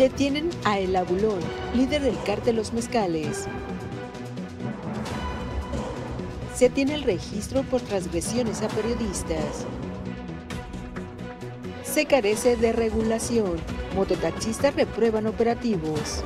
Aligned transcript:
Detienen 0.00 0.48
a 0.64 0.78
El 0.78 0.96
Abulón, 0.96 1.40
líder 1.74 2.00
del 2.00 2.16
cártel 2.24 2.56
Los 2.56 2.72
Mezcales. 2.72 3.46
Se 6.54 6.70
tiene 6.70 6.94
el 6.94 7.02
registro 7.02 7.64
por 7.64 7.82
transgresiones 7.82 8.62
a 8.62 8.68
periodistas. 8.68 9.66
Se 11.82 12.06
carece 12.06 12.56
de 12.56 12.72
regulación. 12.72 13.56
Mototaxistas 13.94 14.74
reprueban 14.74 15.26
operativos. 15.26 16.24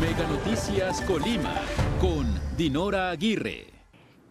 Mega 0.00 0.26
Noticias 0.26 1.02
Colima 1.02 1.54
con 2.00 2.26
Dinora 2.56 3.10
Aguirre. 3.10 3.66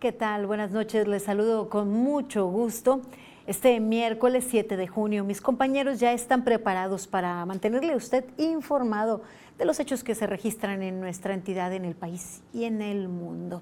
¿Qué 0.02 0.12
tal? 0.12 0.46
Buenas 0.46 0.72
noches, 0.72 1.08
les 1.08 1.24
saludo 1.24 1.70
con 1.70 1.90
mucho 1.90 2.48
gusto. 2.48 3.02
Este 3.48 3.80
miércoles 3.80 4.48
7 4.49 4.76
de 4.76 4.88
junio, 4.88 5.23
mis 5.23 5.40
compañeros 5.40 5.99
ya 5.99 6.13
están 6.13 6.44
preparados 6.44 7.05
para 7.05 7.45
mantenerle 7.45 7.94
a 7.94 7.95
usted 7.95 8.26
informado 8.38 9.21
de 9.59 9.66
los 9.66 9.80
hechos 9.80 10.04
que 10.04 10.16
se 10.16 10.26
registran 10.26 10.81
en 10.81 10.99
nuestra 10.99 11.35
entidad, 11.35 11.71
en 11.71 11.85
el 11.85 11.94
país 11.94 12.41
y 12.54 12.63
en 12.63 12.81
el 12.81 13.08
mundo 13.08 13.62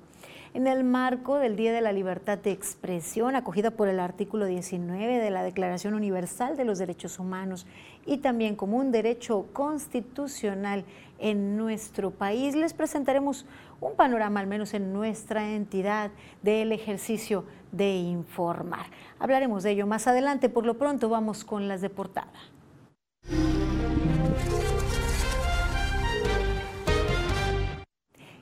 en 0.54 0.68
el 0.68 0.84
marco 0.84 1.40
del 1.40 1.56
Día 1.56 1.74
de 1.74 1.82
la 1.82 1.92
Libertad 1.92 2.38
de 2.38 2.52
Expresión, 2.52 3.36
acogida 3.36 3.72
por 3.72 3.88
el 3.88 4.00
artículo 4.00 4.46
19 4.46 5.18
de 5.18 5.32
la 5.32 5.42
Declaración 5.42 5.96
Universal 5.96 6.56
de 6.56 6.64
los 6.64 6.78
Derechos 6.78 7.18
Humanos 7.18 7.66
y 8.06 8.18
también 8.18 8.56
como 8.56 8.78
un 8.78 8.92
derecho 8.92 9.48
constitucional 9.52 10.86
en 11.18 11.58
nuestro 11.58 12.12
país. 12.12 12.56
Les 12.56 12.74
presentaremos 12.74 13.48
un 13.84 13.96
panorama, 13.96 14.40
al 14.40 14.48
menos 14.48 14.74
en 14.74 14.94
nuestra 14.94 15.52
entidad, 15.52 16.12
del 16.42 16.72
ejercicio 16.72 17.46
de 17.72 17.96
informar. 17.96 18.86
Hablaremos 19.20 19.64
de 19.64 19.72
ello 19.72 19.88
más 19.88 20.08
adelante. 20.08 20.50
Por 20.50 20.66
lo 20.66 20.78
pronto 20.78 21.10
vamos 21.10 21.44
con 21.44 21.68
las 21.68 21.82
de 21.82 21.90
portada. 21.90 22.32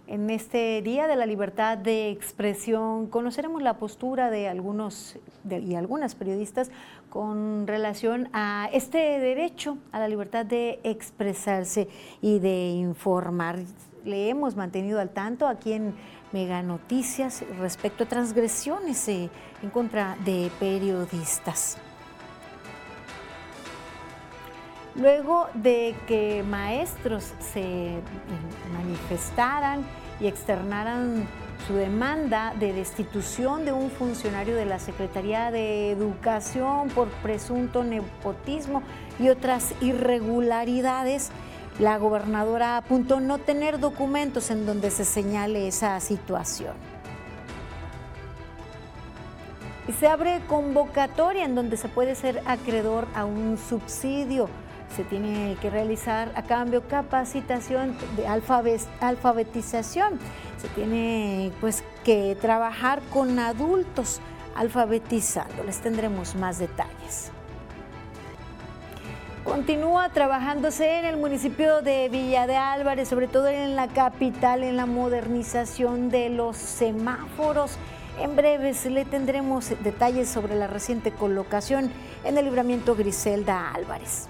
En 0.08 0.30
este 0.30 0.82
Día 0.82 1.08
de 1.08 1.16
la 1.16 1.26
Libertad 1.26 1.78
de 1.78 2.10
Expresión 2.10 3.08
conoceremos 3.08 3.62
la 3.62 3.78
postura 3.78 4.30
de 4.30 4.50
algunos 4.50 5.18
y 5.50 5.76
algunas 5.76 6.16
periodistas 6.16 6.70
con 7.10 7.66
relación 7.66 8.28
a 8.34 8.70
este 8.74 8.98
derecho 8.98 9.78
a 9.94 10.00
la 10.00 10.10
libertad 10.10 10.46
de 10.46 10.82
expresarse 10.84 11.88
y 12.22 12.40
de 12.40 12.72
informar. 12.72 13.60
Le 14.04 14.30
hemos 14.30 14.56
mantenido 14.56 15.00
al 15.00 15.10
tanto 15.10 15.48
aquí 15.48 15.74
en 15.74 15.94
Mega 16.32 16.64
Noticias 16.64 17.44
respecto 17.60 18.06
a 18.06 18.08
transgresiones 18.08 19.08
eh, 19.08 19.30
en 19.62 19.70
contra 19.70 20.18
de 20.26 20.50
periodistas. 20.60 21.78
Luego 24.96 25.48
de 25.54 25.96
que 26.08 26.44
maestros 26.44 27.34
se 27.40 28.00
manifestaran 28.74 29.86
y 30.20 30.28
externaran 30.28 31.28
su 31.68 31.76
demanda 31.76 32.54
de 32.60 32.74
destitución 32.74 33.66
de 33.66 33.72
un 33.72 33.90
funcionario 33.90 34.56
de 34.56 34.66
la 34.66 34.80
Secretaría 34.80 35.52
de 35.52 35.92
Educación 35.92 36.90
por 36.90 37.08
presunto 37.08 37.84
nepotismo 37.84 38.82
y 39.20 39.30
otras 39.30 39.74
irregularidades. 39.80 41.32
La 41.82 41.98
gobernadora 41.98 42.78
apuntó 42.78 43.20
no 43.20 43.40
tener 43.40 43.80
documentos 43.80 44.52
en 44.52 44.66
donde 44.66 44.90
se 44.90 45.04
señale 45.04 45.68
esa 45.68 46.00
situación. 46.00 46.76
Y 49.90 49.92
se 49.92 50.08
abre 50.08 50.40
convocatoria 50.48 51.44
en 51.44 51.56
donde 51.56 51.76
se 51.76 51.90
puede 51.90 52.16
ser 52.16 52.42
acreedor 52.46 53.08
a 53.14 53.26
un 53.26 53.58
subsidio 53.58 54.48
se 54.96 55.04
tiene 55.06 55.56
que 55.62 55.70
realizar 55.70 56.32
a 56.36 56.44
cambio 56.44 56.88
capacitación 56.88 57.96
de 58.18 58.28
alfabetización. 58.28 60.20
Se 60.62 60.68
tiene 60.70 61.52
pues 61.62 61.84
que 62.04 62.38
trabajar 62.40 63.02
con 63.12 63.40
adultos 63.40 64.20
alfabetizando. 64.56 65.64
Les 65.64 65.80
tendremos 65.80 66.36
más 66.36 66.60
detalles. 66.60 67.32
Continúa 69.44 70.10
trabajándose 70.10 71.00
en 71.00 71.06
el 71.06 71.18
municipio 71.18 71.82
de 71.82 72.10
Villa 72.10 72.46
de 72.46 72.58
Álvarez, 72.58 73.10
sobre 73.10 73.28
todo 73.28 73.48
en 73.48 73.76
la 73.76 73.88
capital, 73.88 74.62
en 74.64 74.78
la 74.78 74.86
modernización 74.86 76.10
de 76.10 76.30
los 76.30 76.58
semáforos. 76.58 77.78
En 78.20 78.36
breves 78.36 78.86
le 78.86 79.04
tendremos 79.04 79.70
detalles 79.84 80.30
sobre 80.30 80.54
la 80.54 80.68
reciente 80.68 81.12
colocación 81.12 81.92
en 82.24 82.38
el 82.38 82.46
libramiento 82.46 82.96
Griselda 82.96 83.72
Álvarez. 83.72 84.28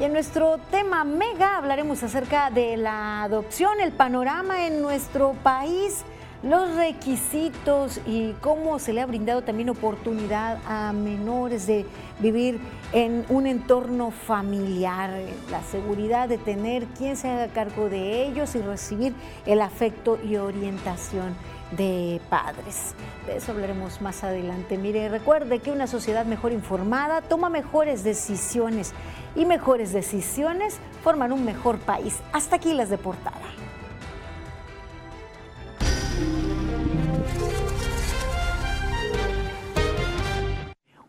Y 0.00 0.04
en 0.04 0.14
nuestro 0.14 0.56
tema 0.70 1.04
mega 1.04 1.58
hablaremos 1.58 2.02
acerca 2.02 2.50
de 2.50 2.78
la 2.78 3.24
adopción, 3.24 3.78
el 3.80 3.92
panorama 3.92 4.66
en 4.66 4.80
nuestro 4.80 5.34
país, 5.42 6.02
los 6.42 6.76
requisitos 6.76 8.00
y 8.06 8.32
cómo 8.40 8.78
se 8.78 8.92
le 8.92 9.00
ha 9.00 9.06
brindado 9.06 9.42
también 9.42 9.70
oportunidad 9.70 10.58
a 10.66 10.92
menores 10.92 11.66
de 11.66 11.84
vivir 12.20 12.60
en 12.92 13.24
un 13.28 13.46
entorno 13.46 14.10
familiar, 14.10 15.10
la 15.50 15.62
seguridad 15.62 16.28
de 16.28 16.38
tener 16.38 16.84
quien 16.86 17.16
se 17.16 17.28
haga 17.28 17.48
cargo 17.48 17.88
de 17.88 18.26
ellos 18.26 18.54
y 18.54 18.62
recibir 18.62 19.14
el 19.46 19.60
afecto 19.60 20.18
y 20.24 20.36
orientación 20.36 21.34
de 21.76 22.20
padres. 22.30 22.94
De 23.26 23.36
eso 23.36 23.52
hablaremos 23.52 24.00
más 24.00 24.24
adelante. 24.24 24.78
Mire, 24.78 25.08
recuerde 25.08 25.58
que 25.58 25.70
una 25.70 25.86
sociedad 25.86 26.24
mejor 26.24 26.52
informada 26.52 27.20
toma 27.20 27.50
mejores 27.50 28.04
decisiones 28.04 28.94
y 29.34 29.44
mejores 29.44 29.92
decisiones 29.92 30.78
forman 31.02 31.32
un 31.32 31.44
mejor 31.44 31.78
país. 31.78 32.20
Hasta 32.32 32.56
aquí 32.56 32.72
las 32.72 32.88
de 32.88 32.96
portada. 32.96 33.67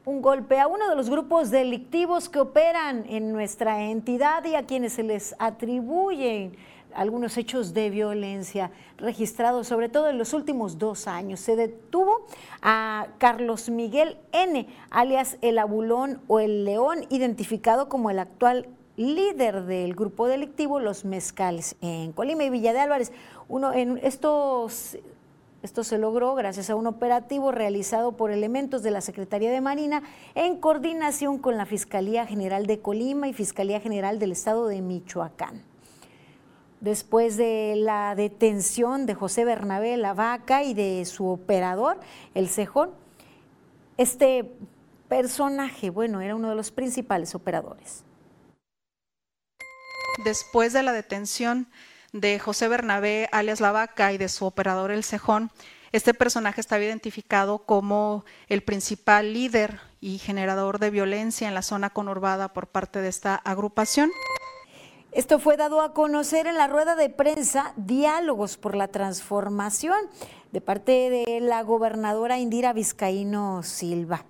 Un 0.09 0.23
golpe 0.23 0.59
a 0.59 0.65
uno 0.65 0.89
de 0.89 0.95
los 0.95 1.07
grupos 1.07 1.51
delictivos 1.51 2.29
que 2.29 2.39
operan 2.39 3.05
en 3.07 3.31
nuestra 3.31 3.83
entidad 3.83 4.43
y 4.43 4.55
a 4.55 4.65
quienes 4.65 4.93
se 4.93 5.03
les 5.03 5.35
atribuyen 5.37 6.57
algunos 6.95 7.37
hechos 7.37 7.75
de 7.75 7.91
violencia 7.91 8.71
registrados, 8.97 9.67
sobre 9.67 9.87
todo 9.87 10.09
en 10.09 10.17
los 10.17 10.33
últimos 10.33 10.79
dos 10.79 11.07
años. 11.07 11.39
Se 11.39 11.55
detuvo 11.55 12.25
a 12.63 13.09
Carlos 13.19 13.69
Miguel 13.69 14.17
N., 14.31 14.67
alias 14.89 15.37
el 15.43 15.59
Abulón 15.59 16.21
o 16.27 16.39
el 16.39 16.65
León, 16.65 17.05
identificado 17.11 17.87
como 17.87 18.09
el 18.09 18.17
actual 18.17 18.67
líder 18.95 19.65
del 19.65 19.93
grupo 19.93 20.27
delictivo 20.27 20.79
Los 20.79 21.05
Mezcales 21.05 21.75
en 21.81 22.13
Colima 22.13 22.43
y 22.45 22.49
Villa 22.49 22.73
de 22.73 22.79
Álvarez. 22.79 23.11
Uno, 23.47 23.73
en 23.73 23.99
estos 23.99 24.97
esto 25.61 25.83
se 25.83 25.97
logró 25.97 26.35
gracias 26.35 26.69
a 26.69 26.75
un 26.75 26.87
operativo 26.87 27.51
realizado 27.51 28.13
por 28.13 28.31
elementos 28.31 28.83
de 28.83 28.91
la 28.91 29.01
Secretaría 29.01 29.51
de 29.51 29.61
Marina 29.61 30.03
en 30.35 30.57
coordinación 30.57 31.37
con 31.37 31.57
la 31.57 31.65
Fiscalía 31.65 32.25
General 32.25 32.65
de 32.65 32.79
Colima 32.79 33.27
y 33.27 33.33
Fiscalía 33.33 33.79
General 33.79 34.19
del 34.19 34.31
Estado 34.31 34.67
de 34.67 34.81
Michoacán 34.81 35.63
después 36.81 37.37
de 37.37 37.75
la 37.77 38.15
detención 38.15 39.05
de 39.05 39.13
José 39.13 39.45
Bernabé 39.45 39.97
La 39.97 40.13
Vaca 40.13 40.63
y 40.63 40.73
de 40.73 41.05
su 41.05 41.27
operador, 41.27 41.99
el 42.33 42.49
Cejón, 42.49 42.91
este 43.97 44.51
personaje, 45.07 45.89
bueno, 45.89 46.21
era 46.21 46.35
uno 46.35 46.49
de 46.49 46.55
los 46.55 46.71
principales 46.71 47.35
operadores. 47.35 48.03
Después 50.23 50.73
de 50.73 50.83
la 50.83 50.93
detención 50.93 51.67
de 52.13 52.39
José 52.39 52.67
Bernabé, 52.67 53.29
alias 53.31 53.61
La 53.61 53.71
Vaca, 53.71 54.13
y 54.13 54.17
de 54.17 54.29
su 54.29 54.45
operador 54.45 54.91
El 54.91 55.03
Cejón, 55.03 55.51
este 55.91 56.13
personaje 56.13 56.61
estaba 56.61 56.83
identificado 56.83 57.59
como 57.59 58.23
el 58.47 58.61
principal 58.61 59.33
líder 59.33 59.79
y 60.01 60.19
generador 60.19 60.79
de 60.79 60.91
violencia 60.91 61.47
en 61.47 61.55
la 61.55 61.63
zona 61.63 61.89
conurbada 61.89 62.53
por 62.53 62.67
parte 62.67 63.01
de 63.01 63.09
esta 63.09 63.35
agrupación. 63.35 64.11
Esto 65.11 65.39
fue 65.39 65.57
dado 65.57 65.81
a 65.81 65.93
conocer 65.93 66.45
en 66.45 66.55
la 66.55 66.67
rueda 66.67 66.95
de 66.95 67.09
prensa 67.09 67.73
Diálogos 67.75 68.57
por 68.57 68.75
la 68.75 68.87
Transformación 68.87 69.97
de 70.51 70.61
parte 70.61 71.09
de 71.09 71.39
la 71.41 71.63
gobernadora 71.63 72.37
Indira 72.37 72.73
Vizcaíno 72.73 73.63
Silva. 73.63 74.25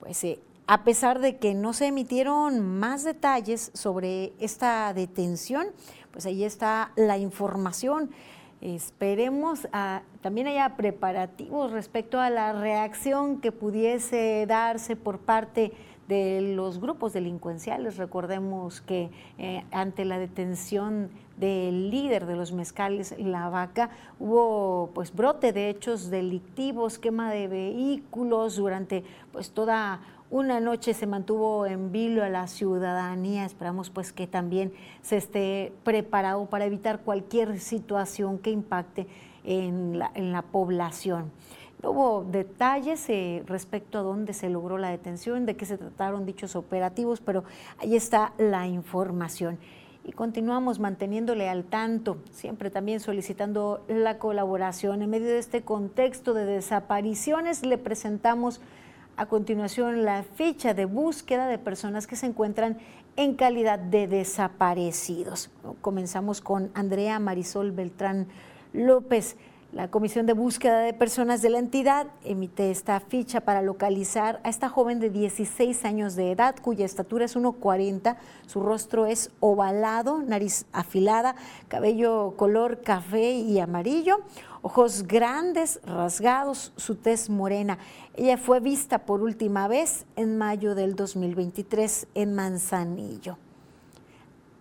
Pues 0.00 0.24
eh, 0.24 0.38
a 0.66 0.84
pesar 0.84 1.18
de 1.18 1.36
que 1.36 1.52
no 1.52 1.74
se 1.74 1.86
emitieron 1.86 2.60
más 2.60 3.04
detalles 3.04 3.70
sobre 3.74 4.32
esta 4.38 4.94
detención, 4.94 5.66
pues 6.12 6.26
ahí 6.26 6.44
está 6.44 6.92
la 6.96 7.18
información. 7.18 8.10
Esperemos 8.60 9.66
también 10.20 10.48
haya 10.48 10.76
preparativos 10.76 11.72
respecto 11.72 12.20
a 12.20 12.28
la 12.28 12.52
reacción 12.52 13.40
que 13.40 13.52
pudiese 13.52 14.44
darse 14.46 14.96
por 14.96 15.18
parte 15.18 15.72
de 16.10 16.54
los 16.56 16.80
grupos 16.80 17.12
delincuenciales. 17.12 17.96
Recordemos 17.96 18.80
que 18.80 19.10
eh, 19.38 19.64
ante 19.70 20.04
la 20.04 20.18
detención 20.18 21.08
del 21.38 21.88
líder 21.90 22.26
de 22.26 22.34
los 22.36 22.52
mezcales, 22.52 23.14
la 23.16 23.48
vaca, 23.48 23.90
hubo 24.18 24.90
pues 24.92 25.14
brote 25.14 25.52
de 25.52 25.70
hechos 25.70 26.10
delictivos, 26.10 26.98
quema 26.98 27.30
de 27.32 27.46
vehículos 27.46 28.56
durante 28.56 29.04
pues 29.32 29.52
toda 29.52 30.00
una 30.30 30.60
noche 30.60 30.94
se 30.94 31.06
mantuvo 31.06 31.66
en 31.66 31.90
vilo 31.90 32.22
a 32.22 32.28
la 32.28 32.46
ciudadanía. 32.46 33.44
Esperamos 33.44 33.90
pues 33.90 34.12
que 34.12 34.26
también 34.26 34.72
se 35.02 35.16
esté 35.16 35.72
preparado 35.82 36.46
para 36.46 36.64
evitar 36.64 37.00
cualquier 37.00 37.58
situación 37.58 38.38
que 38.38 38.50
impacte 38.50 39.08
en 39.44 39.98
la, 39.98 40.42
población. 40.42 41.32
No 41.82 41.90
hubo 41.90 42.24
detalles 42.24 43.08
eh, 43.08 43.42
respecto 43.46 43.98
a 43.98 44.02
dónde 44.02 44.32
se 44.32 44.50
logró 44.50 44.78
la 44.78 44.90
detención, 44.90 45.46
de 45.46 45.56
qué 45.56 45.64
se 45.64 45.78
trataron 45.78 46.26
dichos 46.26 46.54
operativos, 46.54 47.20
pero 47.20 47.44
ahí 47.78 47.96
está 47.96 48.32
la 48.38 48.68
información. 48.68 49.58
Y 50.04 50.12
continuamos 50.12 50.78
manteniéndole 50.78 51.48
al 51.48 51.64
tanto, 51.64 52.18
siempre 52.30 52.70
también 52.70 53.00
solicitando 53.00 53.84
la 53.88 54.18
colaboración. 54.18 55.02
En 55.02 55.10
medio 55.10 55.28
de 55.28 55.38
este 55.38 55.62
contexto 55.62 56.34
de 56.34 56.44
desapariciones, 56.44 57.64
le 57.64 57.78
presentamos 57.78 58.60
a 59.20 59.26
continuación 59.26 60.02
la 60.06 60.22
ficha 60.22 60.72
de 60.72 60.86
búsqueda 60.86 61.46
de 61.46 61.58
personas 61.58 62.06
que 62.06 62.16
se 62.16 62.24
encuentran 62.24 62.78
en 63.16 63.34
calidad 63.34 63.78
de 63.78 64.06
desaparecidos. 64.06 65.50
Comenzamos 65.82 66.40
con 66.40 66.70
Andrea 66.72 67.18
Marisol 67.18 67.70
Beltrán 67.70 68.28
López. 68.72 69.36
La 69.72 69.88
Comisión 69.88 70.24
de 70.24 70.32
Búsqueda 70.32 70.80
de 70.80 70.94
Personas 70.94 71.42
de 71.42 71.50
la 71.50 71.58
entidad 71.58 72.06
emite 72.24 72.70
esta 72.70 72.98
ficha 72.98 73.42
para 73.42 73.60
localizar 73.60 74.40
a 74.42 74.48
esta 74.48 74.70
joven 74.70 75.00
de 75.00 75.10
16 75.10 75.84
años 75.84 76.16
de 76.16 76.32
edad, 76.32 76.56
cuya 76.60 76.86
estatura 76.86 77.26
es 77.26 77.36
1,40, 77.36 78.16
su 78.46 78.60
rostro 78.60 79.04
es 79.04 79.30
ovalado, 79.38 80.22
nariz 80.22 80.64
afilada, 80.72 81.36
cabello 81.68 82.34
color 82.38 82.80
café 82.80 83.32
y 83.32 83.60
amarillo, 83.60 84.20
ojos 84.62 85.04
grandes, 85.06 85.80
rasgados, 85.84 86.72
su 86.76 86.96
tez 86.96 87.30
morena. 87.30 87.78
Ella 88.14 88.36
fue 88.36 88.60
vista 88.60 89.00
por 89.00 89.22
última 89.22 89.68
vez 89.68 90.06
en 90.16 90.38
mayo 90.38 90.74
del 90.74 90.96
2023 90.96 92.08
en 92.14 92.34
Manzanillo. 92.34 93.38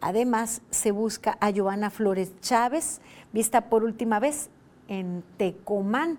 Además, 0.01 0.61
se 0.69 0.91
busca 0.91 1.37
a 1.41 1.51
Joana 1.51 1.89
Flores 1.89 2.31
Chávez, 2.39 3.01
vista 3.33 3.69
por 3.69 3.83
última 3.83 4.19
vez 4.19 4.49
en 4.87 5.23
Tecomán. 5.37 6.17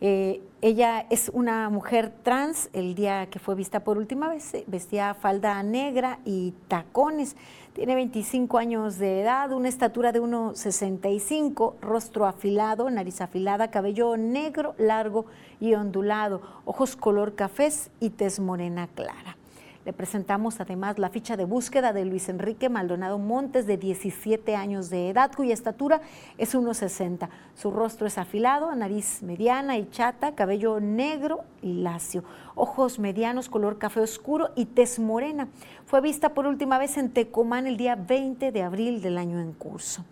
Eh, 0.00 0.42
ella 0.60 1.06
es 1.10 1.30
una 1.32 1.68
mujer 1.70 2.12
trans, 2.24 2.68
el 2.72 2.96
día 2.96 3.30
que 3.30 3.38
fue 3.38 3.54
vista 3.54 3.84
por 3.84 3.98
última 3.98 4.28
vez 4.28 4.52
eh, 4.54 4.64
vestía 4.66 5.14
falda 5.14 5.62
negra 5.62 6.18
y 6.24 6.54
tacones. 6.66 7.36
Tiene 7.72 7.94
25 7.94 8.58
años 8.58 8.98
de 8.98 9.22
edad, 9.22 9.50
una 9.52 9.68
estatura 9.68 10.12
de 10.12 10.20
1,65, 10.20 11.80
rostro 11.80 12.26
afilado, 12.26 12.90
nariz 12.90 13.22
afilada, 13.22 13.70
cabello 13.70 14.18
negro, 14.18 14.74
largo 14.76 15.24
y 15.58 15.72
ondulado, 15.72 16.42
ojos 16.66 16.96
color 16.96 17.34
cafés 17.34 17.90
y 17.98 18.10
tez 18.10 18.40
morena 18.40 18.88
clara. 18.88 19.38
Le 19.84 19.92
presentamos 19.92 20.60
además 20.60 21.00
la 21.00 21.10
ficha 21.10 21.36
de 21.36 21.44
búsqueda 21.44 21.92
de 21.92 22.04
Luis 22.04 22.28
Enrique 22.28 22.68
Maldonado 22.68 23.18
Montes, 23.18 23.66
de 23.66 23.76
17 23.76 24.54
años 24.54 24.90
de 24.90 25.08
edad, 25.08 25.32
cuya 25.34 25.54
estatura 25.54 26.00
es 26.38 26.54
1,60. 26.54 27.28
Su 27.56 27.72
rostro 27.72 28.06
es 28.06 28.16
afilado, 28.16 28.72
nariz 28.76 29.24
mediana 29.24 29.78
y 29.78 29.90
chata, 29.90 30.36
cabello 30.36 30.78
negro 30.78 31.40
y 31.62 31.72
lacio, 31.82 32.22
ojos 32.54 33.00
medianos, 33.00 33.48
color 33.48 33.78
café 33.78 33.98
oscuro 33.98 34.50
y 34.54 34.66
tez 34.66 35.00
morena. 35.00 35.48
Fue 35.84 36.00
vista 36.00 36.28
por 36.28 36.46
última 36.46 36.78
vez 36.78 36.96
en 36.96 37.10
Tecomán 37.10 37.66
el 37.66 37.76
día 37.76 37.96
20 37.96 38.52
de 38.52 38.62
abril 38.62 39.02
del 39.02 39.18
año 39.18 39.40
en 39.40 39.52
curso. 39.52 40.04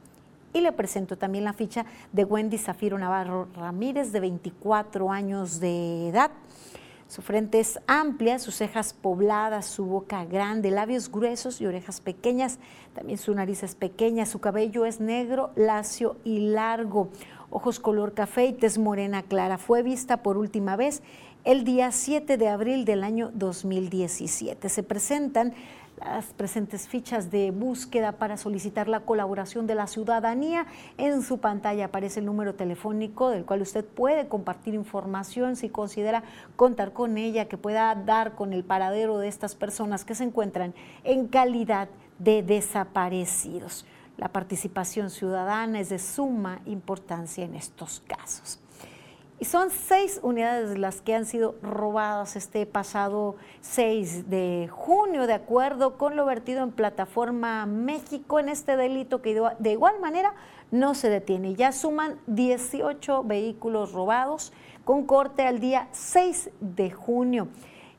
Y 0.52 0.62
le 0.62 0.72
presento 0.72 1.16
también 1.16 1.44
la 1.44 1.52
ficha 1.52 1.86
de 2.12 2.24
Wendy 2.24 2.58
Zafiro 2.58 2.98
Navarro 2.98 3.46
Ramírez, 3.54 4.10
de 4.10 4.18
24 4.18 5.12
años 5.12 5.60
de 5.60 6.08
edad. 6.08 6.32
Su 7.10 7.22
frente 7.22 7.58
es 7.58 7.80
amplia, 7.88 8.38
sus 8.38 8.54
cejas 8.54 8.92
pobladas, 8.92 9.66
su 9.66 9.84
boca 9.84 10.24
grande, 10.24 10.70
labios 10.70 11.10
gruesos 11.10 11.60
y 11.60 11.66
orejas 11.66 12.00
pequeñas. 12.00 12.60
También 12.94 13.18
su 13.18 13.34
nariz 13.34 13.64
es 13.64 13.74
pequeña, 13.74 14.26
su 14.26 14.38
cabello 14.38 14.86
es 14.86 15.00
negro, 15.00 15.50
lacio 15.56 16.18
y 16.22 16.38
largo. 16.38 17.08
Ojos 17.50 17.80
color 17.80 18.14
café 18.14 18.44
y 18.46 18.52
tez 18.52 18.78
morena 18.78 19.24
clara. 19.24 19.58
Fue 19.58 19.82
vista 19.82 20.22
por 20.22 20.36
última 20.36 20.76
vez 20.76 21.02
el 21.44 21.64
día 21.64 21.90
7 21.90 22.36
de 22.36 22.48
abril 22.48 22.84
del 22.84 23.02
año 23.02 23.30
2017. 23.32 24.68
Se 24.68 24.82
presentan 24.82 25.54
las 25.98 26.26
presentes 26.26 26.86
fichas 26.86 27.30
de 27.30 27.50
búsqueda 27.50 28.12
para 28.12 28.36
solicitar 28.36 28.88
la 28.88 29.00
colaboración 29.00 29.66
de 29.66 29.74
la 29.74 29.86
ciudadanía. 29.86 30.66
En 30.98 31.22
su 31.22 31.38
pantalla 31.38 31.86
aparece 31.86 32.20
el 32.20 32.26
número 32.26 32.54
telefónico 32.54 33.30
del 33.30 33.44
cual 33.44 33.62
usted 33.62 33.84
puede 33.84 34.28
compartir 34.28 34.74
información 34.74 35.56
si 35.56 35.68
considera 35.68 36.24
contar 36.56 36.92
con 36.92 37.16
ella, 37.16 37.48
que 37.48 37.56
pueda 37.56 37.94
dar 37.94 38.34
con 38.34 38.52
el 38.52 38.64
paradero 38.64 39.18
de 39.18 39.28
estas 39.28 39.54
personas 39.54 40.04
que 40.04 40.14
se 40.14 40.24
encuentran 40.24 40.74
en 41.04 41.26
calidad 41.26 41.88
de 42.18 42.42
desaparecidos. 42.42 43.86
La 44.18 44.28
participación 44.28 45.08
ciudadana 45.08 45.80
es 45.80 45.88
de 45.88 45.98
suma 45.98 46.60
importancia 46.66 47.44
en 47.44 47.54
estos 47.54 48.00
casos. 48.06 48.58
Y 49.40 49.46
son 49.46 49.70
seis 49.70 50.20
unidades 50.22 50.78
las 50.78 51.00
que 51.00 51.14
han 51.14 51.24
sido 51.24 51.54
robadas 51.62 52.36
este 52.36 52.66
pasado 52.66 53.36
6 53.62 54.28
de 54.28 54.68
junio, 54.70 55.26
de 55.26 55.32
acuerdo 55.32 55.96
con 55.96 56.14
lo 56.14 56.26
vertido 56.26 56.62
en 56.62 56.72
Plataforma 56.72 57.64
México 57.64 58.38
en 58.38 58.50
este 58.50 58.76
delito 58.76 59.22
que 59.22 59.40
de 59.58 59.72
igual 59.72 59.98
manera 59.98 60.34
no 60.70 60.94
se 60.94 61.08
detiene. 61.08 61.54
Ya 61.54 61.72
suman 61.72 62.20
18 62.26 63.24
vehículos 63.24 63.92
robados 63.92 64.52
con 64.84 65.06
corte 65.06 65.46
al 65.46 65.58
día 65.58 65.88
6 65.92 66.50
de 66.60 66.90
junio. 66.90 67.48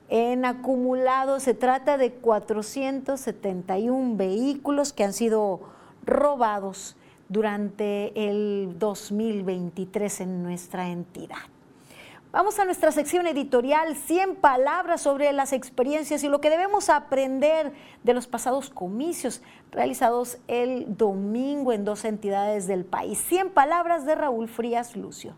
En 0.10 0.46
acumulado 0.46 1.40
se 1.40 1.56
trata 1.56 1.98
de 1.98 2.12
471 2.12 4.16
vehículos 4.16 4.94
que 4.94 5.06
han 5.06 5.14
sido 5.14 5.62
robados 6.06 6.96
durante 7.32 8.12
el 8.30 8.76
2023 8.78 10.22
en 10.22 10.44
nuestra 10.44 10.90
entidad. 10.90 11.38
Vamos 12.34 12.60
a 12.60 12.66
nuestra 12.66 12.92
sección 12.92 13.26
editorial, 13.26 13.96
100 13.96 14.36
palabras 14.36 15.02
sobre 15.02 15.32
las 15.34 15.54
experiencias 15.54 16.24
y 16.24 16.30
lo 16.30 16.42
que 16.42 16.50
debemos 16.50 16.90
aprender 16.90 17.74
de 18.04 18.14
los 18.14 18.28
pasados 18.28 18.70
comicios 18.70 19.42
realizados 19.72 20.38
el 20.48 20.98
domingo 20.98 21.74
en 21.74 21.86
dos 21.86 22.06
entidades 22.06 22.68
del 22.68 22.86
país. 22.86 23.18
100 23.28 23.50
palabras 23.50 24.06
de 24.06 24.16
Raúl 24.16 24.48
Frías 24.48 24.96
Lucio. 24.96 25.36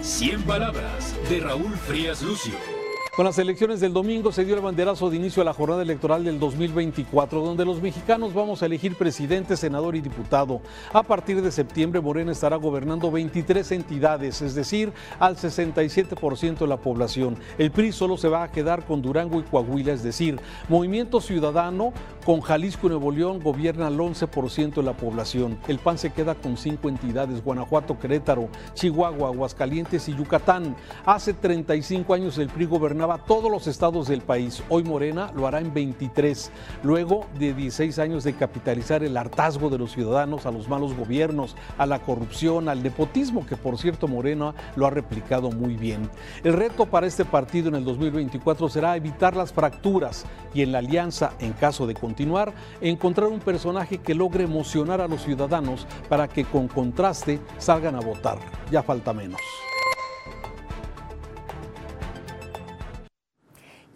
100 0.00 0.42
palabras 0.44 1.14
de 1.28 1.40
Raúl 1.40 1.76
Frías 1.76 2.22
Lucio. 2.22 2.77
Con 3.18 3.24
las 3.24 3.38
elecciones 3.40 3.80
del 3.80 3.92
domingo 3.92 4.30
se 4.30 4.44
dio 4.44 4.54
el 4.54 4.60
banderazo 4.60 5.10
de 5.10 5.16
inicio 5.16 5.42
a 5.42 5.44
la 5.44 5.52
jornada 5.52 5.82
electoral 5.82 6.22
del 6.22 6.38
2024, 6.38 7.42
donde 7.42 7.64
los 7.64 7.82
mexicanos 7.82 8.32
vamos 8.32 8.62
a 8.62 8.66
elegir 8.66 8.94
presidente, 8.94 9.56
senador 9.56 9.96
y 9.96 10.00
diputado. 10.00 10.60
A 10.92 11.02
partir 11.02 11.42
de 11.42 11.50
septiembre, 11.50 12.00
Morena 12.00 12.30
estará 12.30 12.54
gobernando 12.54 13.10
23 13.10 13.72
entidades, 13.72 14.40
es 14.40 14.54
decir, 14.54 14.92
al 15.18 15.34
67% 15.34 16.58
de 16.58 16.66
la 16.68 16.76
población. 16.76 17.36
El 17.58 17.72
PRI 17.72 17.90
solo 17.90 18.16
se 18.16 18.28
va 18.28 18.44
a 18.44 18.52
quedar 18.52 18.86
con 18.86 19.02
Durango 19.02 19.40
y 19.40 19.42
Coahuila, 19.42 19.94
es 19.94 20.04
decir, 20.04 20.38
Movimiento 20.68 21.20
Ciudadano 21.20 21.92
con 22.24 22.40
Jalisco 22.40 22.86
y 22.86 22.90
Nuevo 22.90 23.10
León 23.10 23.40
gobierna 23.42 23.88
al 23.88 23.98
11% 23.98 24.74
de 24.74 24.82
la 24.84 24.96
población. 24.96 25.58
El 25.66 25.78
PAN 25.78 25.98
se 25.98 26.12
queda 26.12 26.36
con 26.36 26.56
cinco 26.56 26.88
entidades, 26.88 27.42
Guanajuato, 27.42 27.98
Querétaro, 27.98 28.48
Chihuahua, 28.74 29.30
Aguascalientes 29.30 30.08
y 30.08 30.14
Yucatán. 30.14 30.76
Hace 31.04 31.32
35 31.32 32.14
años 32.14 32.38
el 32.38 32.48
PRI 32.48 32.66
gobernaba 32.66 33.07
todos 33.16 33.50
los 33.50 33.66
estados 33.66 34.08
del 34.08 34.20
país. 34.20 34.62
Hoy 34.68 34.84
Morena 34.84 35.32
lo 35.34 35.46
hará 35.46 35.60
en 35.60 35.72
23, 35.72 36.50
luego 36.82 37.24
de 37.38 37.54
16 37.54 37.98
años 37.98 38.24
de 38.24 38.34
capitalizar 38.34 39.02
el 39.02 39.16
hartazgo 39.16 39.70
de 39.70 39.78
los 39.78 39.92
ciudadanos 39.92 40.44
a 40.44 40.50
los 40.50 40.68
malos 40.68 40.94
gobiernos, 40.94 41.56
a 41.78 41.86
la 41.86 42.00
corrupción, 42.00 42.68
al 42.68 42.82
nepotismo, 42.82 43.46
que 43.46 43.56
por 43.56 43.78
cierto 43.78 44.06
Morena 44.08 44.54
lo 44.76 44.86
ha 44.86 44.90
replicado 44.90 45.50
muy 45.50 45.76
bien. 45.76 46.10
El 46.44 46.52
reto 46.52 46.84
para 46.84 47.06
este 47.06 47.24
partido 47.24 47.68
en 47.68 47.76
el 47.76 47.84
2024 47.84 48.68
será 48.68 48.96
evitar 48.96 49.34
las 49.34 49.52
fracturas 49.54 50.26
y 50.52 50.60
en 50.60 50.72
la 50.72 50.78
alianza, 50.78 51.32
en 51.38 51.54
caso 51.54 51.86
de 51.86 51.94
continuar, 51.94 52.52
encontrar 52.80 53.28
un 53.28 53.40
personaje 53.40 53.98
que 53.98 54.14
logre 54.14 54.44
emocionar 54.44 55.00
a 55.00 55.08
los 55.08 55.22
ciudadanos 55.22 55.86
para 56.08 56.28
que 56.28 56.44
con 56.44 56.68
contraste 56.68 57.40
salgan 57.56 57.94
a 57.94 58.00
votar. 58.00 58.38
Ya 58.70 58.82
falta 58.82 59.12
menos. 59.12 59.40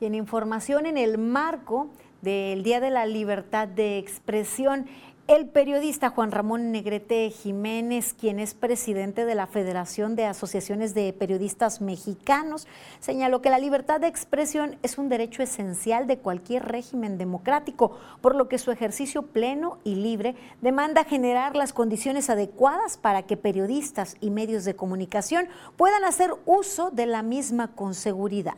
Y 0.03 0.07
en 0.07 0.15
información 0.17 0.87
en 0.87 0.99
el 0.99 1.17
marco 1.17 1.89
del 2.23 2.65
Día 2.65 2.81
de 2.81 2.91
la 2.91 3.07
Libertad 3.07 3.69
de 3.69 3.99
Expresión. 3.99 4.87
El 5.29 5.49
periodista 5.49 6.11
Juan 6.11 6.33
Ramón 6.33 6.73
Negrete 6.73 7.31
Jiménez, 7.31 8.13
quien 8.13 8.41
es 8.41 8.55
presidente 8.55 9.25
de 9.25 9.37
la 9.37 9.47
Federación 9.47 10.17
de 10.17 10.27
Asociaciones 10.27 10.95
de 10.95 11.13
Periodistas 11.13 11.81
Mexicanos, 11.81 12.67
señaló 12.99 13.41
que 13.41 13.51
la 13.51 13.61
libertad 13.61 14.01
de 14.01 14.09
expresión 14.09 14.77
es 14.83 14.99
un 14.99 15.09
derecho 15.09 15.45
esencial 15.45 16.09
de 16.09 16.19
cualquier 16.19 16.65
régimen 16.65 17.17
democrático, 17.17 17.97
por 18.21 18.35
lo 18.35 18.49
que 18.49 18.59
su 18.59 18.73
ejercicio 18.73 19.23
pleno 19.29 19.79
y 19.85 19.95
libre 19.95 20.35
demanda 20.61 21.05
generar 21.05 21.55
las 21.55 21.73
condiciones 21.73 22.29
adecuadas 22.29 22.97
para 22.97 23.23
que 23.23 23.37
periodistas 23.37 24.17
y 24.21 24.31
medios 24.31 24.65
de 24.65 24.75
comunicación 24.75 25.47
puedan 25.77 26.03
hacer 26.05 26.33
uso 26.45 26.91
de 26.91 27.07
la 27.07 27.23
misma 27.23 27.69
con 27.77 27.95
seguridad. 27.95 28.57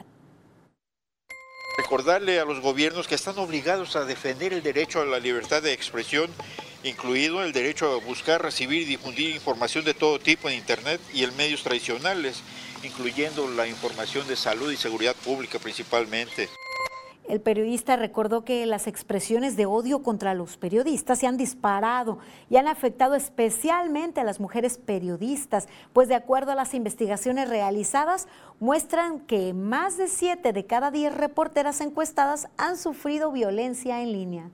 Recordarle 1.76 2.38
a 2.38 2.44
los 2.44 2.60
gobiernos 2.60 3.08
que 3.08 3.16
están 3.16 3.38
obligados 3.38 3.96
a 3.96 4.04
defender 4.04 4.52
el 4.52 4.62
derecho 4.62 5.00
a 5.00 5.04
la 5.04 5.18
libertad 5.18 5.60
de 5.60 5.72
expresión, 5.72 6.30
incluido 6.84 7.42
el 7.42 7.52
derecho 7.52 7.92
a 7.92 8.04
buscar, 8.04 8.42
recibir 8.42 8.82
y 8.82 8.84
difundir 8.84 9.34
información 9.34 9.84
de 9.84 9.94
todo 9.94 10.20
tipo 10.20 10.48
en 10.48 10.56
Internet 10.56 11.00
y 11.12 11.24
en 11.24 11.36
medios 11.36 11.64
tradicionales, 11.64 12.42
incluyendo 12.84 13.48
la 13.48 13.66
información 13.66 14.26
de 14.28 14.36
salud 14.36 14.70
y 14.70 14.76
seguridad 14.76 15.16
pública 15.16 15.58
principalmente. 15.58 16.48
El 17.26 17.40
periodista 17.40 17.96
recordó 17.96 18.44
que 18.44 18.66
las 18.66 18.86
expresiones 18.86 19.56
de 19.56 19.64
odio 19.64 20.02
contra 20.02 20.34
los 20.34 20.58
periodistas 20.58 21.18
se 21.18 21.26
han 21.26 21.38
disparado 21.38 22.18
y 22.50 22.56
han 22.58 22.68
afectado 22.68 23.14
especialmente 23.14 24.20
a 24.20 24.24
las 24.24 24.40
mujeres 24.40 24.76
periodistas, 24.76 25.66
pues 25.94 26.08
de 26.08 26.16
acuerdo 26.16 26.52
a 26.52 26.54
las 26.54 26.74
investigaciones 26.74 27.48
realizadas, 27.48 28.28
muestran 28.60 29.20
que 29.20 29.54
más 29.54 29.96
de 29.96 30.08
siete 30.08 30.52
de 30.52 30.66
cada 30.66 30.90
diez 30.90 31.14
reporteras 31.14 31.80
encuestadas 31.80 32.48
han 32.58 32.76
sufrido 32.76 33.32
violencia 33.32 34.02
en 34.02 34.12
línea. 34.12 34.50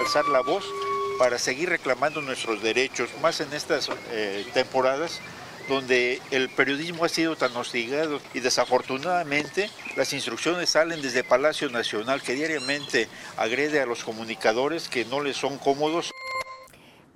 Alzar 0.00 0.26
la 0.26 0.42
voz 0.42 0.64
para 1.18 1.38
seguir 1.38 1.70
reclamando 1.70 2.20
nuestros 2.20 2.62
derechos, 2.62 3.08
más 3.22 3.40
en 3.40 3.52
estas 3.54 3.90
eh, 4.10 4.46
temporadas 4.52 5.20
donde 5.68 6.20
el 6.30 6.48
periodismo 6.48 7.04
ha 7.04 7.08
sido 7.08 7.36
tan 7.36 7.54
hostigado 7.56 8.20
y 8.34 8.40
desafortunadamente 8.40 9.70
las 9.96 10.12
instrucciones 10.12 10.70
salen 10.70 11.02
desde 11.02 11.24
Palacio 11.24 11.68
Nacional 11.68 12.22
que 12.22 12.34
diariamente 12.34 13.08
agrede 13.36 13.80
a 13.80 13.86
los 13.86 14.04
comunicadores 14.04 14.88
que 14.88 15.04
no 15.04 15.20
les 15.20 15.36
son 15.36 15.58
cómodos 15.58 16.12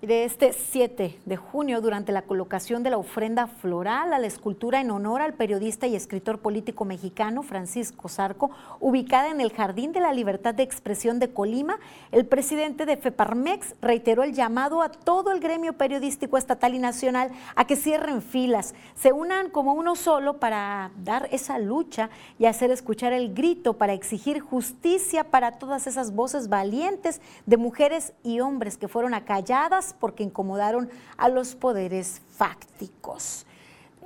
de 0.03 0.25
este 0.25 0.53
7 0.53 1.21
de 1.25 1.37
junio, 1.37 1.81
durante 1.81 2.11
la 2.11 2.23
colocación 2.23 2.83
de 2.83 2.91
la 2.91 2.99
ofrenda 2.99 3.47
floral 3.47 4.13
a 4.13 4.19
la 4.19 4.27
escultura 4.27 4.81
en 4.81 4.91
honor 4.91 5.23
al 5.23 5.35
periodista 5.35 5.87
y 5.87 5.95
escritor 5.95 6.41
político 6.41 6.85
mexicano 6.85 7.45
Francisco 7.45 8.09
Zarco, 8.09 8.51
ubicada 8.81 9.31
en 9.31 9.41
el 9.41 9.53
Jardín 9.53 9.93
de 9.93 10.01
la 10.01 10.13
Libertad 10.13 10.55
de 10.55 10.65
Expresión 10.65 11.21
de 11.21 11.33
Colima, 11.33 11.79
el 12.11 12.27
presidente 12.27 12.85
de 12.85 12.97
FEPARMEX 12.97 13.77
reiteró 13.81 14.25
el 14.25 14.33
llamado 14.33 14.83
a 14.83 14.89
todo 14.89 15.31
el 15.31 15.39
gremio 15.39 15.75
periodístico 15.75 16.37
estatal 16.37 16.75
y 16.75 16.81
nacional 16.81 17.31
a 17.55 17.65
que 17.69 17.77
cierren 17.77 18.23
filas, 18.23 18.75
se 18.97 19.13
unan 19.13 19.51
como 19.51 19.73
uno 19.73 19.95
solo 19.95 20.41
para 20.41 20.91
dar 20.97 21.29
esa 21.31 21.61
lucha 21.61 22.11
y 22.41 22.47
hacer 22.47 22.73
escuchar 22.73 23.13
el 23.13 23.35
grito 23.35 23.75
para 23.75 23.93
exigir 23.93 24.41
justicia 24.41 25.23
para 25.23 25.53
todas 25.61 25.87
esas 25.87 26.13
voces 26.13 26.49
valientes 26.49 27.21
de 27.47 27.57
mujeres 27.57 28.15
y 28.25 28.41
hombres 28.41 28.77
que 28.77 28.89
fueron 28.89 29.15
acalladas 29.15 29.92
porque 29.93 30.23
incomodaron 30.23 30.91
a 31.17 31.29
los 31.29 31.55
poderes 31.55 32.23
fácticos. 32.31 33.47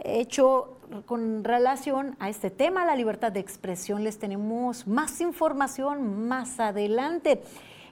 Hecho 0.04 0.76
con 1.06 1.42
relación 1.42 2.16
a 2.18 2.28
este 2.28 2.50
tema, 2.50 2.84
la 2.84 2.96
libertad 2.96 3.32
de 3.32 3.40
expresión, 3.40 4.04
les 4.04 4.18
tenemos 4.18 4.86
más 4.86 5.20
información 5.20 6.28
más 6.28 6.60
adelante. 6.60 7.42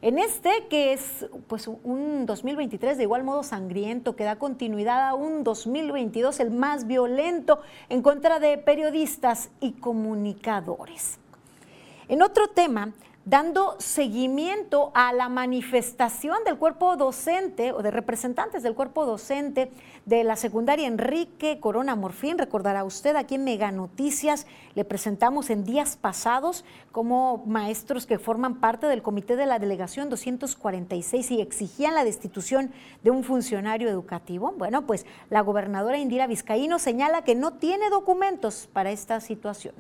En 0.03 0.19
este, 0.19 0.67
que 0.69 0.93
es 0.93 1.27
pues, 1.49 1.67
un 1.67 2.27
2023 2.27 2.99
de 2.99 3.05
igual 3.05 3.25
modo 3.25 3.43
sangriento, 3.43 4.15
que 4.17 4.25
da 4.25 4.37
continuidad 4.37 5.09
a 5.09 5.15
un 5.15 5.45
2022 5.45 6.41
el 6.41 6.51
más 6.51 6.87
violento 6.87 7.61
en 7.89 8.03
contra 8.03 8.39
de 8.39 8.59
periodistas 8.59 9.49
y 9.61 9.73
comunicadores. 9.73 11.19
En 12.07 12.21
otro 12.21 12.49
tema, 12.49 12.93
dando 13.25 13.77
seguimiento 13.79 14.91
a 14.95 15.13
la 15.13 15.29
manifestación 15.29 16.37
del 16.45 16.59
cuerpo 16.59 16.97
docente 16.97 17.73
o 17.73 17.83
de 17.83 17.91
representantes 17.91 18.63
del 18.63 18.75
cuerpo 18.75 19.07
docente 19.07 19.71
de 20.05 20.25
la 20.25 20.37
secundaria 20.37 20.87
Enrique 20.87 21.59
Corona 21.59 21.97
Morfín. 21.97 22.37
Recordará 22.37 22.85
usted 22.85 23.17
aquí 23.17 23.37
en 23.37 23.45
Mega 23.45 23.71
Noticias 23.71 24.47
le 24.75 24.85
presentamos 24.85 25.51
en 25.51 25.65
días 25.65 25.97
pasados 25.97 26.65
como 26.93 27.45
maestros 27.47 28.07
que 28.07 28.19
forman 28.19 28.61
parte 28.61 28.87
del 28.87 29.03
comité 29.03 29.37
de 29.37 29.47
la 29.47 29.59
delegación 29.59 30.11
246 30.11 31.31
y 31.31 31.41
exigían 31.41 31.95
la 31.95 32.05
destitución 32.05 32.73
de 33.03 33.11
un 33.11 33.25
funcionario 33.25 33.89
educativo. 33.89 34.55
Bueno, 34.59 34.87
pues 34.87 35.07
la 35.31 35.41
gobernadora 35.41 35.99
Indira 35.99 36.27
Vizcaíno 36.27 36.79
señala 36.79 37.23
que 37.23 37.35
no 37.35 37.55
tiene 37.55 37.89
documentos 37.89 38.69
para 38.73 38.91
esta 38.91 39.21
situación. 39.21 39.75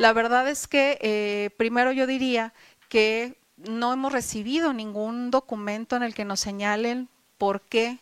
La 0.00 0.14
verdad 0.14 0.48
es 0.48 0.66
que 0.66 0.96
eh, 1.02 1.50
primero 1.58 1.92
yo 1.92 2.06
diría 2.06 2.54
que 2.88 3.36
no 3.58 3.92
hemos 3.92 4.14
recibido 4.14 4.72
ningún 4.72 5.30
documento 5.30 5.94
en 5.94 6.02
el 6.02 6.14
que 6.14 6.24
nos 6.24 6.40
señalen 6.40 7.10
por 7.36 7.60
qué 7.60 7.98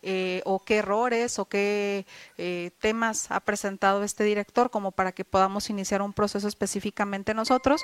eh, 0.00 0.40
o 0.46 0.60
qué 0.60 0.76
errores 0.76 1.38
o 1.38 1.44
qué 1.44 2.06
eh, 2.38 2.70
temas 2.80 3.30
ha 3.30 3.40
presentado 3.40 4.02
este 4.02 4.24
director 4.24 4.70
como 4.70 4.92
para 4.92 5.12
que 5.12 5.26
podamos 5.26 5.68
iniciar 5.68 6.00
un 6.00 6.14
proceso 6.14 6.48
específicamente 6.48 7.34
nosotros. 7.34 7.82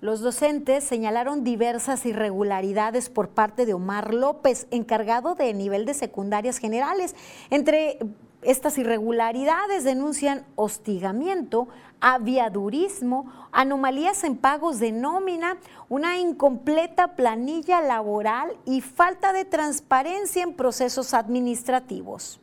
Los 0.00 0.20
docentes 0.20 0.84
señalaron 0.84 1.42
diversas 1.42 2.06
irregularidades 2.06 3.10
por 3.10 3.30
parte 3.30 3.66
de 3.66 3.74
Omar 3.74 4.14
López, 4.14 4.68
encargado 4.70 5.34
de 5.34 5.52
nivel 5.54 5.86
de 5.86 5.94
secundarias 5.94 6.58
generales. 6.58 7.16
Entre 7.50 7.98
estas 8.42 8.76
irregularidades 8.78 9.84
denuncian 9.84 10.44
hostigamiento, 10.56 11.68
aviadurismo, 12.00 13.32
anomalías 13.52 14.24
en 14.24 14.36
pagos 14.36 14.80
de 14.80 14.92
nómina, 14.92 15.56
una 15.88 16.18
incompleta 16.18 17.14
planilla 17.14 17.80
laboral 17.80 18.56
y 18.66 18.80
falta 18.80 19.32
de 19.32 19.44
transparencia 19.44 20.42
en 20.42 20.54
procesos 20.54 21.14
administrativos. 21.14 22.40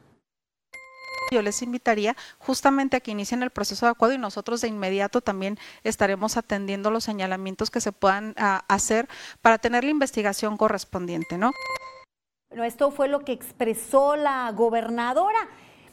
Yo 1.31 1.41
les 1.41 1.61
invitaría 1.61 2.15
justamente 2.39 2.97
a 2.97 2.99
que 3.01 3.11
inicien 3.11 3.43
el 3.43 3.51
proceso 3.51 3.85
adecuado 3.85 4.13
y 4.13 4.17
nosotros 4.17 4.61
de 4.61 4.67
inmediato 4.67 5.21
también 5.21 5.59
estaremos 5.83 6.37
atendiendo 6.37 6.89
los 6.89 7.03
señalamientos 7.03 7.69
que 7.69 7.81
se 7.81 7.91
puedan 7.91 8.33
ah, 8.37 8.63
hacer 8.67 9.07
para 9.41 9.59
tener 9.59 9.83
la 9.83 9.91
investigación 9.91 10.57
correspondiente, 10.57 11.37
¿no? 11.37 11.51
Bueno, 12.49 12.63
esto 12.63 12.89
fue 12.89 13.07
lo 13.07 13.19
que 13.19 13.31
expresó 13.31 14.15
la 14.15 14.51
gobernadora. 14.53 15.47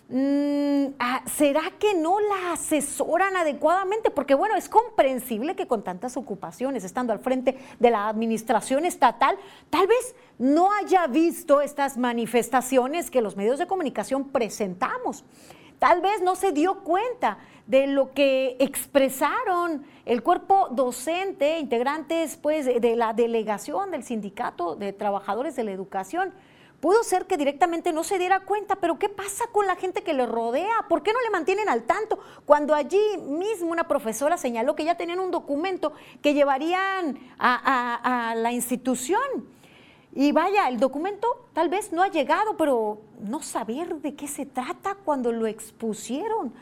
Mm, 0.08 0.94
ah, 1.00 1.22
¿Será 1.26 1.62
que 1.80 1.94
no 1.94 2.20
la 2.20 2.52
asesoran 2.52 3.36
adecuadamente? 3.36 4.10
Porque 4.10 4.36
bueno, 4.36 4.54
es 4.54 4.68
comprensible 4.68 5.56
que 5.56 5.66
con 5.66 5.82
tantas 5.82 6.16
ocupaciones, 6.16 6.84
estando 6.84 7.12
al 7.12 7.18
frente 7.18 7.58
de 7.80 7.90
la 7.90 8.08
administración 8.08 8.84
estatal, 8.84 9.36
tal 9.68 9.88
vez 9.88 10.14
no 10.38 10.72
haya 10.72 11.08
visto 11.08 11.60
estas 11.60 11.98
manifestaciones 11.98 13.10
que 13.10 13.20
los 13.20 13.36
medios 13.36 13.58
de 13.58 13.66
comunicación 13.66 14.28
presentamos. 14.28 15.24
Tal 15.80 16.00
vez 16.00 16.22
no 16.22 16.36
se 16.36 16.52
dio 16.52 16.84
cuenta 16.84 17.38
de 17.66 17.88
lo 17.88 18.12
que 18.12 18.56
expresaron 18.60 19.84
el 20.04 20.22
cuerpo 20.22 20.68
docente, 20.70 21.58
integrantes 21.58 22.36
pues, 22.36 22.64
de 22.66 22.96
la 22.96 23.12
delegación 23.12 23.90
del 23.90 24.04
sindicato 24.04 24.76
de 24.76 24.92
trabajadores 24.92 25.56
de 25.56 25.64
la 25.64 25.72
educación 25.72 26.32
Pudo 26.86 27.02
ser 27.02 27.26
que 27.26 27.36
directamente 27.36 27.92
no 27.92 28.04
se 28.04 28.16
diera 28.16 28.44
cuenta, 28.44 28.76
pero 28.76 28.96
¿qué 28.96 29.08
pasa 29.08 29.46
con 29.50 29.66
la 29.66 29.74
gente 29.74 30.04
que 30.04 30.14
le 30.14 30.24
rodea? 30.24 30.86
¿Por 30.88 31.02
qué 31.02 31.12
no 31.12 31.20
le 31.20 31.30
mantienen 31.30 31.68
al 31.68 31.82
tanto? 31.82 32.20
Cuando 32.44 32.76
allí 32.76 33.00
mismo 33.26 33.72
una 33.72 33.88
profesora 33.88 34.36
señaló 34.36 34.76
que 34.76 34.84
ya 34.84 34.96
tenían 34.96 35.18
un 35.18 35.32
documento 35.32 35.94
que 36.22 36.32
llevarían 36.32 37.18
a, 37.40 38.34
la 38.36 38.52
institución. 38.52 39.20
Y 40.14 40.30
vaya, 40.30 40.68
el 40.68 40.78
documento 40.78 41.48
tal 41.54 41.70
vez 41.70 41.92
no 41.92 42.04
ha 42.04 42.08
llegado, 42.08 42.56
pero 42.56 43.00
no 43.18 43.42
saber 43.42 43.96
de 43.96 44.14
qué 44.14 44.28
se 44.28 44.46
trata 44.46 44.94
cuando 44.94 45.32
lo 45.32 45.48
expusieron 45.48 46.54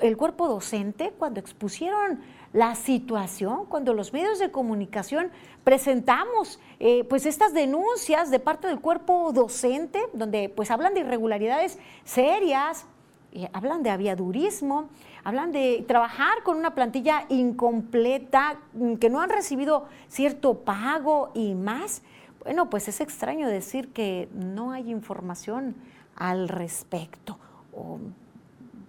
el 0.00 0.16
cuerpo 0.16 0.48
docente, 0.48 1.12
cuando 1.18 1.38
expusieron 1.38 2.22
la 2.52 2.74
situación, 2.74 3.66
cuando 3.66 3.94
los 3.94 4.12
medios 4.12 4.38
de 4.38 4.50
comunicación 4.50 5.30
presentamos 5.62 6.58
eh, 6.80 7.04
pues 7.04 7.26
estas 7.26 7.54
denuncias 7.54 8.30
de 8.30 8.40
parte 8.40 8.66
del 8.66 8.80
cuerpo 8.80 9.32
docente, 9.32 10.00
donde 10.12 10.48
pues 10.48 10.70
hablan 10.70 10.94
de 10.94 11.00
irregularidades 11.00 11.78
serias, 12.04 12.86
eh, 13.32 13.48
hablan 13.52 13.84
de 13.84 13.90
aviadurismo, 13.90 14.88
hablan 15.22 15.52
de 15.52 15.84
trabajar 15.86 16.42
con 16.42 16.56
una 16.56 16.74
plantilla 16.74 17.24
incompleta, 17.28 18.58
mm, 18.72 18.94
que 18.94 19.10
no 19.10 19.20
han 19.20 19.30
recibido 19.30 19.86
cierto 20.08 20.54
pago 20.58 21.30
y 21.34 21.54
más. 21.54 22.02
Bueno, 22.42 22.68
pues 22.68 22.88
es 22.88 23.00
extraño 23.00 23.46
decir 23.46 23.92
que 23.92 24.28
no 24.34 24.72
hay 24.72 24.90
información 24.90 25.76
al 26.16 26.48
respecto. 26.48 27.38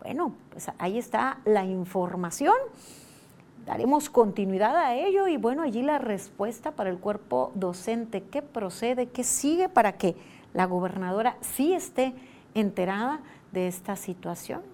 bueno, 0.03 0.33
pues 0.49 0.71
ahí 0.79 0.97
está 0.97 1.37
la 1.45 1.63
información 1.63 2.55
daremos 3.65 4.09
continuidad 4.09 4.75
a 4.75 4.95
ello 4.95 5.27
y 5.27 5.37
bueno, 5.37 5.63
allí 5.63 5.81
la 5.81 5.97
respuesta 5.97 6.71
para 6.71 6.89
el 6.89 6.97
cuerpo 6.97 7.51
docente, 7.55 8.23
qué 8.23 8.41
procede, 8.41 9.07
qué 9.07 9.23
sigue 9.23 9.69
para 9.69 9.93
que 9.93 10.15
la 10.53 10.65
gobernadora 10.65 11.37
sí 11.41 11.73
esté 11.73 12.13
enterada 12.53 13.21
de 13.51 13.67
esta 13.67 13.95
situación. 13.95 14.70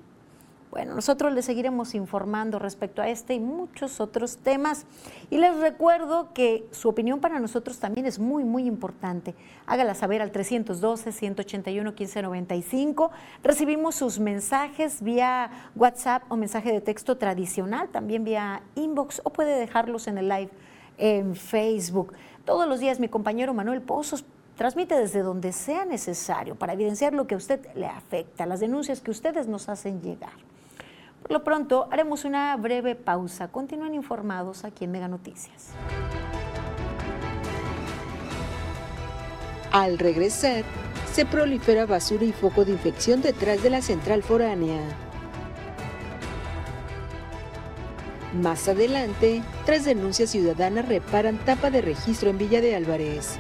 Bueno, 0.69 0.95
nosotros 0.95 1.31
les 1.33 1.45
seguiremos 1.45 1.95
informando 1.95 2.59
respecto 2.59 3.01
a 3.01 3.07
este 3.07 3.33
y 3.33 3.39
muchos 3.39 4.01
otros 4.01 4.35
temas. 4.37 4.85
Y 5.29 5.37
les 5.37 5.57
recuerdo 5.57 6.33
que 6.33 6.67
su 6.71 6.89
opinión 6.89 7.21
para 7.21 7.39
nosotros 7.39 7.79
también 7.79 8.05
es 8.05 8.19
muy, 8.19 8.43
muy 8.43 8.65
importante. 8.65 9.33
Hágala 9.65 9.95
saber 9.95 10.21
al 10.21 10.33
312-181-1595. 10.33 13.11
Recibimos 13.43 13.95
sus 13.95 14.19
mensajes 14.19 15.01
vía 15.01 15.49
WhatsApp 15.75 16.23
o 16.27 16.35
mensaje 16.35 16.73
de 16.73 16.81
texto 16.81 17.17
tradicional, 17.17 17.87
también 17.87 18.25
vía 18.25 18.61
inbox 18.75 19.21
o 19.23 19.31
puede 19.31 19.57
dejarlos 19.57 20.07
en 20.07 20.17
el 20.17 20.27
live 20.27 20.49
en 20.97 21.33
Facebook. 21.35 22.11
Todos 22.43 22.67
los 22.67 22.81
días 22.81 22.99
mi 22.99 23.07
compañero 23.07 23.53
Manuel 23.53 23.81
Pozos 23.81 24.25
transmite 24.57 24.95
desde 24.95 25.21
donde 25.21 25.53
sea 25.53 25.85
necesario 25.85 26.55
para 26.55 26.73
evidenciar 26.73 27.13
lo 27.13 27.25
que 27.25 27.35
a 27.35 27.37
usted 27.37 27.65
le 27.75 27.85
afecta, 27.85 28.45
las 28.45 28.59
denuncias 28.59 28.99
que 28.99 29.11
ustedes 29.11 29.47
nos 29.47 29.69
hacen 29.69 30.01
llegar. 30.01 30.33
Por 31.21 31.31
lo 31.31 31.43
pronto, 31.43 31.87
haremos 31.91 32.25
una 32.25 32.55
breve 32.55 32.95
pausa. 32.95 33.49
Continúen 33.49 33.93
informados 33.93 34.63
aquí 34.63 34.85
en 34.85 34.91
Mega 34.91 35.07
Noticias. 35.07 35.73
Al 39.71 39.99
regresar, 39.99 40.63
se 41.11 41.25
prolifera 41.25 41.85
basura 41.85 42.23
y 42.23 42.31
foco 42.31 42.63
de 42.63 42.71
infección 42.71 43.21
detrás 43.21 43.61
de 43.63 43.69
la 43.69 43.81
central 43.81 44.23
foránea. 44.23 44.79
Más 48.33 48.67
adelante, 48.67 49.41
tras 49.65 49.85
denuncias 49.85 50.29
ciudadanas 50.29 50.87
reparan 50.87 51.37
tapa 51.39 51.71
de 51.71 51.81
registro 51.81 52.29
en 52.29 52.37
Villa 52.37 52.61
de 52.61 52.75
Álvarez. 52.75 53.39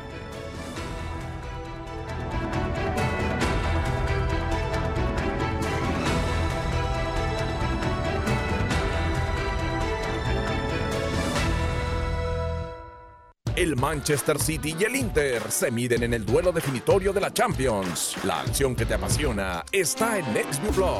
Manchester 13.87 14.37
City 14.37 14.75
y 14.77 14.83
el 14.83 14.97
Inter 14.97 15.49
se 15.49 15.71
miden 15.71 16.03
en 16.03 16.13
el 16.13 16.25
duelo 16.25 16.51
definitorio 16.51 17.13
de 17.13 17.21
la 17.21 17.33
Champions. 17.33 18.17
La 18.25 18.41
acción 18.41 18.75
que 18.75 18.85
te 18.85 18.95
apasiona 18.95 19.63
está 19.71 20.17
en 20.17 20.33
NextView 20.33 20.73
Plus. 20.73 20.91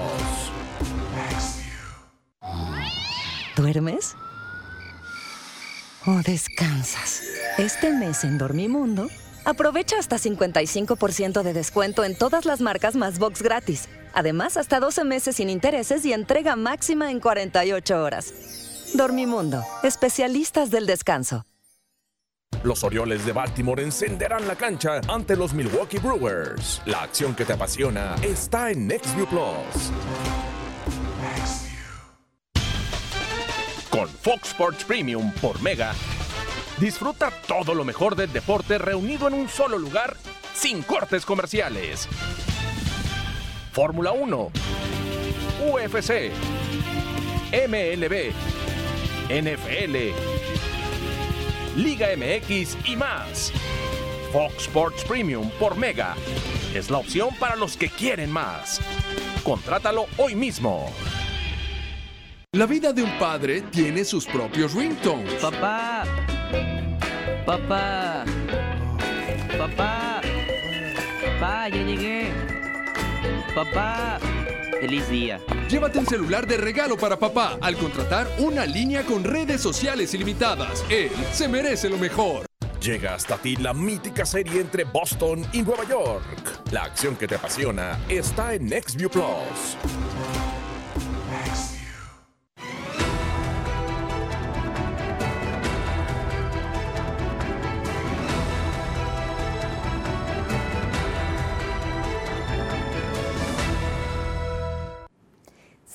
¿Duermes? 3.57 4.15
¿O 6.05 6.21
descansas? 6.25 7.23
Este 7.57 7.91
mes 7.91 8.23
en 8.23 8.37
Dormimundo, 8.37 9.09
aprovecha 9.43 9.99
hasta 9.99 10.15
55% 10.15 11.43
de 11.43 11.51
descuento 11.51 12.05
en 12.05 12.17
todas 12.17 12.45
las 12.45 12.61
marcas 12.61 12.95
más 12.95 13.19
box 13.19 13.41
gratis. 13.41 13.89
Además, 14.13 14.55
hasta 14.55 14.79
12 14.79 15.03
meses 15.03 15.35
sin 15.35 15.49
intereses 15.49 16.05
y 16.05 16.13
entrega 16.13 16.55
máxima 16.55 17.11
en 17.11 17.19
48 17.19 18.01
horas. 18.01 18.33
Dormimundo, 18.93 19.61
especialistas 19.83 20.71
del 20.71 20.85
descanso. 20.85 21.46
Los 22.67 22.83
Orioles 22.83 23.25
de 23.25 23.31
Baltimore 23.31 23.81
encenderán 23.81 24.47
la 24.47 24.55
cancha 24.55 24.99
ante 25.07 25.35
los 25.35 25.53
Milwaukee 25.53 25.99
Brewers. 25.99 26.81
La 26.85 27.03
acción 27.03 27.35
que 27.35 27.45
te 27.45 27.53
apasiona 27.53 28.15
está 28.21 28.71
en 28.71 28.87
NextView 28.87 29.25
Plus. 29.27 29.91
Con 33.89 34.09
Fox 34.09 34.49
Sports 34.49 34.83
Premium 34.83 35.31
por 35.41 35.61
Mega, 35.61 35.93
disfruta 36.77 37.31
todo 37.47 37.73
lo 37.73 37.85
mejor 37.85 38.15
del 38.15 38.33
deporte 38.33 38.77
reunido 38.77 39.27
en 39.27 39.35
un 39.35 39.47
solo 39.47 39.77
lugar 39.77 40.17
sin 40.53 40.81
cortes 40.81 41.25
comerciales. 41.25 42.07
Fórmula 43.71 44.11
1, 44.11 44.51
UFC, 45.71 46.31
MLB, 47.53 48.33
NFL 49.29 50.36
Liga 51.77 52.07
MX 52.17 52.75
y 52.85 52.95
más. 52.95 53.53
Fox 54.33 54.63
Sports 54.63 55.03
Premium 55.03 55.47
por 55.59 55.77
Mega 55.77 56.15
es 56.73 56.89
la 56.89 56.97
opción 56.97 57.29
para 57.39 57.55
los 57.55 57.77
que 57.77 57.87
quieren 57.87 58.31
más. 58.31 58.81
Contrátalo 59.43 60.07
hoy 60.17 60.33
mismo. 60.33 60.91
La 62.53 62.65
vida 62.65 62.93
de 62.93 63.03
un 63.03 63.11
padre 63.19 63.61
tiene 63.61 64.03
sus 64.05 64.25
propios 64.25 64.73
ringtones. 64.73 65.35
Papá. 65.35 66.03
Papá. 67.45 68.25
Papá. 69.55 70.21
Papá, 71.21 71.69
ya 71.69 71.83
llegué. 71.83 72.31
Papá. 73.53 74.19
Feliz 74.79 75.09
día. 75.09 75.39
Llévate 75.69 75.97
un 75.97 76.05
celular 76.05 76.45
de 76.45 76.57
regalo 76.57 76.97
para 76.97 77.17
papá 77.17 77.57
al 77.61 77.75
contratar 77.77 78.27
una 78.37 78.65
línea 78.65 79.03
con 79.03 79.23
redes 79.23 79.61
sociales 79.61 80.13
ilimitadas. 80.13 80.85
Él 80.89 81.11
se 81.31 81.47
merece 81.47 81.89
lo 81.89 81.97
mejor. 81.97 82.45
Llega 82.79 83.15
hasta 83.15 83.37
ti 83.37 83.55
la 83.55 83.73
mítica 83.73 84.25
serie 84.25 84.61
entre 84.61 84.83
Boston 84.83 85.45
y 85.51 85.63
Nueva 85.63 85.83
York. 85.89 86.61
La 86.71 86.83
acción 86.83 87.15
que 87.15 87.27
te 87.27 87.35
apasiona 87.35 87.99
está 88.07 88.53
en 88.53 88.67
NextView 88.67 89.09
Plus. 89.09 89.77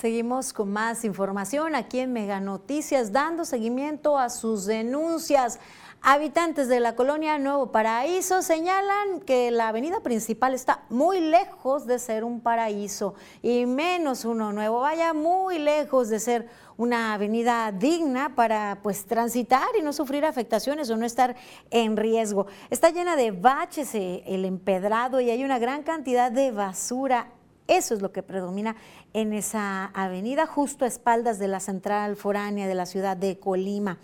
Seguimos 0.03 0.53
con 0.53 0.73
más 0.73 1.05
información 1.05 1.77
aquí 1.77 2.01
en 2.01 2.13
Mega 2.13 2.41
Noticias, 2.41 3.13
dando 3.13 3.45
seguimiento 3.45 4.19
a 4.19 4.31
sus 4.31 4.67
denuncias. 4.67 5.61
Habitantes 6.01 6.67
de 6.67 6.81
la 6.81 6.97
colonia 6.97 7.39
Nuevo 7.39 7.71
Paraíso 7.71 8.43
señalan 8.43 9.21
que 9.21 9.53
la 9.53 9.69
avenida 9.69 10.01
principal 10.01 10.55
está 10.55 10.83
muy 10.91 11.21
lejos 11.21 11.87
de 11.87 12.01
ser 12.01 12.25
un 12.25 12.41
paraíso 12.41 13.15
y 13.43 13.65
menos 13.65 14.25
uno 14.25 14.53
nuevo, 14.53 14.81
vaya 14.81 15.15
muy 15.15 15.61
lejos 15.61 16.09
de 16.09 16.19
ser 16.19 16.49
una 16.77 17.15
avenida 17.15 17.71
digna 17.71 18.35
para 18.35 18.81
pues 18.83 19.07
transitar 19.07 19.69
y 19.79 19.83
no 19.83 19.93
sufrir 19.93 20.25
afectaciones 20.25 20.91
o 20.91 20.97
no 20.97 21.07
estar 21.07 21.37
en 21.71 21.97
riesgo. 21.97 22.49
Está 22.71 22.91
llena 22.91 23.15
de 23.15 23.31
baches 23.31 23.95
eh, 23.95 24.25
el 24.27 24.47
empedrado 24.47 25.21
y 25.21 25.31
hay 25.31 25.45
una 25.45 25.61
gran 25.61 25.85
cantidad 25.85 26.33
de 26.33 26.51
basura 26.51 27.29
eso 27.69 27.95
es 27.95 28.03
lo 28.03 28.13
que 28.13 28.23
predomina 28.23 28.77
en 29.13 29.33
esa 29.33 29.87
avenida, 29.87 30.47
justo 30.47 30.85
a 30.85 30.89
espaldas 30.89 31.39
de 31.39 31.49
la 31.49 31.61
central 31.61 32.17
foránea 32.17 32.67
de 32.67 32.75
la 32.75 32.87
ciudad 32.87 33.17
de 33.17 33.39
Colima. 33.39 33.99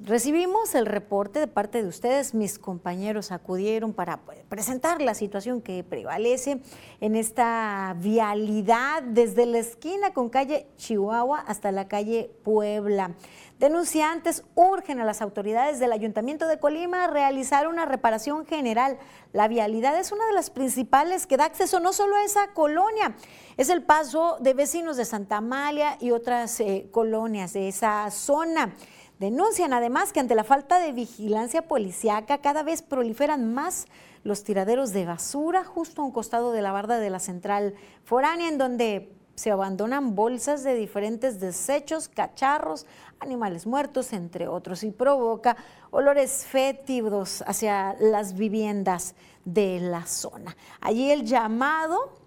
Recibimos 0.00 0.76
el 0.76 0.86
reporte 0.86 1.40
de 1.40 1.48
parte 1.48 1.82
de 1.82 1.88
ustedes, 1.88 2.32
mis 2.32 2.60
compañeros 2.60 3.32
acudieron 3.32 3.92
para 3.92 4.18
pues, 4.18 4.38
presentar 4.48 5.02
la 5.02 5.12
situación 5.12 5.60
que 5.60 5.82
prevalece 5.82 6.60
en 7.00 7.16
esta 7.16 7.96
vialidad 7.98 9.02
desde 9.02 9.44
la 9.44 9.58
esquina 9.58 10.12
con 10.12 10.28
calle 10.28 10.68
Chihuahua 10.76 11.40
hasta 11.40 11.72
la 11.72 11.88
calle 11.88 12.30
Puebla. 12.44 13.16
Denunciantes 13.58 14.44
urgen 14.54 15.00
a 15.00 15.04
las 15.04 15.20
autoridades 15.20 15.80
del 15.80 15.90
Ayuntamiento 15.90 16.46
de 16.46 16.60
Colima 16.60 17.02
a 17.02 17.08
realizar 17.08 17.66
una 17.66 17.84
reparación 17.84 18.46
general. 18.46 18.98
La 19.32 19.48
vialidad 19.48 19.98
es 19.98 20.12
una 20.12 20.24
de 20.26 20.32
las 20.32 20.50
principales 20.50 21.26
que 21.26 21.36
da 21.36 21.46
acceso 21.46 21.80
no 21.80 21.92
solo 21.92 22.14
a 22.14 22.22
esa 22.22 22.52
colonia, 22.54 23.16
es 23.56 23.68
el 23.68 23.82
paso 23.82 24.36
de 24.38 24.54
vecinos 24.54 24.96
de 24.96 25.04
Santa 25.04 25.38
Amalia 25.38 25.96
y 25.98 26.12
otras 26.12 26.60
eh, 26.60 26.86
colonias 26.92 27.52
de 27.52 27.66
esa 27.66 28.08
zona. 28.12 28.76
Denuncian 29.18 29.72
además 29.72 30.12
que 30.12 30.20
ante 30.20 30.36
la 30.36 30.44
falta 30.44 30.78
de 30.78 30.92
vigilancia 30.92 31.62
policiaca 31.62 32.38
cada 32.38 32.62
vez 32.62 32.82
proliferan 32.82 33.52
más 33.52 33.86
los 34.22 34.44
tiraderos 34.44 34.92
de 34.92 35.06
basura 35.06 35.64
justo 35.64 36.02
a 36.02 36.04
un 36.04 36.12
costado 36.12 36.52
de 36.52 36.62
la 36.62 36.70
barda 36.70 37.00
de 37.00 37.10
la 37.10 37.18
central 37.18 37.74
foránea 38.04 38.48
en 38.48 38.58
donde 38.58 39.12
se 39.34 39.50
abandonan 39.50 40.14
bolsas 40.14 40.64
de 40.64 40.74
diferentes 40.74 41.38
desechos, 41.38 42.08
cacharros, 42.08 42.86
animales 43.20 43.66
muertos, 43.66 44.12
entre 44.12 44.48
otros, 44.48 44.82
y 44.82 44.90
provoca 44.90 45.56
olores 45.90 46.44
fétidos 46.44 47.42
hacia 47.46 47.94
las 48.00 48.34
viviendas 48.34 49.14
de 49.44 49.78
la 49.80 50.06
zona. 50.06 50.56
Allí 50.80 51.10
el 51.10 51.24
llamado 51.24 52.18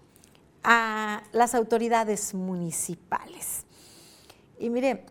a 0.64 1.22
las 1.32 1.54
autoridades 1.54 2.32
municipales. 2.32 3.66
Y 4.58 4.70
mire, 4.70 5.04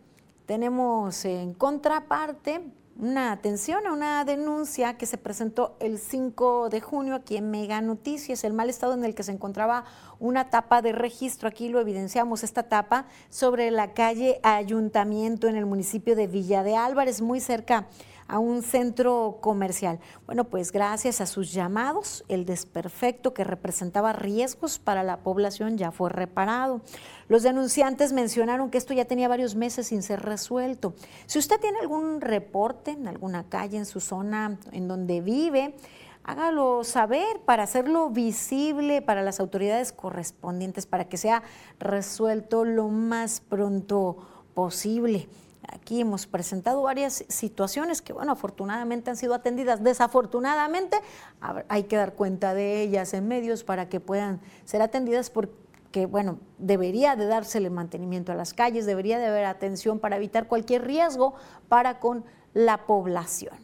tenemos 0.52 1.24
en 1.24 1.54
contraparte 1.54 2.60
una 3.00 3.32
atención 3.32 3.88
a 3.88 3.94
una 3.94 4.26
denuncia 4.26 4.98
que 4.98 5.06
se 5.06 5.18
presentó 5.18 5.78
el 5.80 5.98
5 5.98 6.68
de 6.68 6.82
junio 6.82 7.16
aquí 7.16 7.38
en 7.38 7.50
Mega 7.50 7.80
Noticias, 7.80 8.44
el 8.44 8.52
mal 8.52 8.70
estado 8.70 8.94
en 8.96 9.06
el 9.06 9.16
que 9.16 9.24
se 9.24 9.32
encontraba 9.32 9.86
una 10.20 10.50
tapa 10.50 10.82
de 10.82 10.92
registro, 10.92 11.48
aquí 11.48 11.70
lo 11.70 11.80
evidenciamos, 11.80 12.44
esta 12.44 12.64
tapa 12.64 13.06
sobre 13.30 13.72
la 13.72 13.94
calle 13.94 14.42
Ayuntamiento 14.44 15.48
en 15.48 15.56
el 15.56 15.66
municipio 15.66 16.18
de 16.18 16.28
Villa 16.28 16.64
de 16.64 16.76
Álvarez, 16.76 17.22
muy 17.22 17.40
cerca 17.40 17.88
a 18.32 18.40
un 18.40 18.64
centro 18.64 19.40
comercial. 19.42 20.00
Bueno, 20.26 20.46
pues 20.46 20.72
gracias 20.72 21.20
a 21.20 21.26
sus 21.26 21.52
llamados, 21.52 22.24
el 22.30 22.46
desperfecto 22.46 23.34
que 23.34 23.44
representaba 23.44 24.14
riesgos 24.14 24.80
para 24.80 25.04
la 25.04 25.18
población 25.18 25.78
ya 25.78 25.92
fue 25.92 26.10
reparado. 26.10 26.80
Los 27.28 27.44
denunciantes 27.44 28.14
mencionaron 28.14 28.70
que 28.70 28.78
esto 28.78 28.94
ya 28.94 29.04
tenía 29.04 29.28
varios 29.28 29.56
meses 29.56 29.88
sin 29.88 30.02
ser 30.02 30.22
resuelto. 30.22 30.94
Si 31.26 31.40
usted 31.40 31.60
tiene 31.60 31.80
algún 31.80 32.22
reporte 32.22 32.92
en 32.92 33.10
alguna 33.10 33.50
calle, 33.50 33.78
en 33.78 33.86
su 33.86 34.00
zona 34.00 34.58
en 34.72 34.88
donde 34.88 35.20
vive, 35.20 35.76
hágalo 36.24 36.86
saber 36.86 37.42
para 37.44 37.64
hacerlo 37.64 38.12
visible 38.12 39.02
para 39.02 39.24
las 39.24 39.42
autoridades 39.42 39.92
correspondientes, 39.92 40.86
para 40.86 41.10
que 41.10 41.18
sea 41.18 41.44
resuelto 41.80 42.64
lo 42.64 42.88
más 42.88 43.42
pronto 43.42 44.46
posible. 44.54 45.28
Aquí 45.72 46.02
hemos 46.02 46.28
presentado 46.28 46.82
varias 46.82 47.24
situaciones 47.30 48.02
que, 48.02 48.12
bueno, 48.12 48.34
afortunadamente 48.34 49.10
han 49.10 49.16
sido 49.16 49.34
atendidas. 49.34 49.82
Desafortunadamente 49.84 50.98
hay 51.70 51.84
que 51.84 51.96
dar 51.96 52.14
cuenta 52.14 52.54
de 52.54 52.82
ellas 52.82 53.14
en 53.14 53.28
medios 53.28 53.64
para 53.64 53.88
que 53.88 54.02
puedan 54.02 54.42
ser 54.66 54.82
atendidas 54.82 55.30
porque, 55.30 56.06
bueno, 56.06 56.40
debería 56.58 57.16
de 57.16 57.26
dársele 57.26 57.70
mantenimiento 57.70 58.34
a 58.34 58.36
las 58.36 58.54
calles, 58.54 58.86
debería 58.86 59.18
de 59.18 59.28
haber 59.28 59.46
atención 59.46 60.00
para 60.00 60.18
evitar 60.18 60.48
cualquier 60.48 60.86
riesgo 60.86 61.36
para 61.70 62.00
con 62.00 62.26
la 62.54 62.86
población. 62.86 63.56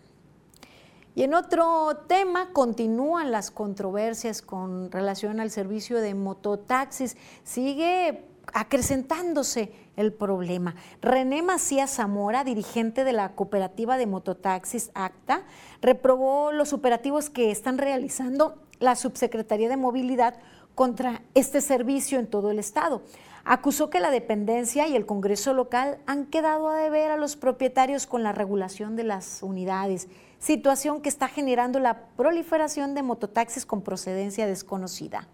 Y 1.14 1.24
en 1.24 1.34
otro 1.34 2.04
tema, 2.08 2.54
continúan 2.54 3.32
las 3.32 3.52
controversias 3.52 4.42
con 4.42 4.92
relación 4.92 5.40
al 5.40 5.50
servicio 5.50 6.00
de 6.00 6.14
mototaxis. 6.14 7.18
Sigue 7.44 8.24
acrecentándose 8.54 9.72
el 9.96 10.14
problema. 10.14 10.76
René 11.02 11.42
Macías 11.42 11.96
Zamora, 11.96 12.44
dirigente 12.44 13.04
de 13.04 13.14
la 13.14 13.34
cooperativa 13.36 13.98
de 13.98 14.08
mototaxis 14.08 14.92
ACTA, 14.94 15.44
reprobó 15.82 16.52
los 16.52 16.74
operativos 16.74 17.30
que 17.30 17.52
están 17.52 17.78
realizando 17.78 18.62
la 18.80 18.96
Subsecretaría 18.96 19.70
de 19.70 19.78
Movilidad 19.78 20.36
contra 20.76 21.24
este 21.34 21.62
servicio 21.62 22.20
en 22.20 22.28
todo 22.28 22.52
el 22.52 22.60
estado. 22.60 23.02
Acusó 23.46 23.90
que 23.90 24.00
la 24.00 24.12
dependencia 24.12 24.88
y 24.88 24.96
el 24.96 25.06
Congreso 25.06 25.54
local 25.54 26.00
han 26.06 26.26
quedado 26.26 26.70
a 26.70 26.78
deber 26.78 27.12
a 27.12 27.18
los 27.18 27.36
propietarios 27.36 28.06
con 28.06 28.22
la 28.22 28.34
regulación 28.34 28.96
de 28.96 29.04
las 29.04 29.42
unidades, 29.42 30.08
situación 30.38 31.02
que 31.02 31.10
está 31.10 31.28
generando 31.28 31.80
la 31.80 32.08
proliferación 32.18 32.94
de 32.94 33.04
mototaxis 33.04 33.66
con 33.66 33.82
procedencia 33.82 34.46
desconocida. 34.46 35.28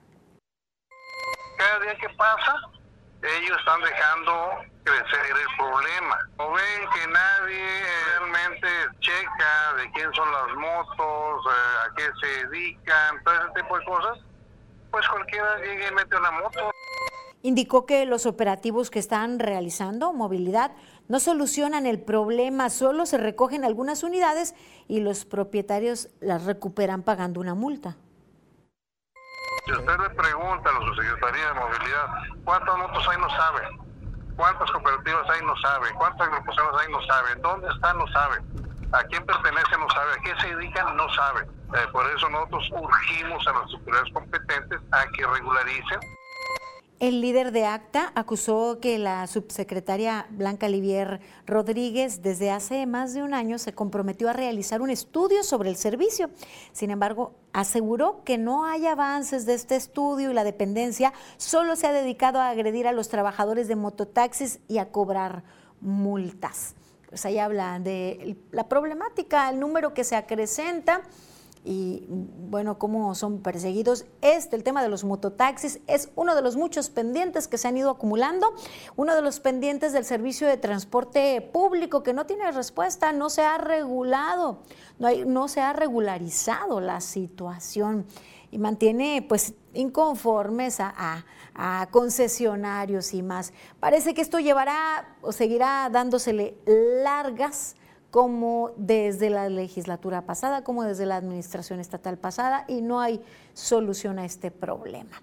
Cada 1.58 1.80
día 1.84 1.96
que 2.00 2.08
pasa, 2.16 2.56
ellos 3.24 3.58
están 3.58 3.82
dejando 3.82 4.50
crecer 4.84 5.20
el 5.26 5.58
problema. 5.58 6.18
No 6.38 6.52
ven 6.52 6.90
que 6.94 7.08
nadie 7.08 7.84
realmente 8.10 8.68
checa 9.00 9.74
de 9.78 9.92
quién 9.92 10.14
son 10.14 10.30
las 10.32 10.56
motos, 10.56 11.46
eh, 11.46 11.90
a 11.90 11.96
qué 11.96 12.04
se 12.20 12.48
dedican, 12.48 13.24
todo 13.24 13.36
ese 13.36 13.62
tipo 13.62 13.80
de 13.80 13.86
cosas, 13.86 14.20
pues 14.92 15.08
cualquiera 15.08 15.58
llega 15.60 15.88
y 15.88 15.94
mete 15.94 16.18
una 16.18 16.32
moto. 16.32 16.72
Indicó 17.42 17.86
que 17.86 18.06
los 18.06 18.26
operativos 18.26 18.90
que 18.90 19.00
están 19.00 19.40
realizando, 19.40 20.14
movilidad, 20.14 20.72
no 21.10 21.20
solucionan 21.20 21.86
el 21.86 22.02
problema, 22.02 22.70
solo 22.70 23.06
se 23.06 23.18
recogen 23.18 23.66
algunas 23.66 24.04
unidades 24.04 24.56
y 24.88 25.02
los 25.02 25.26
propietarios 25.26 26.10
las 26.22 26.46
recuperan 26.46 27.04
pagando 27.04 27.42
una 27.42 27.54
multa. 27.54 27.98
Si 29.66 29.72
usted 29.72 29.98
le 29.98 30.10
pregunta 30.10 30.70
a 30.70 30.74
la 30.74 30.80
subsecretaría 30.80 31.48
de 31.48 31.54
movilidad 31.54 32.08
cuántas 32.44 32.78
motos 32.78 33.08
hay, 33.08 33.18
no 33.18 33.30
sabe. 33.30 33.62
Cuántas 34.36 34.70
cooperativas 34.72 35.30
hay, 35.30 35.46
no 35.46 35.56
sabe. 35.58 35.94
Cuántas 35.94 36.28
agrupaciones 36.28 36.82
hay, 36.82 36.92
no 36.92 37.02
sabe. 37.04 37.36
¿Dónde 37.36 37.68
están, 37.70 37.98
no 37.98 38.08
sabe. 38.08 38.42
A 38.92 39.04
quién 39.06 39.26
pertenece, 39.26 39.78
no 39.80 39.90
sabe. 39.90 40.12
A 40.12 40.22
qué 40.24 40.42
se 40.42 40.56
dedican, 40.56 40.98
no 40.98 41.08
sabe. 41.14 41.48
Eh, 41.76 41.88
por 41.92 42.06
eso 42.12 42.30
nosotros 42.30 42.70
urgimos 42.72 43.48
a 43.48 43.54
las 43.54 43.62
autoridades 43.74 44.14
competentes 44.14 44.80
a 44.92 45.06
que 45.16 45.26
regularicen 45.26 46.00
el 47.00 47.22
líder 47.22 47.52
de 47.52 47.66
ACTA 47.66 48.12
acusó 48.16 48.80
que 48.80 48.98
la 48.98 49.28
subsecretaria 49.28 50.28
Blanca 50.30 50.70
Livier 50.70 51.20
Rodríguez 51.46 52.22
desde 52.22 52.52
hace 52.52 52.86
más 52.86 53.14
de 53.14 53.24
un 53.24 53.34
año 53.34 53.58
se 53.58 53.74
comprometió 53.74 54.30
a 54.30 54.34
realizar 54.34 54.82
un 54.82 54.90
estudio 54.90 55.44
sobre 55.44 55.70
el 55.70 55.76
servicio. 55.76 56.30
Sin 56.72 56.92
embargo, 56.92 57.34
aseguró 57.52 58.24
que 58.24 58.38
no 58.38 58.66
hay 58.66 58.86
avances 58.86 59.46
de 59.46 59.54
este 59.54 59.76
estudio 59.76 60.32
y 60.32 60.34
la 60.34 60.44
dependencia 60.44 61.14
solo 61.38 61.76
se 61.76 61.88
ha 61.88 61.92
dedicado 61.92 62.40
a 62.40 62.50
agredir 62.50 62.88
a 62.88 62.94
los 62.94 63.10
trabajadores 63.10 63.68
de 63.68 63.76
mototaxis 63.76 64.60
y 64.68 64.78
a 64.78 64.92
cobrar 64.92 65.44
multas. 65.82 66.76
Pues 67.10 67.26
ahí 67.26 67.38
habla 67.38 67.80
de 67.80 68.38
la 68.52 68.68
problemática, 68.70 69.50
el 69.50 69.60
número 69.60 69.94
que 69.94 70.04
se 70.04 70.16
acrecenta 70.16 71.02
y 71.66 72.06
bueno, 72.10 72.78
cómo 72.78 73.16
son 73.16 73.42
perseguidos. 73.42 74.06
Este, 74.22 74.56
el 74.56 74.64
tema 74.64 74.84
de 74.84 74.90
los 74.90 75.04
mototaxis, 75.04 75.80
es 75.88 76.10
uno 76.16 76.36
de 76.36 76.42
los 76.42 76.58
muchos 76.58 76.90
pendientes 76.90 77.48
que 77.48 77.58
se 77.58 77.68
han 77.68 77.78
ido 77.78 77.90
acumulando, 77.90 78.54
uno 78.96 79.16
de 79.16 79.22
los 79.22 79.40
pendientes 79.40 79.94
del 79.94 80.04
servicio 80.04 80.48
de 80.48 80.58
transporte 80.58 81.42
público 81.42 82.04
que 82.04 82.14
no 82.14 82.26
tiene 82.26 82.52
respuesta, 82.52 83.14
no 83.14 83.30
se 83.30 83.44
ha 83.44 83.58
regulado, 83.58 84.60
no, 85.00 85.08
hay, 85.08 85.24
no 85.26 85.48
se 85.48 85.62
ha 85.62 85.72
regularizado 85.72 86.82
la 86.82 87.00
situación 87.00 88.06
y 88.52 88.58
mantiene 88.60 89.26
pues 89.28 89.54
inconformes 89.74 90.80
a, 90.80 91.26
a, 91.56 91.88
concesionarios 91.92 93.14
y 93.14 93.24
más. 93.24 93.54
Parece 93.80 94.14
que 94.14 94.22
esto 94.22 94.40
llevará 94.40 95.16
o 95.22 95.32
seguirá 95.32 95.90
dándosele 95.92 96.58
largas 97.04 97.76
como 98.14 98.74
desde 98.78 99.32
la 99.32 99.50
legislatura 99.50 100.22
pasada, 100.22 100.64
como 100.64 100.84
desde 100.84 101.08
la 101.08 101.16
administración 101.16 101.80
estatal 101.80 102.20
pasada, 102.20 102.64
y 102.68 102.84
no 102.84 103.02
hay 103.02 103.20
solución 103.56 104.20
a 104.20 104.26
este 104.26 104.52
problema. 104.52 105.20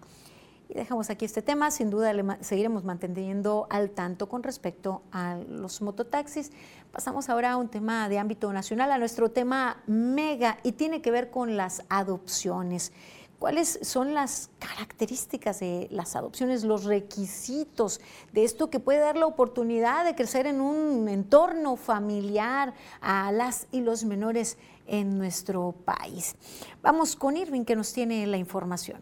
Y 0.69 0.75
dejamos 0.75 1.09
aquí 1.09 1.25
este 1.25 1.41
tema, 1.41 1.71
sin 1.71 1.89
duda 1.89 2.13
seguiremos 2.41 2.83
manteniendo 2.83 3.69
al 3.71 3.91
tanto 3.91 4.29
con 4.29 4.43
respecto 4.43 5.03
a 5.13 5.37
los 5.37 5.83
mototaxis. 5.83 6.51
Pasamos 6.91 7.29
ahora 7.29 7.53
a 7.53 7.59
un 7.59 7.69
tema 7.69 8.09
de 8.09 8.19
ámbito 8.19 8.53
nacional, 8.53 8.91
a 8.91 8.99
nuestro 8.99 9.31
tema 9.31 9.85
mega, 9.87 10.59
y 10.65 10.73
tiene 10.73 11.01
que 11.01 11.13
ver 11.13 11.31
con 11.31 11.57
las 11.57 11.85
adopciones 11.91 12.93
cuáles 13.41 13.79
son 13.83 14.13
las 14.13 14.51
características 14.59 15.61
de 15.61 15.89
las 15.91 16.15
adopciones, 16.15 16.63
los 16.63 16.85
requisitos 16.85 18.01
de 18.33 18.45
esto 18.45 18.69
que 18.69 18.79
puede 18.81 19.01
dar 19.01 19.17
la 19.17 19.25
oportunidad 19.27 20.05
de 20.05 20.15
crecer 20.15 20.47
en 20.47 20.61
un 20.61 21.09
entorno 21.09 21.77
familiar 21.77 22.75
a 23.01 23.33
las 23.33 23.67
y 23.73 23.81
los 23.81 24.05
menores 24.05 24.59
en 24.87 25.17
nuestro 25.17 25.73
país. 25.73 26.37
Vamos 26.83 27.17
con 27.17 27.37
Irving 27.37 27.65
que 27.65 27.75
nos 27.75 27.95
tiene 27.95 28.27
la 28.27 28.37
información. 28.37 29.01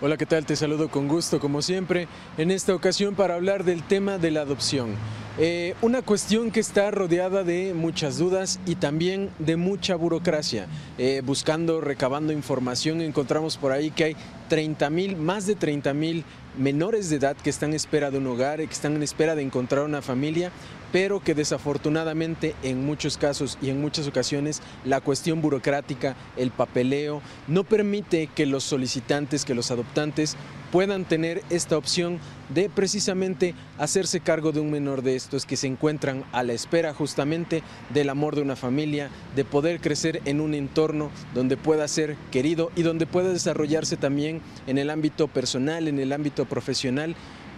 Hola, 0.00 0.16
¿qué 0.16 0.26
tal? 0.26 0.46
Te 0.46 0.54
saludo 0.54 0.88
con 0.88 1.08
gusto, 1.08 1.40
como 1.40 1.60
siempre, 1.60 2.06
en 2.36 2.52
esta 2.52 2.72
ocasión 2.72 3.16
para 3.16 3.34
hablar 3.34 3.64
del 3.64 3.82
tema 3.82 4.16
de 4.16 4.30
la 4.30 4.42
adopción. 4.42 4.94
Eh, 5.40 5.76
una 5.82 6.02
cuestión 6.02 6.50
que 6.50 6.58
está 6.58 6.90
rodeada 6.90 7.44
de 7.44 7.72
muchas 7.72 8.18
dudas 8.18 8.58
y 8.66 8.74
también 8.74 9.30
de 9.38 9.56
mucha 9.56 9.94
burocracia. 9.94 10.66
Eh, 10.98 11.22
buscando, 11.24 11.80
recabando 11.80 12.32
información, 12.32 13.00
encontramos 13.00 13.56
por 13.56 13.70
ahí 13.70 13.92
que 13.92 14.02
hay 14.02 14.16
30 14.48 14.90
mil, 14.90 15.16
más 15.16 15.46
de 15.46 15.54
30 15.54 15.94
mil 15.94 16.24
menores 16.58 17.08
de 17.08 17.16
edad 17.16 17.36
que 17.36 17.50
están 17.50 17.70
en 17.70 17.76
espera 17.76 18.10
de 18.10 18.18
un 18.18 18.26
hogar, 18.26 18.58
que 18.58 18.64
están 18.64 18.96
en 18.96 19.02
espera 19.02 19.34
de 19.34 19.42
encontrar 19.42 19.84
una 19.84 20.02
familia, 20.02 20.50
pero 20.92 21.20
que 21.20 21.34
desafortunadamente 21.34 22.54
en 22.62 22.84
muchos 22.84 23.18
casos 23.18 23.58
y 23.60 23.70
en 23.70 23.80
muchas 23.80 24.06
ocasiones 24.06 24.62
la 24.84 25.00
cuestión 25.00 25.40
burocrática, 25.40 26.16
el 26.36 26.50
papeleo, 26.50 27.22
no 27.46 27.64
permite 27.64 28.28
que 28.28 28.46
los 28.46 28.64
solicitantes, 28.64 29.44
que 29.44 29.54
los 29.54 29.70
adoptantes 29.70 30.36
puedan 30.72 31.04
tener 31.04 31.42
esta 31.50 31.78
opción 31.78 32.18
de 32.54 32.68
precisamente 32.68 33.54
hacerse 33.78 34.20
cargo 34.20 34.52
de 34.52 34.60
un 34.60 34.70
menor 34.70 35.02
de 35.02 35.16
estos 35.16 35.46
que 35.46 35.56
se 35.56 35.66
encuentran 35.66 36.24
a 36.32 36.42
la 36.42 36.52
espera 36.52 36.94
justamente 36.94 37.62
del 37.92 38.08
amor 38.08 38.36
de 38.36 38.42
una 38.42 38.56
familia, 38.56 39.10
de 39.36 39.44
poder 39.44 39.80
crecer 39.80 40.22
en 40.24 40.40
un 40.40 40.54
entorno 40.54 41.10
donde 41.34 41.56
pueda 41.56 41.86
ser 41.88 42.16
querido 42.30 42.70
y 42.74 42.82
donde 42.82 43.06
pueda 43.06 43.30
desarrollarse 43.32 43.96
también 43.96 44.40
en 44.66 44.78
el 44.78 44.90
ámbito 44.90 45.28
personal, 45.28 45.88
en 45.88 45.98
el 45.98 46.12
ámbito 46.12 46.46
profesional. 46.48 47.14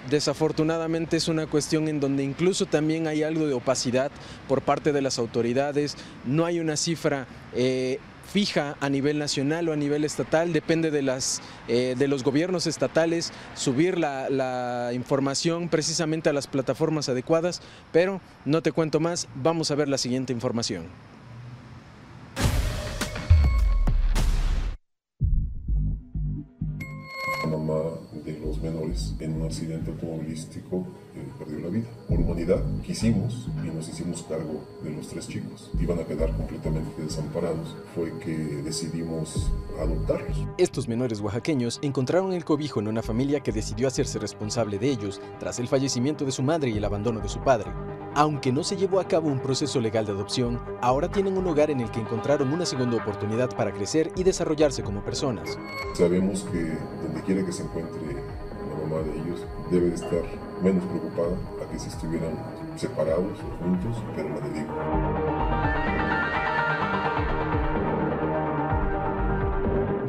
Desafortunadamente 0.08 1.16
es 1.16 1.28
una 1.28 1.46
cuestión 1.46 1.86
en 1.88 2.00
donde 2.00 2.24
incluso 2.24 2.66
también 2.66 3.06
hay 3.06 3.22
algo 3.22 3.46
de 3.46 3.54
opacidad 3.54 4.10
por 4.48 4.62
parte 4.62 4.92
de 4.92 5.02
las 5.02 5.18
autoridades, 5.18 5.96
no 6.24 6.46
hay 6.46 6.58
una 6.58 6.76
cifra 6.76 7.26
eh, 7.54 7.98
fija 8.32 8.76
a 8.80 8.88
nivel 8.88 9.18
nacional 9.18 9.68
o 9.68 9.72
a 9.72 9.76
nivel 9.76 10.04
estatal, 10.04 10.52
depende 10.52 10.90
de, 10.90 11.02
las, 11.02 11.42
eh, 11.68 11.96
de 11.98 12.08
los 12.08 12.22
gobiernos 12.24 12.66
estatales 12.66 13.32
subir 13.54 13.98
la, 13.98 14.30
la 14.30 14.92
información 14.94 15.68
precisamente 15.68 16.30
a 16.30 16.32
las 16.32 16.46
plataformas 16.46 17.08
adecuadas, 17.08 17.60
pero 17.92 18.20
no 18.44 18.62
te 18.62 18.72
cuento 18.72 19.00
más, 19.00 19.28
vamos 19.34 19.70
a 19.70 19.74
ver 19.74 19.88
la 19.88 19.98
siguiente 19.98 20.32
información. 20.32 20.86
Menores 28.90 29.14
en 29.20 29.40
un 29.40 29.46
accidente 29.46 29.90
automovilístico 29.90 30.86
eh, 31.14 31.26
perdió 31.38 31.60
la 31.60 31.68
vida. 31.68 31.88
Por 32.08 32.18
humanidad 32.18 32.62
quisimos 32.84 33.48
y 33.64 33.68
nos 33.68 33.88
hicimos 33.88 34.24
cargo 34.28 34.64
de 34.82 34.90
los 34.90 35.08
tres 35.08 35.28
chicos. 35.28 35.70
Iban 35.80 35.98
a 35.98 36.04
quedar 36.04 36.34
completamente 36.36 37.02
desamparados. 37.02 37.76
Fue 37.94 38.12
que 38.18 38.36
decidimos 38.62 39.50
adoptarlos. 39.80 40.36
Estos 40.58 40.88
menores 40.88 41.20
oaxaqueños 41.20 41.78
encontraron 41.82 42.32
el 42.32 42.44
cobijo 42.44 42.80
en 42.80 42.88
una 42.88 43.02
familia 43.02 43.40
que 43.40 43.52
decidió 43.52 43.88
hacerse 43.88 44.18
responsable 44.18 44.78
de 44.78 44.90
ellos 44.90 45.20
tras 45.38 45.58
el 45.58 45.68
fallecimiento 45.68 46.24
de 46.24 46.32
su 46.32 46.42
madre 46.42 46.70
y 46.70 46.76
el 46.76 46.84
abandono 46.84 47.20
de 47.20 47.28
su 47.28 47.40
padre. 47.40 47.70
Aunque 48.14 48.50
no 48.50 48.64
se 48.64 48.76
llevó 48.76 48.98
a 48.98 49.06
cabo 49.06 49.28
un 49.28 49.38
proceso 49.38 49.80
legal 49.80 50.04
de 50.04 50.10
adopción, 50.12 50.60
ahora 50.80 51.08
tienen 51.08 51.38
un 51.38 51.46
hogar 51.46 51.70
en 51.70 51.80
el 51.80 51.90
que 51.92 52.00
encontraron 52.00 52.52
una 52.52 52.66
segunda 52.66 52.96
oportunidad 52.96 53.54
para 53.56 53.72
crecer 53.72 54.10
y 54.16 54.24
desarrollarse 54.24 54.82
como 54.82 55.04
personas. 55.04 55.56
Sabemos 55.94 56.42
que 56.50 56.76
donde 57.02 57.22
quiera 57.24 57.46
que 57.46 57.52
se 57.52 57.62
encuentre 57.62 58.19
de 58.98 59.16
ellos, 59.16 59.46
debe 59.70 59.88
de 59.88 59.94
estar 59.94 60.22
menos 60.62 60.84
preocupada 60.84 61.36
a 61.62 61.70
que 61.70 61.78
si 61.78 61.88
estuvieran 61.88 62.34
separados 62.76 63.38
o 63.38 63.64
juntos, 63.64 64.02
pero 64.14 64.28
la 64.28 64.40
dedico. 64.48 65.79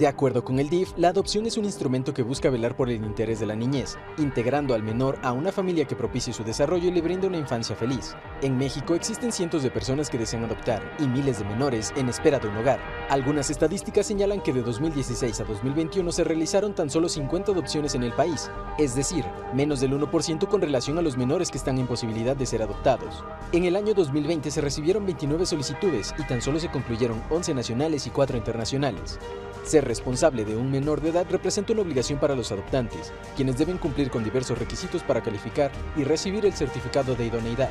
De 0.02 0.08
acuerdo 0.08 0.44
con 0.44 0.58
el 0.58 0.68
DIF, 0.68 0.94
la 0.98 1.10
adopción 1.10 1.46
es 1.46 1.58
un 1.58 1.66
instrumento 1.66 2.12
que 2.12 2.24
busca 2.24 2.50
velar 2.50 2.76
por 2.76 2.90
el 2.90 3.06
interés 3.06 3.40
de 3.40 3.46
la 3.46 3.56
niñez, 3.56 4.00
integrando 4.18 4.74
al 4.74 4.82
menor 4.82 5.20
a 5.22 5.32
una 5.32 5.52
familia 5.52 5.86
que 5.86 5.96
propicie 5.96 6.34
su 6.34 6.44
desarrollo 6.44 6.88
y 6.88 6.92
le 6.92 7.04
brinde 7.04 7.28
una 7.28 7.38
infancia 7.38 7.76
feliz. 7.76 8.16
En 8.42 8.58
México 8.58 8.96
existen 8.96 9.32
cientos 9.32 9.62
de 9.62 9.70
personas 9.70 10.10
que 10.10 10.18
desean 10.18 10.44
adoptar 10.44 10.82
y 10.98 11.04
miles 11.04 11.38
de 11.38 11.46
menores 11.46 11.94
en 11.96 12.10
espera 12.10 12.40
de 12.40 12.48
un 12.48 12.58
hogar. 12.58 12.80
Algunas 13.12 13.52
estadísticas 13.52 14.08
señalan 14.08 14.42
que 14.42 14.54
de 14.54 14.64
2016 14.64 15.40
a 15.40 15.44
2021 15.44 16.12
se 16.12 16.24
realizaron 16.24 16.74
tan 16.74 16.90
solo 16.90 17.08
50 17.08 17.52
adopciones 17.52 17.94
en 17.94 18.02
el 18.02 18.14
país, 18.14 18.50
es 18.80 18.96
decir, 18.96 19.24
menos 19.54 19.82
del 19.82 19.94
1% 19.94 20.48
con 20.48 20.62
relación 20.62 20.98
a 20.98 21.04
los 21.04 21.16
menores 21.16 21.52
que 21.52 21.60
están 21.60 21.78
en 21.78 21.86
posibilidad 21.86 22.36
de 22.36 22.48
ser 22.48 22.64
adoptados. 22.64 23.24
En 23.52 23.66
el 23.66 23.76
año 23.76 23.94
2020 23.94 24.50
se 24.50 24.62
recibieron 24.62 25.06
29 25.06 25.46
solicitudes 25.46 26.12
y 26.18 26.24
tan 26.24 26.42
solo 26.42 26.60
se 26.60 26.72
concluyeron 26.72 27.22
11 27.30 27.54
nacionales 27.54 28.08
y 28.08 28.10
4 28.10 28.36
internacionales. 28.36 29.20
Ser 29.63 29.86
responsable 29.86 30.43
de 30.43 30.56
un 30.56 30.71
menor 30.71 31.02
de 31.02 31.10
edad 31.10 31.26
representa 31.30 31.74
una 31.74 31.84
obligación 31.84 32.19
para 32.19 32.36
los 32.36 32.52
adoptantes, 32.52 33.13
quienes 33.36 33.58
deben 33.58 33.78
cumplir 33.78 34.10
con 34.10 34.24
diversos 34.24 34.58
requisitos 34.58 35.04
para 35.04 35.21
calificar 35.21 35.71
y 35.95 36.04
recibir 36.04 36.45
el 36.45 36.54
certificado 36.54 37.15
de 37.15 37.26
idoneidad. 37.26 37.69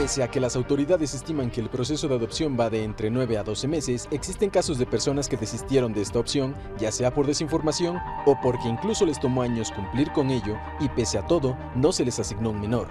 Pese 0.00 0.22
a 0.22 0.30
que 0.30 0.40
las 0.40 0.56
autoridades 0.56 1.12
estiman 1.12 1.50
que 1.50 1.60
el 1.60 1.68
proceso 1.68 2.08
de 2.08 2.14
adopción 2.14 2.56
va 2.58 2.70
de 2.70 2.84
entre 2.84 3.10
9 3.10 3.36
a 3.36 3.42
12 3.42 3.68
meses, 3.68 4.08
existen 4.10 4.48
casos 4.48 4.78
de 4.78 4.86
personas 4.86 5.28
que 5.28 5.36
desistieron 5.36 5.92
de 5.92 6.00
esta 6.00 6.18
opción, 6.18 6.54
ya 6.78 6.90
sea 6.90 7.12
por 7.12 7.26
desinformación 7.26 7.98
o 8.24 8.34
porque 8.40 8.66
incluso 8.66 9.04
les 9.04 9.20
tomó 9.20 9.42
años 9.42 9.70
cumplir 9.70 10.10
con 10.12 10.30
ello 10.30 10.56
y 10.80 10.88
pese 10.88 11.18
a 11.18 11.26
todo, 11.26 11.54
no 11.74 11.92
se 11.92 12.06
les 12.06 12.18
asignó 12.18 12.48
un 12.48 12.62
menor. 12.62 12.88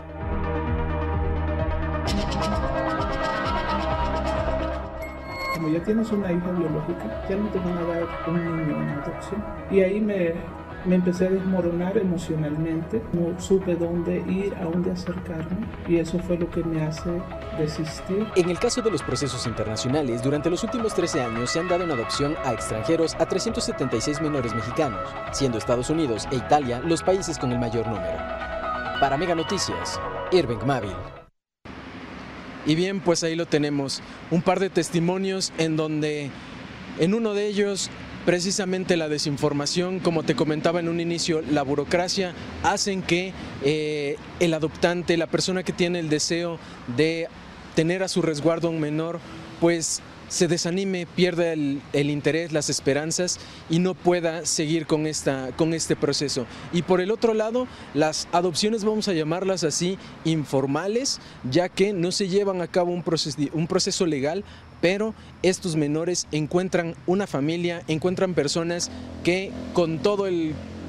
Como 5.55 5.69
ya 5.69 5.83
tienes 5.83 6.11
una 6.11 6.31
hija 6.31 6.51
biológica, 6.51 7.25
ya 7.27 7.37
no 7.37 7.49
te 7.49 7.57
van 7.57 7.75
a 7.75 7.83
dar 7.85 8.07
un 8.27 8.67
niño 8.67 8.83
en 8.83 8.89
adopción. 8.89 9.43
Y 9.71 9.79
ahí 9.79 9.99
me, 9.99 10.35
me 10.85 10.95
empecé 10.95 11.27
a 11.27 11.29
desmoronar 11.29 11.97
emocionalmente, 11.97 13.01
no 13.13 13.39
supe 13.39 13.75
dónde 13.75 14.23
ir, 14.27 14.53
a 14.55 14.63
dónde 14.63 14.91
acercarme 14.91 15.67
y 15.87 15.97
eso 15.97 16.19
fue 16.19 16.37
lo 16.37 16.49
que 16.49 16.63
me 16.63 16.81
hace 16.81 17.09
desistir. 17.57 18.27
En 18.35 18.49
el 18.49 18.59
caso 18.59 18.81
de 18.81 18.91
los 18.91 19.03
procesos 19.03 19.45
internacionales, 19.47 20.23
durante 20.23 20.49
los 20.49 20.63
últimos 20.63 20.93
13 20.93 21.21
años 21.21 21.51
se 21.51 21.59
han 21.59 21.67
dado 21.67 21.83
en 21.83 21.91
adopción 21.91 22.35
a 22.45 22.53
extranjeros 22.53 23.15
a 23.15 23.25
376 23.25 24.21
menores 24.21 24.53
mexicanos, 24.53 25.01
siendo 25.31 25.57
Estados 25.57 25.89
Unidos 25.89 26.27
e 26.31 26.37
Italia 26.37 26.81
los 26.85 27.03
países 27.03 27.37
con 27.37 27.51
el 27.51 27.59
mayor 27.59 27.87
número. 27.87 28.17
Para 28.99 29.17
Mega 29.17 29.35
Noticias, 29.35 29.99
Irving 30.31 30.65
Mavil. 30.65 30.95
Y 32.65 32.75
bien, 32.75 32.99
pues 32.99 33.23
ahí 33.23 33.35
lo 33.35 33.45
tenemos, 33.45 34.01
un 34.31 34.41
par 34.41 34.59
de 34.59 34.69
testimonios 34.69 35.53
en 35.57 35.77
donde 35.77 36.29
en 36.99 37.13
uno 37.13 37.33
de 37.33 37.47
ellos 37.47 37.89
precisamente 38.29 38.95
la 38.95 39.09
desinformación, 39.09 39.97
como 39.97 40.21
te 40.21 40.35
comentaba 40.35 40.79
en 40.79 40.87
un 40.87 40.99
inicio, 40.99 41.41
la 41.41 41.63
burocracia, 41.63 42.35
hacen 42.61 43.01
que 43.01 43.33
eh, 43.63 44.17
el 44.39 44.53
adoptante, 44.53 45.17
la 45.17 45.25
persona 45.25 45.63
que 45.63 45.73
tiene 45.73 45.97
el 45.97 46.09
deseo 46.09 46.59
de 46.95 47.27
tener 47.73 48.03
a 48.03 48.07
su 48.07 48.21
resguardo 48.21 48.69
un 48.69 48.79
menor, 48.79 49.19
pues 49.59 50.03
se 50.27 50.47
desanime, 50.47 51.07
pierda 51.07 51.51
el, 51.53 51.81
el, 51.91 52.11
interés, 52.11 52.51
las 52.51 52.69
esperanzas 52.69 53.39
y 53.67 53.79
no 53.79 53.95
pueda 53.95 54.45
seguir 54.45 54.85
con, 54.85 55.07
esta, 55.07 55.49
con 55.57 55.73
este 55.73 55.95
proceso. 55.95 56.45
Y 56.71 56.83
por 56.83 57.01
el 57.01 57.09
otro 57.09 57.33
lado, 57.33 57.67
las 57.95 58.27
adopciones, 58.31 58.85
vamos 58.85 59.07
a 59.07 59.13
llamarlas 59.13 59.63
así, 59.63 59.97
informales, 60.23 61.19
ya 61.49 61.67
que 61.67 61.93
no 61.93 62.11
se 62.11 62.27
llevan 62.27 62.61
a 62.61 62.67
cabo 62.67 62.91
un 62.91 63.01
proceso, 63.01 63.39
un 63.53 63.65
proceso 63.65 64.05
legal, 64.05 64.43
pero 64.81 65.13
estos 65.43 65.75
menores 65.75 66.27
encuentran 66.31 66.95
una 67.07 67.27
familia, 67.27 67.83
encuentran 67.87 68.33
personas 68.33 68.89
que 69.23 69.51
con 69.73 69.99
todo 69.99 70.27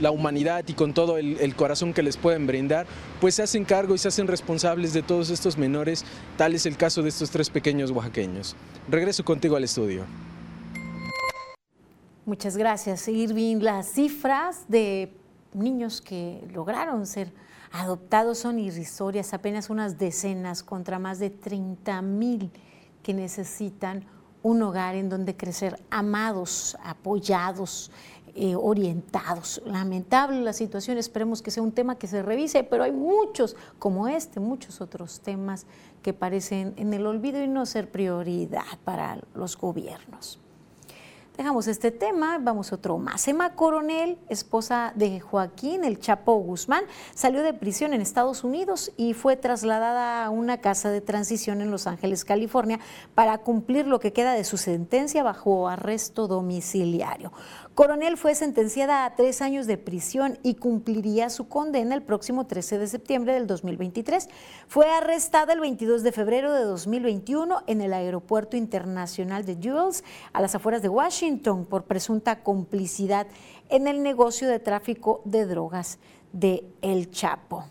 la 0.01 0.11
humanidad 0.11 0.65
y 0.67 0.73
con 0.73 0.95
todo 0.95 1.19
el, 1.19 1.37
el, 1.41 1.55
corazón 1.55 1.93
que 1.93 2.03
les 2.03 2.17
pueden 2.17 2.47
brindar, 2.47 2.87
pues 3.21 3.35
se 3.35 3.43
hacen 3.43 3.65
cargo 3.65 3.95
y 3.95 3.99
se 3.99 4.09
hacen 4.09 4.27
responsables 4.27 4.93
de 4.93 5.03
todos 5.03 5.31
estos 5.31 5.59
menores, 5.59 6.05
tal 6.37 6.55
es 6.55 6.65
el 6.67 6.77
caso 6.77 7.03
de 7.03 7.11
estos 7.11 7.31
tres 7.31 7.51
pequeños 7.51 7.91
oaxaqueños. 7.91 8.57
Regreso 8.89 9.25
contigo 9.25 9.57
al 9.57 9.65
estudio. 9.65 10.05
Muchas 12.25 12.57
gracias, 12.57 13.09
Irving. 13.09 13.59
Las 13.61 13.93
cifras 13.93 14.65
de 14.69 15.13
niños 15.53 16.01
que 16.01 16.41
lograron 16.53 17.07
ser 17.07 17.33
adoptados 17.73 18.39
son 18.39 18.59
irrisorias, 18.59 19.35
apenas 19.35 19.71
unas 19.71 19.99
decenas 19.99 20.63
contra 20.63 20.99
más 20.99 21.19
de 21.19 21.31
30 21.31 22.03
mil 22.03 22.51
que 23.03 23.15
necesitan 23.15 24.05
un 24.43 24.63
hogar 24.63 24.95
en 24.95 25.09
donde 25.09 25.37
crecer 25.37 25.79
amados, 25.91 26.77
apoyados, 26.83 27.91
eh, 28.35 28.55
orientados. 28.55 29.61
Lamentable 29.67 30.41
la 30.41 30.53
situación, 30.53 30.99
esperemos 30.99 31.43
que 31.43 31.51
sea 31.51 31.63
un 31.63 31.73
tema 31.73 31.99
que 31.99 32.07
se 32.07 32.23
revise, 32.23 32.63
pero 32.63 32.85
hay 32.85 32.93
muchos 32.93 33.57
como 33.79 34.09
este, 34.09 34.41
muchos 34.41 34.81
otros 34.81 35.21
temas 35.21 35.67
que 36.03 36.13
parecen 36.13 36.73
en 36.77 36.95
el 36.95 37.07
olvido 37.07 37.43
y 37.43 37.49
no 37.49 37.67
ser 37.67 37.91
prioridad 37.91 38.79
para 38.85 39.19
los 39.35 39.57
gobiernos. 39.57 40.39
Dejamos 41.37 41.69
este 41.69 41.91
tema, 41.91 42.39
vamos 42.39 42.71
a 42.71 42.75
otro 42.75 42.99
más. 42.99 43.27
Emma 43.27 43.55
Coronel, 43.55 44.19
esposa 44.29 44.93
de 44.95 45.21
Joaquín 45.21 45.85
El 45.85 45.99
Chapo 45.99 46.35
Guzmán, 46.35 46.85
salió 47.15 47.43
de 47.43 47.55
prisión 47.55 47.95
en 47.95 48.03
Estados 48.03 48.45
Unidos 48.45 48.93
y 48.99 49.15
fue 49.15 49.37
trasladada 49.37 50.25
a 50.25 50.31
una 50.31 50.59
casa 50.59 50.91
de 50.91 51.01
transición 51.01 51.63
en 51.63 51.71
Los 51.71 51.87
Ángeles, 51.87 52.27
California, 52.27 52.79
para 53.15 53.39
cumplir 53.39 53.87
lo 53.87 54.01
que 54.01 54.13
queda 54.13 54.35
de 54.35 54.45
su 54.45 54.59
sentencia 54.59 55.23
bajo 55.23 55.69
arresto 55.69 56.27
domiciliario. 56.27 57.33
Coronel 57.81 58.19
fue 58.19 58.35
sentenciada 58.35 59.07
a 59.07 59.15
tres 59.15 59.41
años 59.41 59.67
de 59.67 59.79
prisión 59.79 60.39
y 60.43 60.57
cumpliría 60.57 61.31
su 61.31 61.49
condena 61.49 61.95
el 61.95 62.03
próximo 62.03 62.47
13 62.47 62.77
de 62.77 62.87
septiembre 62.87 63.33
del 63.33 63.47
2023. 63.47 64.29
Fue 64.69 64.91
arrestada 64.91 65.55
el 65.55 65.61
22 65.61 66.03
de 66.03 66.13
febrero 66.13 66.53
de 66.53 66.65
2021 66.65 67.63
en 67.67 67.81
el 67.81 67.95
Aeropuerto 67.95 68.59
Internacional 68.59 69.47
de 69.47 69.57
Jules, 69.57 70.05
a 70.35 70.43
las 70.43 70.55
afueras 70.55 70.83
de 70.83 70.91
Washington, 70.91 71.65
por 71.65 71.85
presunta 71.85 72.43
complicidad 72.43 73.27
en 73.71 73.89
el 73.89 74.03
negocio 74.03 74.47
de 74.47 74.59
tráfico 74.59 75.23
de 75.25 75.47
drogas 75.47 75.99
de 76.35 76.67
El 76.83 77.11
Chapo. 77.11 77.65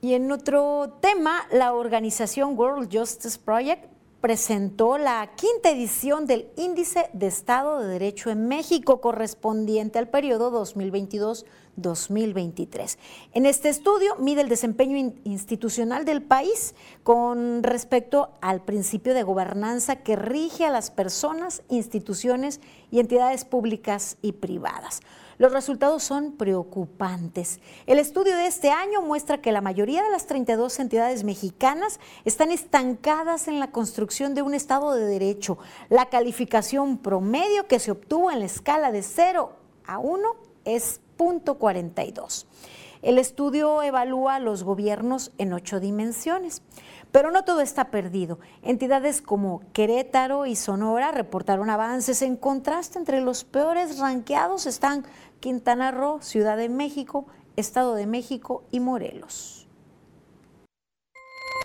Y 0.00 0.14
en 0.14 0.32
otro 0.32 0.96
tema, 1.02 1.46
la 1.52 1.74
organización 1.74 2.58
World 2.58 2.88
Justice 2.90 3.38
Project 3.38 3.95
presentó 4.20 4.98
la 4.98 5.30
quinta 5.36 5.70
edición 5.70 6.26
del 6.26 6.48
Índice 6.56 7.08
de 7.12 7.26
Estado 7.26 7.80
de 7.80 7.88
Derecho 7.88 8.30
en 8.30 8.46
México 8.48 9.00
correspondiente 9.00 9.98
al 9.98 10.08
periodo 10.08 10.50
2022-2023. 10.64 12.98
En 13.34 13.46
este 13.46 13.68
estudio 13.68 14.16
mide 14.16 14.40
el 14.40 14.48
desempeño 14.48 15.12
institucional 15.24 16.04
del 16.04 16.22
país 16.22 16.74
con 17.02 17.62
respecto 17.62 18.30
al 18.40 18.62
principio 18.62 19.14
de 19.14 19.22
gobernanza 19.22 19.96
que 19.96 20.16
rige 20.16 20.64
a 20.64 20.70
las 20.70 20.90
personas, 20.90 21.62
instituciones 21.68 22.60
y 22.90 23.00
entidades 23.00 23.44
públicas 23.44 24.16
y 24.22 24.32
privadas. 24.32 25.02
Los 25.38 25.52
resultados 25.52 26.02
son 26.02 26.32
preocupantes. 26.32 27.60
El 27.86 27.98
estudio 27.98 28.36
de 28.36 28.46
este 28.46 28.70
año 28.70 29.02
muestra 29.02 29.42
que 29.42 29.52
la 29.52 29.60
mayoría 29.60 30.02
de 30.02 30.10
las 30.10 30.26
32 30.26 30.80
entidades 30.80 31.24
mexicanas 31.24 32.00
están 32.24 32.50
estancadas 32.50 33.46
en 33.46 33.60
la 33.60 33.70
construcción 33.70 34.34
de 34.34 34.40
un 34.40 34.54
Estado 34.54 34.94
de 34.94 35.04
Derecho. 35.04 35.58
La 35.90 36.06
calificación 36.06 36.96
promedio 36.96 37.66
que 37.66 37.78
se 37.80 37.90
obtuvo 37.90 38.30
en 38.30 38.40
la 38.40 38.46
escala 38.46 38.92
de 38.92 39.02
0 39.02 39.52
a 39.84 39.98
1 39.98 40.36
es 40.64 41.00
.42. 41.18 42.46
El 43.02 43.18
estudio 43.18 43.82
evalúa 43.82 44.36
a 44.36 44.40
los 44.40 44.64
gobiernos 44.64 45.32
en 45.38 45.52
ocho 45.52 45.80
dimensiones. 45.80 46.62
Pero 47.16 47.30
no 47.30 47.46
todo 47.46 47.62
está 47.62 47.90
perdido. 47.90 48.38
Entidades 48.60 49.22
como 49.22 49.62
Querétaro 49.72 50.44
y 50.44 50.54
Sonora 50.54 51.12
reportaron 51.12 51.70
avances. 51.70 52.20
En 52.20 52.36
contraste, 52.36 52.98
entre 52.98 53.22
los 53.22 53.42
peores 53.42 53.98
ranqueados 53.98 54.66
están 54.66 55.06
Quintana 55.40 55.92
Roo, 55.92 56.20
Ciudad 56.20 56.58
de 56.58 56.68
México, 56.68 57.26
Estado 57.56 57.94
de 57.94 58.06
México 58.06 58.66
y 58.70 58.80
Morelos. 58.80 59.66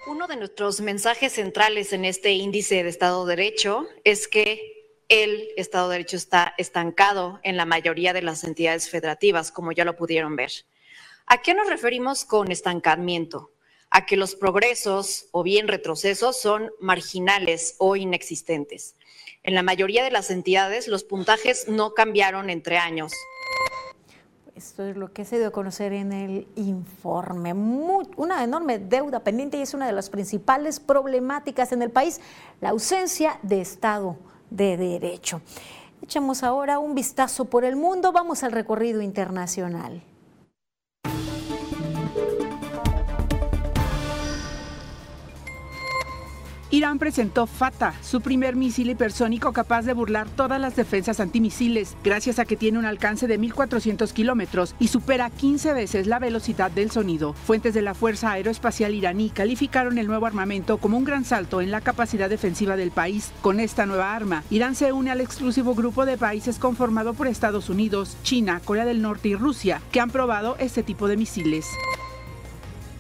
Uno 0.09 0.29
de 0.29 0.37
nuestros 0.37 0.79
mensajes 0.79 1.33
centrales 1.33 1.91
en 1.91 2.05
este 2.05 2.31
índice 2.31 2.81
de 2.81 2.89
Estado 2.89 3.25
de 3.25 3.35
Derecho 3.35 3.87
es 4.05 4.29
que 4.29 5.01
el 5.09 5.49
Estado 5.57 5.89
de 5.89 5.95
Derecho 5.95 6.15
está 6.15 6.53
estancado 6.59 7.41
en 7.43 7.57
la 7.57 7.65
mayoría 7.65 8.13
de 8.13 8.21
las 8.21 8.45
entidades 8.45 8.89
federativas, 8.89 9.51
como 9.51 9.73
ya 9.73 9.83
lo 9.83 9.97
pudieron 9.97 10.37
ver. 10.37 10.51
¿A 11.25 11.41
qué 11.41 11.53
nos 11.53 11.67
referimos 11.67 12.23
con 12.23 12.53
estancamiento? 12.53 13.50
A 13.91 14.05
que 14.05 14.17
los 14.17 14.35
progresos 14.35 15.27
o 15.31 15.43
bien 15.43 15.67
retrocesos 15.67 16.39
son 16.39 16.71
marginales 16.79 17.75
o 17.77 17.95
inexistentes. 17.95 18.95
En 19.43 19.53
la 19.53 19.63
mayoría 19.63 20.03
de 20.03 20.11
las 20.11 20.31
entidades 20.31 20.87
los 20.87 21.03
puntajes 21.03 21.67
no 21.67 21.93
cambiaron 21.93 22.49
entre 22.49 22.77
años. 22.77 23.11
Esto 24.55 24.85
es 24.85 24.95
lo 24.95 25.11
que 25.11 25.25
se 25.25 25.39
dio 25.39 25.47
a 25.47 25.51
conocer 25.51 25.91
en 25.91 26.13
el 26.13 26.47
informe. 26.55 27.53
una 27.53 28.43
enorme 28.43 28.79
deuda 28.79 29.23
pendiente 29.23 29.57
y 29.57 29.61
es 29.61 29.73
una 29.73 29.87
de 29.87 29.93
las 29.93 30.09
principales 30.09 30.79
problemáticas 30.79 31.71
en 31.71 31.81
el 31.81 31.89
país, 31.89 32.21
la 32.61 32.69
ausencia 32.69 33.39
de 33.41 33.61
Estado 33.61 34.17
de 34.49 34.77
Derecho. 34.77 35.41
Echemos 36.01 36.43
ahora 36.43 36.79
un 36.79 36.95
vistazo 36.95 37.45
por 37.45 37.65
el 37.65 37.75
mundo, 37.75 38.11
vamos 38.11 38.43
al 38.43 38.51
recorrido 38.51 39.01
internacional. 39.01 40.03
Irán 46.73 46.99
presentó 46.99 47.47
Fata, 47.47 47.93
su 48.01 48.21
primer 48.21 48.55
misil 48.55 48.89
hipersónico 48.89 49.51
capaz 49.51 49.81
de 49.81 49.91
burlar 49.91 50.29
todas 50.29 50.59
las 50.59 50.73
defensas 50.73 51.19
antimisiles, 51.19 51.97
gracias 52.01 52.39
a 52.39 52.45
que 52.45 52.55
tiene 52.55 52.79
un 52.79 52.85
alcance 52.85 53.27
de 53.27 53.37
1.400 53.37 54.13
kilómetros 54.13 54.73
y 54.79 54.87
supera 54.87 55.29
15 55.29 55.73
veces 55.73 56.07
la 56.07 56.17
velocidad 56.17 56.71
del 56.71 56.89
sonido. 56.89 57.33
Fuentes 57.33 57.73
de 57.73 57.81
la 57.81 57.93
Fuerza 57.93 58.31
Aeroespacial 58.31 58.95
iraní 58.95 59.31
calificaron 59.31 59.97
el 59.97 60.07
nuevo 60.07 60.27
armamento 60.27 60.77
como 60.77 60.97
un 60.97 61.03
gran 61.03 61.25
salto 61.25 61.59
en 61.59 61.71
la 61.71 61.81
capacidad 61.81 62.29
defensiva 62.29 62.77
del 62.77 62.91
país. 62.91 63.33
Con 63.41 63.59
esta 63.59 63.85
nueva 63.85 64.15
arma, 64.15 64.45
Irán 64.49 64.75
se 64.75 64.93
une 64.93 65.11
al 65.11 65.19
exclusivo 65.19 65.75
grupo 65.75 66.05
de 66.05 66.17
países 66.17 66.57
conformado 66.57 67.13
por 67.13 67.27
Estados 67.27 67.67
Unidos, 67.67 68.15
China, 68.23 68.61
Corea 68.63 68.85
del 68.85 69.01
Norte 69.01 69.27
y 69.27 69.35
Rusia, 69.35 69.81
que 69.91 69.99
han 69.99 70.09
probado 70.09 70.55
este 70.57 70.83
tipo 70.83 71.09
de 71.09 71.17
misiles. 71.17 71.65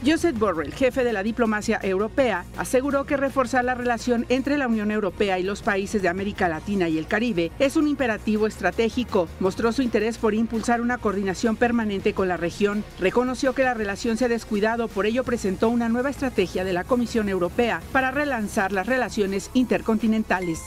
Joseph 0.03 0.39
Borrell, 0.39 0.73
jefe 0.73 1.03
de 1.03 1.13
la 1.13 1.21
diplomacia 1.21 1.79
europea, 1.83 2.43
aseguró 2.57 3.05
que 3.05 3.17
reforzar 3.17 3.63
la 3.63 3.75
relación 3.75 4.25
entre 4.29 4.57
la 4.57 4.67
Unión 4.67 4.89
Europea 4.89 5.37
y 5.37 5.43
los 5.43 5.61
países 5.61 6.01
de 6.01 6.09
América 6.09 6.47
Latina 6.47 6.89
y 6.89 6.97
el 6.97 7.05
Caribe 7.05 7.51
es 7.59 7.75
un 7.75 7.87
imperativo 7.87 8.47
estratégico. 8.47 9.27
Mostró 9.39 9.71
su 9.71 9.83
interés 9.83 10.17
por 10.17 10.33
impulsar 10.33 10.81
una 10.81 10.97
coordinación 10.97 11.55
permanente 11.55 12.13
con 12.13 12.27
la 12.27 12.37
región. 12.37 12.83
Reconoció 12.99 13.53
que 13.53 13.63
la 13.63 13.75
relación 13.75 14.17
se 14.17 14.25
ha 14.25 14.29
descuidado, 14.29 14.87
por 14.87 15.05
ello 15.05 15.23
presentó 15.23 15.69
una 15.69 15.87
nueva 15.87 16.09
estrategia 16.09 16.63
de 16.63 16.73
la 16.73 16.83
Comisión 16.83 17.29
Europea 17.29 17.81
para 17.91 18.09
relanzar 18.09 18.71
las 18.71 18.87
relaciones 18.87 19.51
intercontinentales. 19.53 20.59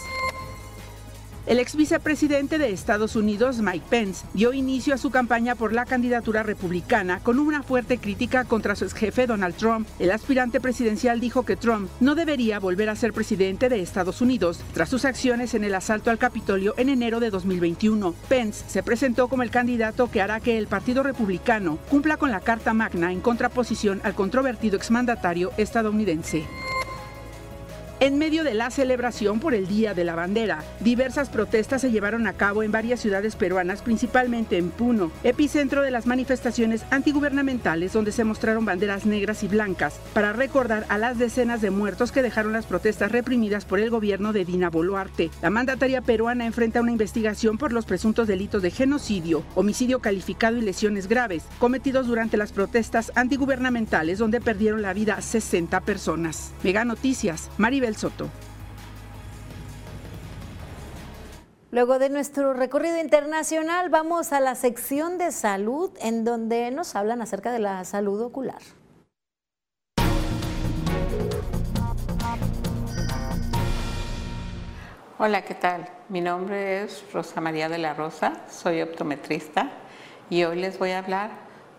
El 1.46 1.59
ex 1.59 1.76
vicepresidente 1.76 2.57
de 2.57 2.70
Estados 2.70 3.16
Unidos, 3.16 3.59
Mike 3.59 3.85
Pence, 3.90 4.24
dio 4.33 4.54
inicio 4.54 4.94
a 4.94 4.98
su 4.98 5.11
campaña 5.11 5.54
por 5.54 5.74
la 5.74 5.85
candidatura 5.85 6.42
republicana 6.42 7.20
con 7.20 7.38
una 7.38 7.62
fuerte 7.62 7.98
crítica 7.98 8.44
contra 8.44 8.74
su 8.74 8.87
ex 8.87 8.94
jefe 8.94 9.26
Donald 9.26 9.54
Trump. 9.54 9.87
El 9.98 10.11
aspirante 10.11 10.59
presidencial 10.59 11.20
dijo 11.20 11.44
que 11.44 11.57
Trump 11.57 11.90
no 12.00 12.14
debería 12.14 12.59
volver 12.61 12.88
a 12.88 12.96
ser 12.96 13.12
presidente 13.12 13.68
de 13.68 13.83
Estados 13.83 14.22
Unidos 14.22 14.61
tras 14.72 14.88
sus 14.88 15.04
acciones 15.04 15.52
en 15.52 15.64
el 15.64 15.74
asalto 15.74 16.11
al 16.11 16.16
Capitolio 16.16 16.72
en 16.78 16.88
enero 16.88 17.20
de 17.20 17.28
2021. 17.28 18.14
Pence 18.26 18.64
se 18.66 18.83
presentó 18.83 19.28
como 19.28 19.42
el 19.42 19.50
candidato 19.50 20.11
que 20.11 20.22
hará 20.22 20.40
que 20.40 20.57
el 20.57 20.66
Partido 20.66 21.02
Republicano 21.02 21.78
cumpla 21.90 22.16
con 22.16 22.30
la 22.30 22.40
Carta 22.40 22.72
Magna 22.72 23.12
en 23.12 23.20
contraposición 23.20 24.00
al 24.02 24.14
controvertido 24.14 24.78
exmandatario 24.78 25.52
estadounidense. 25.59 26.46
En 28.00 28.18
medio 28.18 28.42
de 28.42 28.54
la 28.54 28.72
celebración 28.72 29.38
por 29.38 29.54
el 29.54 29.68
Día 29.68 29.94
de 29.94 30.02
la 30.02 30.16
Bandera, 30.16 30.64
diversas 30.80 31.28
protestas 31.28 31.80
se 31.80 31.92
llevaron 31.92 32.26
a 32.26 32.33
cabo 32.33 32.64
en 32.64 32.72
varias 32.72 32.98
ciudades 32.98 33.37
peruanas, 33.37 33.83
principalmente 33.83 34.59
en 34.59 34.70
Puno, 34.70 35.12
epicentro 35.22 35.80
de 35.80 35.92
las 35.92 36.04
manifestaciones 36.04 36.85
antigubernamentales 36.90 37.92
donde 37.92 38.11
se 38.11 38.24
mostraron 38.24 38.64
banderas 38.64 39.07
negras 39.07 39.44
y 39.44 39.48
blancas 39.48 40.00
para 40.12 40.33
recordar 40.33 40.85
a 40.88 40.98
las 40.98 41.18
decenas 41.18 41.61
de 41.61 41.70
muertos 41.70 42.11
que 42.11 42.22
dejaron 42.22 42.52
las 42.52 42.66
protestas 42.66 43.12
reprimidas 43.12 43.64
por 43.64 43.78
el 43.78 43.90
gobierno 43.90 44.33
de 44.33 44.44
Dina 44.44 44.70
Boluarte. 44.70 45.30
La 45.40 45.50
mandataria 45.50 46.00
peruana 46.00 46.46
enfrenta 46.46 46.80
una 46.80 46.92
investigación 46.92 47.59
por 47.59 47.72
los 47.72 47.87
presuntos 47.87 48.26
delitos 48.26 48.61
de 48.62 48.72
genocidio, 48.72 49.44
homicidio 49.54 50.00
calificado 50.00 50.57
y 50.57 50.62
lesiones 50.62 51.07
graves 51.07 51.44
cometidos 51.61 52.09
durante 52.09 52.37
las 52.37 52.50
protestas 52.50 53.12
antigubernamentales 53.14 54.18
donde 54.18 54.40
perdieron 54.40 54.83
la 54.83 54.94
vida 54.94 55.20
60 55.20 55.80
personas. 55.83 56.52
Mega 56.64 56.85
Noticias, 56.85 57.50
Maribel 57.57 57.84
Soto. 57.92 58.31
Luego 61.70 61.99
de 61.99 62.09
nuestro 62.09 62.55
recorrido 62.55 62.99
internacional, 62.99 63.90
vamos 63.90 64.33
a 64.33 64.40
la 64.40 64.55
sección 64.55 65.18
de 65.18 65.33
salud, 65.33 65.90
en 66.01 66.25
donde 66.25 66.70
nos 66.70 66.94
hablan 66.94 67.20
acerca 67.20 67.53
de 67.53 67.59
la 67.59 67.85
salud 67.85 68.23
ocular. 68.23 68.62
Hola, 75.18 75.42
¿qué 75.42 75.55
tal? 75.55 75.88
Mi 76.09 76.20
nombre 76.20 76.85
es 76.85 77.05
Rosa 77.12 77.40
María 77.40 77.68
de 77.68 77.79
la 77.79 77.94
Rosa, 77.94 78.42
soy 78.49 78.81
optometrista 78.81 79.70
y 80.31 80.44
hoy 80.44 80.61
les 80.61 80.79
voy 80.79 80.92
a 80.92 80.99
hablar 80.99 81.31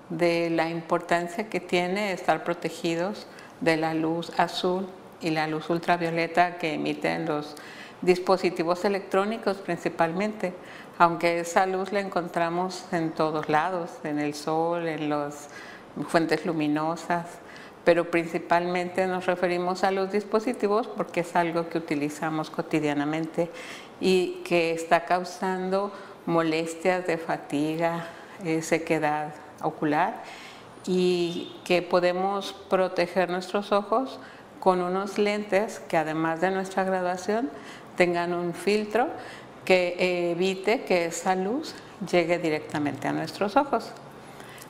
de 0.09 0.49
la 0.49 0.69
importancia 0.69 1.49
que 1.49 1.59
tiene 1.59 2.11
estar 2.11 2.43
protegidos 2.43 3.27
de 3.61 3.77
la 3.77 3.93
luz 3.93 4.31
azul 4.37 4.87
y 5.25 5.31
la 5.31 5.47
luz 5.47 5.69
ultravioleta 5.71 6.57
que 6.57 6.75
emiten 6.75 7.25
los 7.25 7.55
dispositivos 8.01 8.85
electrónicos 8.85 9.57
principalmente, 9.57 10.53
aunque 10.99 11.39
esa 11.39 11.65
luz 11.65 11.91
la 11.91 11.99
encontramos 11.99 12.85
en 12.91 13.09
todos 13.11 13.49
lados, 13.49 13.89
en 14.03 14.19
el 14.19 14.35
sol, 14.35 14.87
en 14.87 15.09
las 15.09 15.49
fuentes 16.07 16.45
luminosas, 16.45 17.25
pero 17.83 18.11
principalmente 18.11 19.07
nos 19.07 19.25
referimos 19.25 19.83
a 19.83 19.89
los 19.89 20.11
dispositivos 20.11 20.87
porque 20.87 21.21
es 21.21 21.35
algo 21.35 21.69
que 21.69 21.79
utilizamos 21.79 22.51
cotidianamente 22.51 23.49
y 23.99 24.41
que 24.45 24.73
está 24.73 25.05
causando 25.05 25.91
molestias 26.27 27.07
de 27.07 27.17
fatiga, 27.17 28.05
eh, 28.43 28.61
sequedad 28.61 29.33
ocular 29.63 30.21
y 30.85 31.55
que 31.63 31.81
podemos 31.81 32.53
proteger 32.69 33.29
nuestros 33.31 33.71
ojos 33.71 34.19
con 34.65 34.81
unos 34.81 35.19
lentes 35.19 35.79
que 35.87 35.95
además 35.95 36.41
de 36.41 36.49
nuestra 36.49 36.83
graduación 36.83 37.51
tengan 37.95 38.33
un 38.33 38.55
filtro 38.55 39.09
que 39.63 40.31
evite 40.31 40.85
que 40.85 41.05
esa 41.05 41.35
luz 41.35 41.75
llegue 42.09 42.39
directamente 42.39 43.07
a 43.07 43.11
nuestros 43.11 43.57
ojos. 43.57 43.91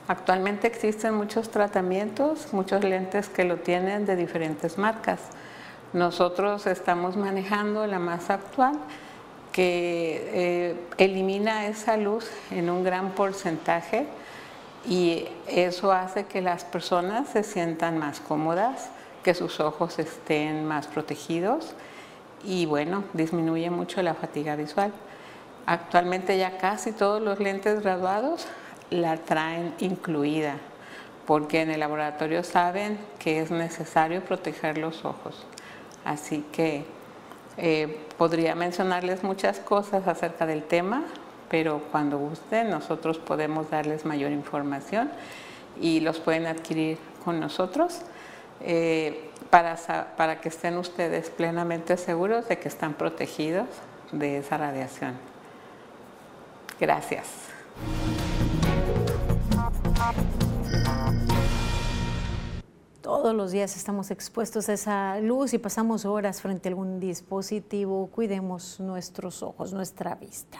Actualmente 0.06 0.66
existen 0.66 1.14
muchos 1.14 1.50
tratamientos, 1.50 2.52
muchos 2.52 2.84
lentes 2.84 3.30
que 3.30 3.44
lo 3.44 3.56
tienen 3.56 4.04
de 4.04 4.16
diferentes 4.16 4.76
marcas. 4.76 5.20
Nosotros 5.94 6.66
estamos 6.66 7.16
manejando 7.16 7.86
la 7.86 7.98
más 7.98 8.28
actual 8.28 8.78
que 9.50 10.30
eh, 10.34 10.76
elimina 10.98 11.68
esa 11.68 11.96
luz 11.96 12.30
en 12.50 12.68
un 12.68 12.84
gran 12.84 13.12
porcentaje 13.12 14.06
y 14.86 15.26
eso 15.48 15.90
hace 15.90 16.26
que 16.26 16.42
las 16.42 16.64
personas 16.64 17.30
se 17.30 17.42
sientan 17.42 17.96
más 17.96 18.20
cómodas, 18.20 18.90
que 19.26 19.34
sus 19.34 19.58
ojos 19.58 19.98
estén 19.98 20.64
más 20.66 20.86
protegidos 20.86 21.74
y 22.44 22.64
bueno, 22.64 23.02
disminuye 23.12 23.70
mucho 23.70 24.00
la 24.00 24.14
fatiga 24.14 24.54
visual. 24.54 24.92
Actualmente 25.66 26.38
ya 26.38 26.58
casi 26.58 26.92
todos 26.92 27.20
los 27.20 27.40
lentes 27.40 27.82
graduados 27.82 28.46
la 28.88 29.16
traen 29.16 29.74
incluida 29.80 30.58
porque 31.26 31.62
en 31.62 31.72
el 31.72 31.80
laboratorio 31.80 32.44
saben 32.44 33.00
que 33.18 33.40
es 33.40 33.50
necesario 33.50 34.22
proteger 34.22 34.78
los 34.78 35.04
ojos. 35.04 35.44
Así 36.04 36.44
que 36.52 36.84
eh, 37.56 38.06
podría 38.16 38.54
mencionarles 38.54 39.24
muchas 39.24 39.58
cosas 39.58 40.06
acerca 40.06 40.46
del 40.46 40.62
tema, 40.62 41.02
pero 41.50 41.80
cuando 41.90 42.16
gusten 42.16 42.70
nosotros 42.70 43.18
podemos 43.18 43.70
darles 43.70 44.04
mayor 44.04 44.30
información 44.30 45.10
y 45.80 45.98
los 45.98 46.20
pueden 46.20 46.46
adquirir 46.46 46.98
con 47.24 47.40
nosotros 47.40 48.02
eh, 48.60 49.30
para, 49.50 49.76
para 50.16 50.40
que 50.40 50.48
estén 50.48 50.76
ustedes 50.76 51.30
plenamente 51.30 51.96
seguros 51.96 52.48
de 52.48 52.58
que 52.58 52.68
están 52.68 52.94
protegidos 52.94 53.68
de 54.12 54.38
esa 54.38 54.56
radiación. 54.56 55.14
Gracias. 56.78 57.26
Todos 63.02 63.34
los 63.34 63.52
días 63.52 63.76
estamos 63.76 64.10
expuestos 64.10 64.68
a 64.68 64.72
esa 64.72 65.20
luz 65.20 65.54
y 65.54 65.58
pasamos 65.58 66.04
horas 66.04 66.42
frente 66.42 66.68
a 66.68 66.70
algún 66.70 67.00
dispositivo. 67.00 68.08
Cuidemos 68.08 68.80
nuestros 68.80 69.42
ojos, 69.42 69.72
nuestra 69.72 70.16
vista. 70.16 70.58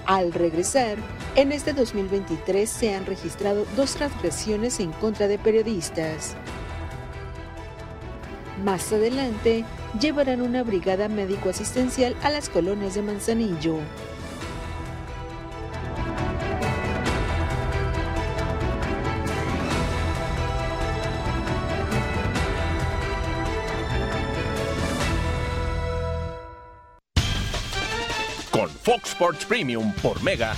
Al 0.05 0.33
regresar, 0.33 0.97
en 1.35 1.51
este 1.51 1.73
2023 1.73 2.69
se 2.69 2.93
han 2.93 3.05
registrado 3.05 3.65
dos 3.77 3.95
transgresiones 3.95 4.79
en 4.79 4.91
contra 4.93 5.27
de 5.27 5.37
periodistas. 5.37 6.35
Más 8.63 8.91
adelante, 8.91 9.63
llevarán 9.99 10.41
una 10.41 10.63
brigada 10.63 11.07
médico-asistencial 11.07 12.15
a 12.23 12.29
las 12.29 12.49
colonias 12.49 12.95
de 12.95 13.01
Manzanillo. 13.01 13.77
Con 28.51 28.69
Fox 28.69 29.09
Sports 29.11 29.45
Premium 29.45 29.93
por 30.01 30.21
Mega, 30.23 30.53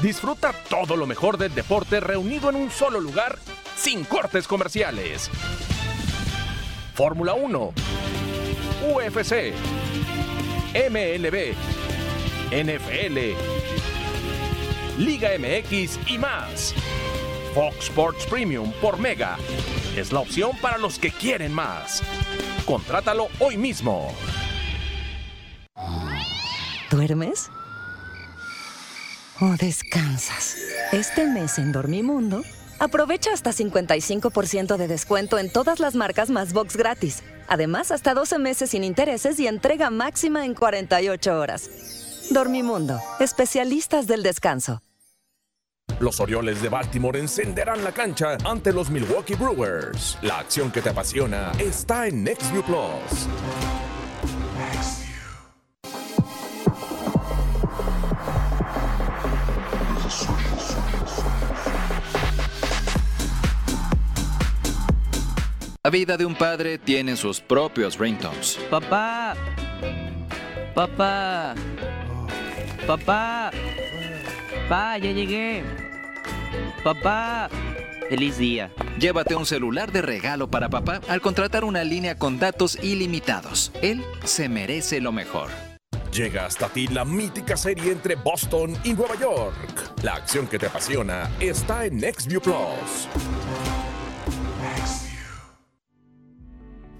disfruta 0.00 0.52
todo 0.68 0.96
lo 0.96 1.06
mejor 1.06 1.38
del 1.38 1.54
deporte 1.54 2.00
reunido 2.00 2.50
en 2.50 2.56
un 2.56 2.70
solo 2.70 3.00
lugar 3.00 3.38
sin 3.76 4.04
cortes 4.04 4.46
comerciales. 4.46 5.30
Fórmula 6.94 7.34
1, 7.34 7.72
UFC, 8.82 9.54
MLB, 10.74 11.54
NFL, 12.50 13.18
Liga 14.98 15.30
MX 15.38 15.98
y 16.08 16.18
más. 16.18 16.74
Fox 17.54 17.76
Sports 17.84 18.26
Premium 18.26 18.72
por 18.80 18.98
Mega 18.98 19.36
es 19.96 20.10
la 20.10 20.20
opción 20.20 20.52
para 20.60 20.78
los 20.78 20.98
que 20.98 21.12
quieren 21.12 21.52
más. 21.52 22.02
Contrátalo 22.66 23.28
hoy 23.38 23.56
mismo. 23.56 24.12
¿Duermes? 26.90 27.50
¿O 29.40 29.56
descansas? 29.58 30.56
Este 30.92 31.26
mes 31.26 31.58
en 31.58 31.72
Dormimundo 31.72 32.42
Aprovecha 32.82 33.32
hasta 33.32 33.52
55% 33.52 34.76
de 34.76 34.88
descuento 34.88 35.38
en 35.38 35.52
todas 35.52 35.78
las 35.78 35.94
marcas 35.94 36.30
más 36.30 36.52
box 36.52 36.76
gratis. 36.76 37.22
Además, 37.46 37.92
hasta 37.92 38.12
12 38.12 38.40
meses 38.40 38.70
sin 38.70 38.82
intereses 38.82 39.38
y 39.38 39.46
entrega 39.46 39.88
máxima 39.88 40.44
en 40.44 40.54
48 40.54 41.38
horas. 41.38 41.70
Dormimundo, 42.32 42.98
especialistas 43.20 44.08
del 44.08 44.24
descanso. 44.24 44.82
Los 46.00 46.18
Orioles 46.18 46.60
de 46.60 46.70
Baltimore 46.70 47.20
encenderán 47.20 47.84
la 47.84 47.92
cancha 47.92 48.36
ante 48.44 48.72
los 48.72 48.90
Milwaukee 48.90 49.36
Brewers. 49.36 50.18
La 50.20 50.40
acción 50.40 50.72
que 50.72 50.82
te 50.82 50.88
apasiona 50.88 51.52
está 51.60 52.08
en 52.08 52.24
NextView 52.24 52.64
Plus. 52.64 53.28
La 65.84 65.90
vida 65.90 66.16
de 66.16 66.24
un 66.24 66.36
padre 66.36 66.78
tiene 66.78 67.16
sus 67.16 67.40
propios 67.40 67.98
ringtones. 67.98 68.56
Papá. 68.70 69.34
Papá. 70.76 71.56
Papá. 72.86 73.50
Papá, 74.68 74.98
ya 74.98 75.10
llegué. 75.10 75.64
Papá. 76.84 77.50
Feliz 78.08 78.38
día. 78.38 78.70
Llévate 79.00 79.34
un 79.34 79.44
celular 79.44 79.90
de 79.90 80.02
regalo 80.02 80.48
para 80.48 80.68
papá 80.68 81.00
al 81.08 81.20
contratar 81.20 81.64
una 81.64 81.82
línea 81.82 82.16
con 82.16 82.38
datos 82.38 82.78
ilimitados. 82.80 83.72
Él 83.82 84.04
se 84.22 84.48
merece 84.48 85.00
lo 85.00 85.10
mejor. 85.10 85.48
Llega 86.12 86.46
hasta 86.46 86.68
ti 86.68 86.86
la 86.86 87.04
mítica 87.04 87.56
serie 87.56 87.90
entre 87.90 88.14
Boston 88.14 88.78
y 88.84 88.92
Nueva 88.92 89.18
York. 89.18 90.00
La 90.04 90.14
acción 90.14 90.46
que 90.46 90.60
te 90.60 90.66
apasiona 90.66 91.28
está 91.40 91.86
en 91.86 91.96
NextView 91.96 92.40
Plus. 92.40 93.08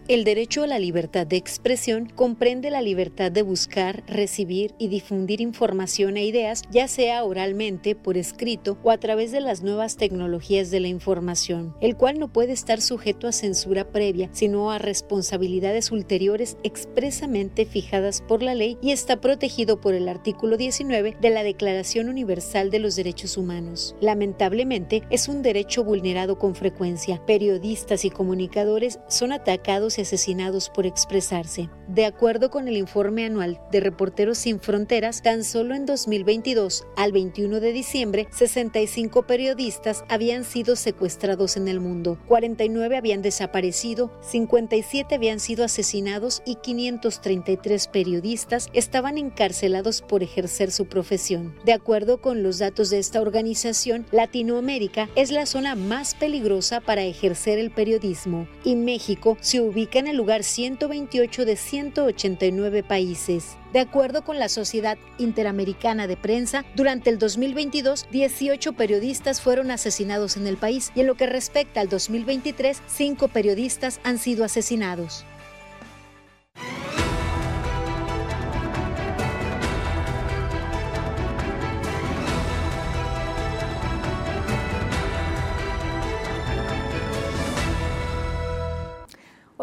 El 0.08 0.24
derecho 0.24 0.64
a 0.64 0.66
la 0.66 0.80
libertad 0.80 1.28
de 1.28 1.36
expresión 1.36 2.06
comprende 2.06 2.70
la 2.70 2.82
libertad 2.82 3.30
de 3.30 3.42
buscar, 3.42 4.02
recibir 4.08 4.74
y 4.76 4.88
difundir 4.88 5.40
información 5.40 6.16
e 6.16 6.24
ideas, 6.24 6.62
ya 6.72 6.88
sea 6.88 7.22
oralmente, 7.22 7.94
por 7.94 8.16
escrito 8.16 8.76
o 8.82 8.90
a 8.90 8.98
través 8.98 9.30
de 9.30 9.40
las 9.40 9.62
nuevas 9.62 9.96
tecnologías 9.96 10.72
de 10.72 10.80
la 10.80 10.88
información, 10.88 11.76
el 11.80 11.96
cual 11.96 12.18
no 12.18 12.32
puede 12.32 12.52
estar 12.52 12.80
sujeto 12.80 13.28
a 13.28 13.32
censura 13.32 13.92
previa, 13.92 14.28
sino 14.32 14.72
a 14.72 14.78
responsabilidades 14.78 15.92
ulteriores 15.92 16.56
expresamente 16.64 17.64
fijadas 17.64 18.22
por 18.22 18.42
la 18.42 18.56
ley 18.56 18.78
y 18.82 18.90
está 18.90 19.20
protegido 19.20 19.80
por 19.80 19.94
el 19.94 20.08
artículo 20.08 20.56
19 20.56 21.16
de 21.20 21.30
la 21.30 21.44
Declaración 21.44 22.08
Universal 22.08 22.70
de 22.70 22.80
los 22.80 22.96
Derechos 22.96 23.36
Humanos. 23.36 23.94
Lamentablemente, 24.00 25.04
es 25.10 25.28
un 25.28 25.42
derecho 25.42 25.84
vulnerado 25.84 26.40
con 26.40 26.56
frecuencia. 26.56 27.24
Periodistas 27.24 28.04
y 28.04 28.10
comunicadores 28.10 28.98
son 29.08 29.30
atacados 29.30 29.92
asesinados 30.02 30.70
por 30.70 30.86
expresarse. 30.86 31.68
De 31.88 32.04
acuerdo 32.04 32.50
con 32.50 32.68
el 32.68 32.76
informe 32.76 33.24
anual 33.24 33.60
de 33.70 33.80
Reporteros 33.80 34.38
Sin 34.38 34.60
Fronteras, 34.60 35.22
tan 35.22 35.44
solo 35.44 35.74
en 35.74 35.86
2022 35.86 36.84
al 36.96 37.12
21 37.12 37.60
de 37.60 37.72
diciembre, 37.72 38.28
65 38.30 39.26
periodistas 39.26 40.04
habían 40.08 40.44
sido 40.44 40.76
secuestrados 40.76 41.56
en 41.56 41.68
el 41.68 41.80
mundo, 41.80 42.18
49 42.28 42.96
habían 42.96 43.22
desaparecido, 43.22 44.10
57 44.22 45.14
habían 45.14 45.40
sido 45.40 45.64
asesinados 45.64 46.42
y 46.44 46.56
533 46.56 47.88
periodistas 47.88 48.68
estaban 48.72 49.18
encarcelados 49.18 50.02
por 50.02 50.22
ejercer 50.22 50.70
su 50.70 50.86
profesión. 50.86 51.54
De 51.64 51.72
acuerdo 51.72 52.20
con 52.20 52.42
los 52.42 52.58
datos 52.58 52.90
de 52.90 52.98
esta 52.98 53.20
organización, 53.20 54.06
Latinoamérica 54.12 55.08
es 55.14 55.30
la 55.30 55.46
zona 55.46 55.74
más 55.74 56.14
peligrosa 56.14 56.80
para 56.80 57.02
ejercer 57.02 57.58
el 57.58 57.70
periodismo 57.70 58.48
y 58.64 58.76
México 58.76 59.36
se 59.40 59.60
en 59.92 60.06
el 60.06 60.16
lugar 60.16 60.42
128 60.42 61.44
de 61.44 61.56
189 61.56 62.82
países. 62.82 63.56
De 63.72 63.80
acuerdo 63.80 64.22
con 64.22 64.38
la 64.38 64.48
Sociedad 64.48 64.98
Interamericana 65.18 66.06
de 66.06 66.16
Prensa, 66.16 66.64
durante 66.74 67.10
el 67.10 67.18
2022, 67.18 68.06
18 68.10 68.72
periodistas 68.74 69.40
fueron 69.40 69.70
asesinados 69.70 70.36
en 70.36 70.46
el 70.46 70.56
país 70.56 70.92
y 70.94 71.00
en 71.00 71.06
lo 71.06 71.14
que 71.14 71.26
respecta 71.26 71.80
al 71.80 71.88
2023, 71.88 72.82
5 72.86 73.28
periodistas 73.28 74.00
han 74.04 74.18
sido 74.18 74.44
asesinados. 74.44 75.24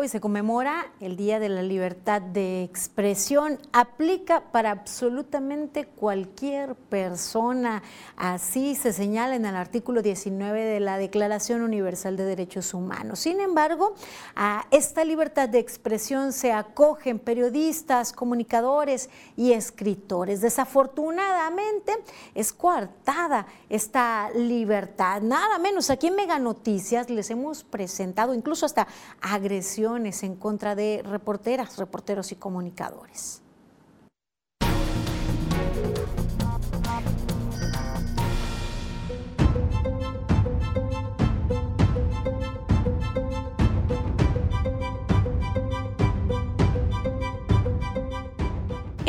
Hoy 0.02 0.08
se 0.08 0.22
conmemora 0.22 0.94
el 1.02 1.18
Día 1.18 1.42
de 1.42 1.50
la 1.50 1.62
Libertad 1.62 2.22
de 2.22 2.64
Expresión. 2.64 3.60
Aplica 3.74 4.50
para 4.50 4.72
absolutamente 4.72 5.88
cualquier 5.88 6.76
persona. 6.76 7.84
Así 8.16 8.76
se 8.76 8.94
señala 8.94 9.36
en 9.36 9.46
el 9.46 9.58
artículo 9.58 10.02
19 10.02 10.64
de 10.64 10.80
la 10.80 10.98
Declaración 10.98 11.64
Universal 11.64 12.16
de 12.16 12.24
Derechos 12.24 12.74
Humanos. 12.74 13.20
Sin 13.20 13.42
embargo, 13.42 13.94
a 14.38 14.68
esta 14.72 15.04
libertad 15.04 15.50
de 15.50 15.60
expresión 15.60 16.32
se 16.32 16.54
acogen 16.54 17.20
periodistas, 17.20 18.14
comunicadores 18.14 19.10
y 19.36 19.52
escritores. 19.52 20.40
Desafortunadamente 20.40 21.92
es 22.34 22.54
coartada 22.54 23.48
esta 23.68 24.30
libertad. 24.34 25.22
Nada 25.22 25.60
menos 25.60 25.90
aquí 25.90 26.08
en 26.08 26.16
Mega 26.16 26.40
Noticias 26.40 27.10
les 27.10 27.30
hemos 27.32 27.66
presentado 27.66 28.34
incluso 28.34 28.66
hasta 28.66 28.88
agresión 29.20 29.89
en 30.24 30.36
contra 30.36 30.76
de 30.76 31.02
reporteras, 31.04 31.78
reporteros 31.78 32.32
y 32.32 32.36
comunicadores. 32.36 33.42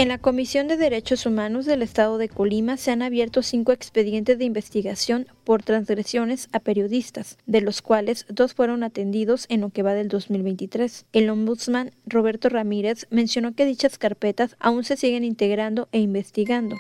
En 0.01 0.09
la 0.09 0.17
Comisión 0.17 0.67
de 0.67 0.79
Derechos 0.79 1.27
Humanos 1.27 1.67
del 1.67 1.83
Estado 1.83 2.17
de 2.17 2.31
Colima 2.31 2.79
se 2.79 2.91
han 2.91 3.03
abierto 3.03 3.43
cinco 3.43 3.73
expedientes 3.73 4.39
de 4.39 4.47
investigación 4.47 5.27
por 5.45 5.63
transgresiones 5.63 6.49
a 6.53 6.61
periodistas, 6.61 7.37
de 7.45 7.61
los 7.61 7.83
cuales 7.83 8.25
dos 8.31 8.55
fueron 8.55 8.83
atendidos 8.83 9.45
en 9.51 9.61
lo 9.61 9.69
que 9.69 9.83
va 9.83 9.93
del 9.93 10.09
2023. 10.09 11.05
El 11.13 11.29
ombudsman 11.29 11.91
Roberto 12.07 12.49
Ramírez 12.49 13.09
mencionó 13.11 13.55
que 13.55 13.67
dichas 13.67 13.99
carpetas 13.99 14.57
aún 14.59 14.85
se 14.85 14.97
siguen 14.97 15.23
integrando 15.23 15.91
e 15.93 15.99
investigando. 15.99 16.77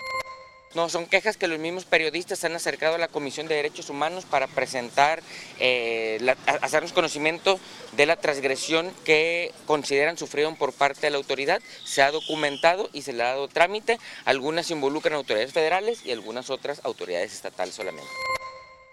No, 0.72 0.88
son 0.88 1.06
quejas 1.06 1.36
que 1.36 1.48
los 1.48 1.58
mismos 1.58 1.84
periodistas 1.84 2.44
han 2.44 2.54
acercado 2.54 2.94
a 2.94 2.98
la 2.98 3.08
Comisión 3.08 3.48
de 3.48 3.56
Derechos 3.56 3.90
Humanos 3.90 4.24
para 4.24 4.46
presentar, 4.46 5.20
eh, 5.58 6.20
hacernos 6.62 6.92
conocimiento 6.92 7.58
de 7.96 8.06
la 8.06 8.14
transgresión 8.14 8.88
que 9.04 9.50
consideran 9.66 10.16
sufrieron 10.16 10.54
por 10.54 10.72
parte 10.72 11.00
de 11.08 11.10
la 11.10 11.16
autoridad. 11.16 11.60
Se 11.84 12.02
ha 12.02 12.12
documentado 12.12 12.88
y 12.92 13.02
se 13.02 13.12
le 13.12 13.24
ha 13.24 13.30
dado 13.30 13.48
trámite. 13.48 13.98
Algunas 14.24 14.70
involucran 14.70 15.14
autoridades 15.14 15.52
federales 15.52 16.06
y 16.06 16.12
algunas 16.12 16.50
otras 16.50 16.80
autoridades 16.84 17.32
estatales 17.32 17.74
solamente. 17.74 18.08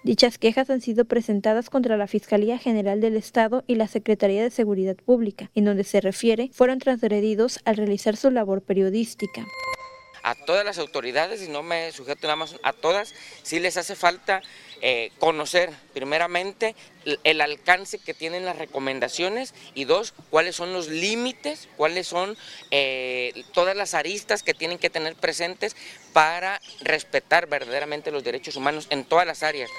Dichas 0.01 0.39
quejas 0.39 0.71
han 0.71 0.82
sido 0.82 1.05
presentadas 1.05 1.69
contra 1.69 1.95
la 1.95 2.07
Fiscalía 2.07 2.57
General 2.57 3.01
del 3.01 3.17
Estado 3.17 3.63
y 3.67 3.75
la 3.75 3.88
Secretaría 3.88 4.41
de 4.41 4.49
Seguridad 4.49 4.95
Pública, 4.95 5.51
en 5.53 5.65
donde 5.65 5.84
se 5.84 6.01
refiere 6.01 6.49
fueron 6.53 6.80
transgredidos 6.80 7.59
al 7.65 7.78
realizar 7.78 8.17
su 8.17 8.32
labor 8.32 8.63
periodística 8.63 9.45
a 10.28 10.36
todas 10.36 10.65
las 10.65 10.78
autoridades, 10.78 11.41
y 11.41 11.47
no 11.47 11.63
me 11.63 11.89
sujeto 11.93 12.28
nada 12.28 12.36
más 12.36 12.55
a 12.61 12.73
todas, 12.73 13.13
sí 13.43 13.61
les 13.61 13.78
hace 13.78 13.95
falta 13.95 14.41
eh, 14.82 15.11
conocer 15.19 15.71
primeramente 15.93 16.75
el 17.23 17.39
alcance 17.39 17.97
que 17.97 18.13
tienen 18.13 18.43
las 18.43 18.57
recomendaciones 18.57 19.53
y 19.73 19.86
dos, 19.86 20.13
cuáles 20.30 20.57
son 20.57 20.73
los 20.73 20.89
límites, 20.89 21.69
cuáles 21.78 22.07
son 22.07 22.38
eh, 22.71 23.45
todas 23.53 23.78
las 23.78 23.93
aristas 23.93 24.43
que 24.43 24.53
tienen 24.53 24.80
que 24.80 24.89
tener 24.89 25.15
presentes 25.15 25.78
para 26.11 26.59
respetar 26.82 27.47
verdaderamente 27.47 28.11
los 28.11 28.25
derechos 28.25 28.57
humanos 28.57 28.88
en 28.89 29.05
todas 29.05 29.25
las 29.25 29.43
áreas. 29.43 29.69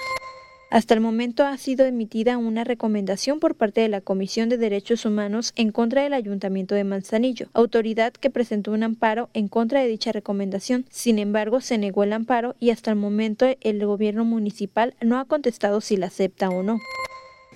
Hasta 0.71 0.93
el 0.93 1.01
momento 1.01 1.47
ha 1.47 1.57
sido 1.57 1.87
emitida 1.87 2.37
una 2.37 2.63
recomendación 2.63 3.41
por 3.41 3.55
parte 3.55 3.81
de 3.81 3.89
la 3.89 4.03
Comisión 4.03 4.51
de 4.51 4.59
Derechos 4.59 5.07
Humanos 5.07 5.53
en 5.57 5.73
contra 5.73 6.03
del 6.03 6.13
Ayuntamiento 6.13 6.75
de 6.75 6.85
Manzanillo, 6.85 7.49
autoridad 7.55 8.13
que 8.13 8.29
presentó 8.29 8.73
un 8.73 8.83
amparo 8.83 9.31
en 9.33 9.49
contra 9.49 9.81
de 9.81 9.89
dicha 9.89 10.13
recomendación. 10.13 10.85
Sin 10.91 11.19
embargo, 11.19 11.63
se 11.63 11.79
negó 11.79 12.05
el 12.05 12.13
amparo 12.13 12.55
y 12.61 12.69
hasta 12.69 12.91
el 12.91 12.97
momento 12.97 13.47
el 13.63 13.87
gobierno 13.87 14.27
municipal 14.27 14.95
no 15.01 15.19
ha 15.19 15.25
contestado 15.25 15.81
si 15.81 15.97
la 15.97 16.09
acepta 16.09 16.51
o 16.51 16.63
no 16.63 16.79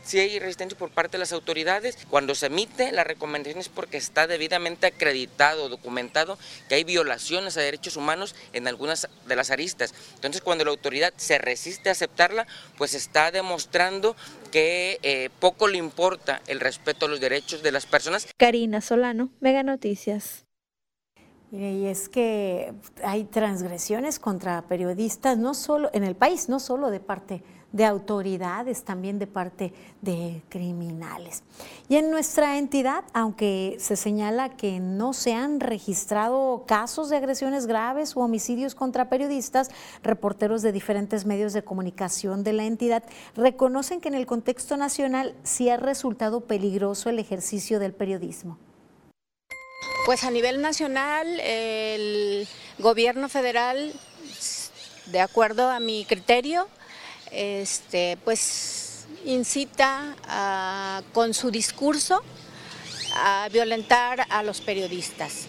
si 0.03 0.18
hay 0.18 0.38
resistencia 0.38 0.78
por 0.78 0.90
parte 0.90 1.12
de 1.12 1.20
las 1.20 1.32
autoridades, 1.32 1.98
cuando 2.11 2.34
se 2.34 2.46
emite 2.46 2.92
la 2.92 3.05
recomendación 3.05 3.61
es 3.61 3.68
porque 3.68 3.96
está 3.96 4.26
debidamente 4.26 4.86
acreditado, 4.86 5.68
documentado 5.68 6.38
que 6.68 6.74
hay 6.74 6.84
violaciones 6.84 7.57
a 7.57 7.61
derechos 7.61 7.96
humanos 7.96 8.34
en 8.53 8.68
algunas 8.68 9.09
de 9.26 9.36
las 9.36 9.50
aristas. 9.50 9.94
Entonces, 10.14 10.40
cuando 10.40 10.64
la 10.64 10.70
autoridad 10.70 11.12
se 11.16 11.38
resiste 11.38 11.88
a 11.88 11.92
aceptarla, 11.92 12.46
pues 12.76 12.94
está 12.94 13.30
demostrando 13.30 14.16
que 14.50 14.98
eh, 15.03 15.30
poco 15.40 15.68
le 15.68 15.78
importa 15.78 16.42
el 16.46 16.61
respeto 16.61 17.07
a 17.07 17.09
los 17.09 17.20
derechos 17.20 17.62
de 17.62 17.72
las 17.72 17.86
personas. 17.86 18.26
Karina 18.36 18.80
Solano, 18.80 19.30
Mega 19.40 19.62
Noticias. 19.62 20.44
Y 21.53 21.84
es 21.84 22.09
que 22.09 22.72
hay 23.05 23.24
transgresiones 23.24 24.18
contra 24.18 24.62
periodistas, 24.62 25.36
no 25.36 25.53
solo 25.53 25.90
en 25.92 26.03
el 26.03 26.16
país, 26.16 26.48
no 26.48 26.59
solo 26.59 26.90
de 26.90 26.98
parte 26.98 27.42
de 27.73 27.85
autoridades, 27.85 28.85
también 28.85 29.18
de 29.18 29.27
parte 29.27 29.73
de 30.01 30.43
criminales. 30.49 31.43
Y 31.89 31.97
en 31.97 32.11
nuestra 32.11 32.59
entidad, 32.59 33.05
aunque 33.14 33.77
se 33.79 33.97
señala 33.97 34.51
que 34.57 34.79
no 34.79 35.12
se 35.12 35.33
han 35.33 35.61
registrado 35.61 36.64
casos 36.66 37.09
de 37.09 37.16
agresiones 37.16 37.66
graves 37.66 38.16
o 38.16 38.20
homicidios 38.20 38.75
contra 38.75 39.09
periodistas, 39.09 39.70
reporteros 40.03 40.62
de 40.62 40.73
diferentes 40.73 41.25
medios 41.25 41.53
de 41.53 41.64
comunicación 41.64 42.45
de 42.45 42.53
la 42.53 42.64
entidad 42.64 43.03
reconocen 43.35 44.01
que 44.01 44.09
en 44.09 44.14
el 44.14 44.27
contexto 44.27 44.77
nacional 44.77 45.35
sí 45.43 45.68
ha 45.68 45.77
resultado 45.77 46.43
peligroso 46.43 47.09
el 47.09 47.18
ejercicio 47.18 47.79
del 47.79 47.93
periodismo. 47.93 48.59
Pues 50.05 50.25
a 50.25 50.31
nivel 50.31 50.61
nacional, 50.61 51.41
el 51.41 52.49
gobierno 52.81 53.29
federal, 53.29 53.93
de 55.07 55.20
acuerdo 55.20 55.70
a 55.70 55.79
mi 55.79 56.05
criterio, 56.05 56.66
este, 57.33 58.18
pues 58.24 59.07
incita 59.24 60.16
con 61.12 61.35
su 61.35 61.51
discurso 61.51 62.22
a 63.14 63.49
violentar 63.53 64.26
a 64.28 64.43
los 64.43 64.61
periodistas. 64.61 65.49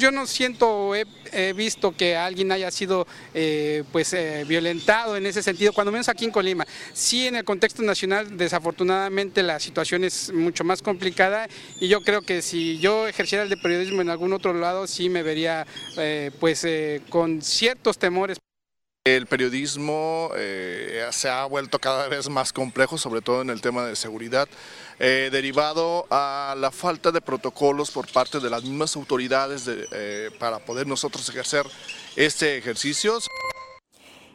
Yo 0.00 0.10
no 0.10 0.26
siento, 0.26 0.96
he, 0.96 1.52
visto 1.52 1.94
que 1.94 2.16
alguien 2.16 2.50
haya 2.50 2.72
sido 2.72 3.06
eh, 3.34 3.84
pues, 3.92 4.12
eh, 4.14 4.44
violentado 4.48 5.16
en 5.16 5.26
ese 5.26 5.44
sentido, 5.44 5.72
cuando 5.72 5.92
menos 5.92 6.08
aquí 6.08 6.24
en 6.24 6.32
Colima. 6.32 6.66
Sí, 6.92 7.28
en 7.28 7.36
el 7.36 7.44
contexto 7.44 7.82
nacional, 7.82 8.36
desafortunadamente 8.36 9.44
la 9.44 9.60
situación 9.60 10.02
es 10.02 10.32
mucho 10.32 10.64
más 10.64 10.82
complicada 10.82 11.46
y 11.78 11.88
yo 11.88 12.00
creo 12.00 12.22
que 12.22 12.42
si 12.42 12.78
yo 12.78 13.06
ejerciera 13.06 13.44
el 13.44 13.50
de 13.50 13.58
periodismo 13.58 14.00
en 14.00 14.10
algún 14.10 14.32
otro 14.32 14.54
lado, 14.54 14.88
sí 14.88 15.08
me 15.08 15.22
vería 15.22 15.66
eh, 15.96 16.32
pues, 16.40 16.66
con 17.08 17.40
ciertos 17.40 17.96
temores. 17.98 18.38
El 19.04 19.26
periodismo 19.26 20.30
eh, 20.36 21.04
se 21.10 21.28
ha 21.28 21.44
vuelto 21.46 21.80
cada 21.80 22.06
vez 22.06 22.28
más 22.28 22.52
complejo, 22.52 22.96
sobre 22.98 23.20
todo 23.20 23.42
en 23.42 23.50
el 23.50 23.60
tema 23.60 23.84
de 23.84 23.96
seguridad, 23.96 24.48
eh, 25.00 25.28
derivado 25.32 26.06
a 26.08 26.54
la 26.56 26.70
falta 26.70 27.10
de 27.10 27.20
protocolos 27.20 27.90
por 27.90 28.06
parte 28.06 28.38
de 28.38 28.48
las 28.48 28.62
mismas 28.62 28.94
autoridades 28.94 29.64
eh, 29.66 30.30
para 30.38 30.60
poder 30.60 30.86
nosotros 30.86 31.28
ejercer 31.28 31.66
este 32.14 32.56
ejercicio. 32.56 33.18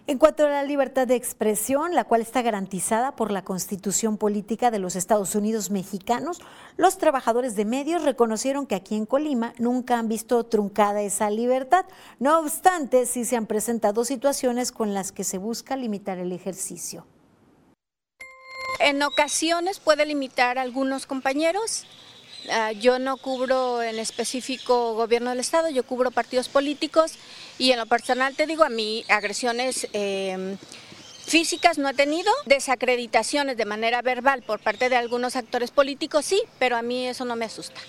En 0.09 0.19
cuanto 0.19 0.45
a 0.45 0.49
la 0.49 0.63
libertad 0.63 1.05
de 1.05 1.15
expresión, 1.15 1.93
la 1.93 2.05
cual 2.05 2.21
está 2.21 2.41
garantizada 2.41 3.17
por 3.17 3.29
la 3.29 3.43
Constitución 3.43 4.15
Política 4.15 4.71
de 4.71 4.79
los 4.79 4.95
Estados 4.95 5.35
Unidos 5.35 5.69
Mexicanos, 5.69 6.39
los 6.77 6.97
trabajadores 6.97 7.57
de 7.57 7.65
medios 7.65 8.03
reconocieron 8.03 8.67
que 8.67 8.75
aquí 8.75 8.95
en 8.95 9.05
Colima 9.05 9.53
nunca 9.57 9.99
han 9.99 10.07
visto 10.07 10.45
truncada 10.45 11.01
esa 11.01 11.29
libertad. 11.29 11.83
No 12.19 12.39
obstante, 12.39 13.05
sí 13.05 13.25
se 13.25 13.35
han 13.35 13.47
presentado 13.47 14.05
situaciones 14.05 14.71
con 14.71 14.93
las 14.93 15.11
que 15.11 15.25
se 15.25 15.39
busca 15.39 15.75
limitar 15.75 16.19
el 16.19 16.31
ejercicio. 16.31 17.05
En 18.79 19.03
ocasiones 19.03 19.81
puede 19.81 20.05
limitar 20.05 20.57
a 20.57 20.61
algunos 20.61 21.05
compañeros, 21.05 21.85
yo 22.79 22.99
no 22.99 23.17
cubro 23.17 23.81
en 23.81 23.99
específico 23.99 24.93
gobierno 24.95 25.31
del 25.31 25.39
Estado, 25.39 25.69
yo 25.69 25.83
cubro 25.83 26.11
partidos 26.11 26.49
políticos 26.49 27.13
y 27.57 27.71
en 27.71 27.79
lo 27.79 27.85
personal 27.85 28.35
te 28.35 28.47
digo, 28.47 28.63
a 28.63 28.69
mí 28.69 29.03
agresiones 29.09 29.87
em, 29.93 30.57
físicas 31.25 31.77
no 31.77 31.89
he 31.89 31.93
tenido, 31.93 32.31
desacreditaciones 32.45 33.57
de 33.57 33.65
manera 33.65 34.01
verbal 34.01 34.43
por 34.43 34.59
parte 34.59 34.89
de 34.89 34.95
algunos 34.95 35.35
actores 35.35 35.71
políticos 35.71 36.25
sí, 36.25 36.41
pero 36.59 36.77
a 36.77 36.81
mí 36.81 37.07
eso 37.07 37.25
no 37.25 37.35
me 37.35 37.45
asusta. 37.45 37.81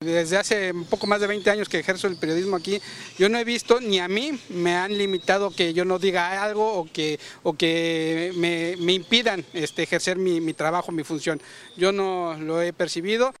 Desde 0.00 0.36
hace 0.36 0.72
poco 0.88 1.08
más 1.08 1.20
de 1.20 1.26
20 1.26 1.50
años 1.50 1.68
que 1.68 1.80
ejerzo 1.80 2.06
el 2.06 2.16
periodismo 2.16 2.54
aquí, 2.54 2.80
yo 3.18 3.28
no 3.28 3.36
he 3.36 3.42
visto 3.42 3.80
ni 3.80 3.98
a 3.98 4.06
mí 4.06 4.38
me 4.48 4.76
han 4.76 4.96
limitado 4.96 5.50
que 5.50 5.74
yo 5.74 5.84
no 5.84 5.98
diga 5.98 6.40
algo 6.40 6.72
o 6.72 6.84
que, 6.84 7.18
o 7.42 7.54
que 7.54 8.30
me, 8.36 8.92
impidan 8.92 9.44
este, 9.54 9.82
ejercer 9.82 10.16
mi, 10.16 10.40
mi 10.40 10.54
trabajo, 10.54 10.92
mi 10.92 11.02
función. 11.02 11.42
Yo 11.76 11.90
no 11.90 12.34
lo 12.34 12.62
he 12.62 12.72
percibido. 12.72 13.34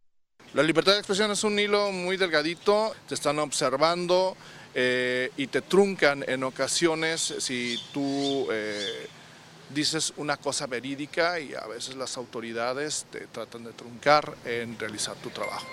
La 0.54 0.62
libertad 0.62 0.92
de 0.92 0.98
expresión 0.98 1.30
es 1.30 1.44
un 1.44 1.58
hilo 1.58 1.92
muy 1.92 2.16
delgadito, 2.16 2.94
te 3.06 3.14
están 3.14 3.38
observando 3.38 4.34
eh, 4.74 5.30
y 5.36 5.46
te 5.48 5.60
truncan 5.60 6.24
en 6.26 6.42
ocasiones 6.42 7.34
si 7.38 7.78
tú 7.92 8.48
eh, 8.50 9.08
dices 9.74 10.14
una 10.16 10.38
cosa 10.38 10.66
verídica 10.66 11.38
y 11.38 11.54
a 11.54 11.66
veces 11.66 11.96
las 11.96 12.16
autoridades 12.16 13.04
te 13.10 13.26
tratan 13.26 13.64
de 13.64 13.72
truncar 13.72 14.34
en 14.46 14.78
realizar 14.78 15.16
tu 15.16 15.28
trabajo. 15.28 15.66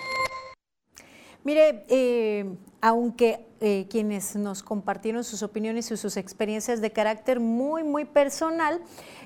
Mire, 1.42 1.86
eh, 1.88 2.44
aunque 2.82 3.46
eh, 3.60 3.86
quienes 3.88 4.36
nos 4.36 4.62
compartieron 4.62 5.24
sus 5.24 5.42
opiniones 5.42 5.90
y 5.90 5.96
sus 5.96 6.16
experiencias 6.16 6.80
de 6.80 6.92
carácter 6.92 7.40
muy, 7.40 7.84
muy 7.84 8.04
personal, 8.04 8.80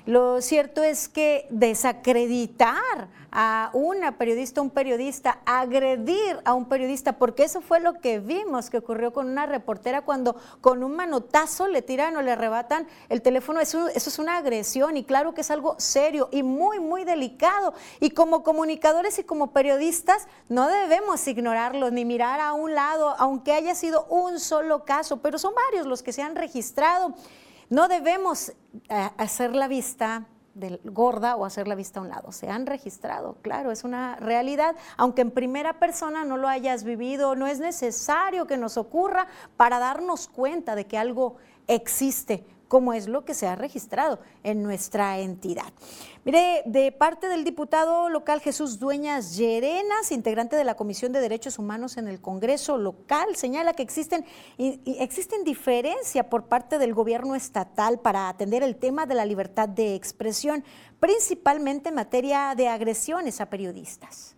lo 0.05 0.41
cierto 0.41 0.83
es 0.83 1.09
que 1.09 1.47
desacreditar 1.49 3.09
a 3.31 3.69
una 3.73 4.17
periodista, 4.17 4.61
un 4.61 4.69
periodista, 4.69 5.39
agredir 5.45 6.39
a 6.43 6.53
un 6.53 6.67
periodista, 6.67 7.13
porque 7.13 7.43
eso 7.43 7.61
fue 7.61 7.79
lo 7.79 7.93
que 8.01 8.19
vimos 8.19 8.69
que 8.69 8.79
ocurrió 8.79 9.13
con 9.13 9.29
una 9.29 9.45
reportera 9.45 10.01
cuando 10.01 10.35
con 10.59 10.83
un 10.83 10.95
manotazo 10.95 11.67
le 11.67 11.81
tiran 11.81 12.17
o 12.17 12.21
le 12.21 12.31
arrebatan 12.31 12.87
el 13.09 13.21
teléfono. 13.21 13.61
Eso, 13.61 13.87
eso 13.87 14.09
es 14.09 14.19
una 14.19 14.37
agresión 14.37 14.97
y 14.97 15.05
claro 15.05 15.33
que 15.33 15.41
es 15.41 15.51
algo 15.51 15.75
serio 15.77 16.27
y 16.31 16.43
muy, 16.43 16.79
muy 16.79 17.05
delicado. 17.05 17.73
Y 17.99 18.09
como 18.09 18.43
comunicadores 18.43 19.17
y 19.19 19.23
como 19.23 19.51
periodistas 19.51 20.27
no 20.49 20.67
debemos 20.67 21.25
ignorarlo 21.27 21.89
ni 21.89 22.03
mirar 22.03 22.41
a 22.41 22.53
un 22.53 22.75
lado, 22.75 23.15
aunque 23.17 23.53
haya 23.53 23.75
sido 23.75 24.05
un 24.05 24.20
solo 24.39 24.85
caso, 24.85 25.17
pero 25.17 25.37
son 25.37 25.53
varios 25.55 25.85
los 25.85 26.03
que 26.03 26.13
se 26.13 26.21
han 26.21 26.35
registrado. 26.35 27.13
No 27.69 27.87
debemos 27.87 28.49
eh, 28.49 29.09
hacer 29.17 29.55
la 29.55 29.67
vista 29.67 30.27
gorda 30.83 31.35
o 31.35 31.45
hacer 31.45 31.67
la 31.67 31.75
vista 31.75 31.99
a 31.99 32.03
un 32.03 32.09
lado. 32.09 32.31
Se 32.31 32.49
han 32.49 32.65
registrado, 32.65 33.37
claro, 33.41 33.71
es 33.71 33.83
una 33.83 34.17
realidad. 34.17 34.75
Aunque 34.97 35.21
en 35.21 35.31
primera 35.31 35.79
persona 35.79 36.25
no 36.25 36.37
lo 36.37 36.47
hayas 36.47 36.83
vivido, 36.83 37.35
no 37.35 37.47
es 37.47 37.59
necesario 37.59 38.47
que 38.47 38.57
nos 38.57 38.77
ocurra 38.77 39.27
para 39.57 39.79
darnos 39.79 40.27
cuenta 40.27 40.75
de 40.75 40.87
que 40.87 40.97
algo 40.97 41.37
existe 41.67 42.45
como 42.71 42.93
es 42.93 43.09
lo 43.09 43.25
que 43.25 43.33
se 43.33 43.49
ha 43.49 43.57
registrado 43.57 44.19
en 44.43 44.63
nuestra 44.63 45.19
entidad. 45.19 45.73
Mire, 46.23 46.63
de 46.65 46.93
parte 46.93 47.27
del 47.27 47.43
diputado 47.43 48.07
local 48.07 48.39
Jesús 48.39 48.79
Dueñas 48.79 49.35
Llerenas, 49.35 50.13
integrante 50.13 50.55
de 50.55 50.63
la 50.63 50.75
Comisión 50.75 51.11
de 51.11 51.19
Derechos 51.19 51.59
Humanos 51.59 51.97
en 51.97 52.07
el 52.07 52.21
Congreso 52.21 52.77
local, 52.77 53.35
señala 53.35 53.73
que 53.73 53.83
existen, 53.83 54.25
existen 54.57 55.43
diferencia 55.43 56.29
por 56.29 56.45
parte 56.45 56.77
del 56.77 56.93
gobierno 56.93 57.35
estatal 57.35 57.99
para 57.99 58.29
atender 58.29 58.63
el 58.63 58.77
tema 58.77 59.05
de 59.05 59.15
la 59.15 59.25
libertad 59.25 59.67
de 59.67 59.93
expresión, 59.93 60.63
principalmente 61.01 61.89
en 61.89 61.95
materia 61.95 62.55
de 62.55 62.69
agresiones 62.69 63.41
a 63.41 63.49
periodistas. 63.49 64.37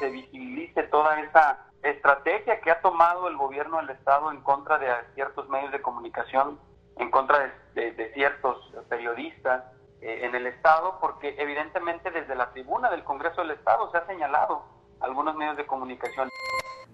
Se 0.00 0.08
visibilice 0.08 0.84
toda 0.84 1.20
esa 1.20 1.66
estrategia 1.82 2.62
que 2.62 2.70
ha 2.70 2.80
tomado 2.80 3.28
el 3.28 3.36
gobierno 3.36 3.76
del 3.76 3.90
Estado 3.90 4.32
en 4.32 4.40
contra 4.40 4.78
de 4.78 4.88
ciertos 5.14 5.50
medios 5.50 5.70
de 5.70 5.82
comunicación 5.82 6.58
en 6.98 7.10
contra 7.10 7.52
de, 7.74 8.10
ciertos 8.14 8.56
periodistas 8.88 9.64
eh, 10.00 10.20
en 10.24 10.34
el 10.34 10.46
Estado, 10.46 10.98
porque 11.00 11.34
evidentemente 11.38 12.10
desde 12.10 12.34
la 12.34 12.50
tribuna 12.52 12.90
del 12.90 13.04
Congreso 13.04 13.42
del 13.42 13.52
Estado 13.52 13.90
se 13.90 13.98
ha 13.98 14.06
señalado 14.06 14.64
algunos 15.00 15.34
medios 15.36 15.56
de 15.56 15.66
comunicación. 15.66 16.28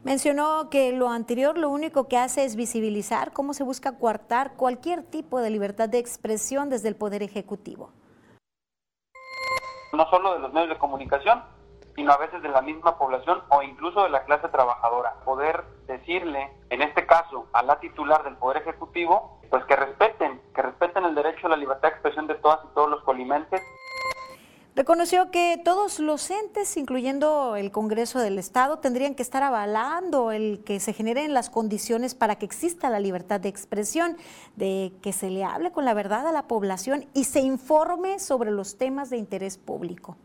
Mencionó 0.05 0.69
que 0.69 0.93
lo 0.93 1.09
anterior 1.09 1.57
lo 1.57 1.71
único 1.71 2.09
que 2.09 2.19
hace 2.19 2.45
es 2.45 2.57
visibilizar 2.57 3.33
cómo 3.33 3.55
se 3.55 3.65
busca 3.65 3.99
coartar 3.99 4.53
cualquier 4.55 5.03
tipo 5.03 5.41
de 5.41 5.49
libertad 5.49 5.89
de 5.89 5.99
expresión 5.99 6.69
desde 6.69 6.89
el 6.89 6.97
Poder 6.97 7.23
Ejecutivo. 7.23 7.91
No 9.95 10.09
solo 10.11 10.35
de 10.35 10.41
los 10.41 10.53
medios 10.53 10.69
de 10.71 10.79
comunicación, 10.79 11.43
sino 11.95 12.13
a 12.13 12.17
veces 12.19 12.43
de 12.43 12.49
la 12.49 12.63
misma 12.63 12.99
población 12.99 13.43
o 13.49 13.63
incluso 13.63 14.03
de 14.03 14.11
la 14.11 14.25
clase 14.25 14.49
trabajadora. 14.49 15.15
Poder 15.25 15.65
decirle, 15.87 16.53
en 16.71 16.83
este 16.83 17.07
caso, 17.07 17.47
a 17.53 17.63
la 17.63 17.79
titular 17.81 18.25
del 18.25 18.37
Poder 18.37 18.63
Ejecutivo, 18.63 19.39
pues 19.51 19.65
que 19.65 19.77
respeten, 19.77 20.41
que 20.55 20.63
respeten 20.63 21.05
el 21.05 21.15
derecho 21.15 21.47
a 21.47 21.51
la 21.51 21.57
libertad 21.57 21.89
de 21.89 21.95
expresión 21.95 22.27
de 22.27 22.35
todas 22.37 22.61
y 22.65 22.75
todos 22.75 22.91
los 22.91 23.03
colimentes. 23.03 23.63
Reconoció 24.77 25.31
que 25.31 25.61
todos 25.65 26.01
los 26.01 26.29
entes, 26.33 26.77
incluyendo 26.77 27.55
el 27.55 27.71
Congreso 27.71 28.19
del 28.19 28.41
Estado, 28.41 28.81
tendrían 28.81 29.15
que 29.15 29.23
estar 29.23 29.45
avalando 29.45 30.33
el 30.33 30.65
que 30.65 30.81
se 30.81 30.93
generen 30.93 31.33
las 31.33 31.49
condiciones 31.49 32.17
para 32.17 32.35
que 32.35 32.45
exista 32.45 32.91
la 32.91 32.99
libertad 32.99 33.39
de 33.39 33.49
expresión, 33.49 34.17
de 34.57 34.93
que 35.01 35.13
se 35.13 35.31
le 35.31 35.45
hable 35.45 35.71
con 35.71 35.85
la 35.85 35.95
verdad 35.95 36.27
a 36.27 36.33
la 36.33 36.49
población 36.49 37.07
y 37.15 37.23
se 37.23 37.39
informe 37.39 38.19
sobre 38.19 38.51
los 38.51 38.77
temas 38.77 39.11
de 39.11 39.19
interés 39.19 39.59
público 39.59 40.17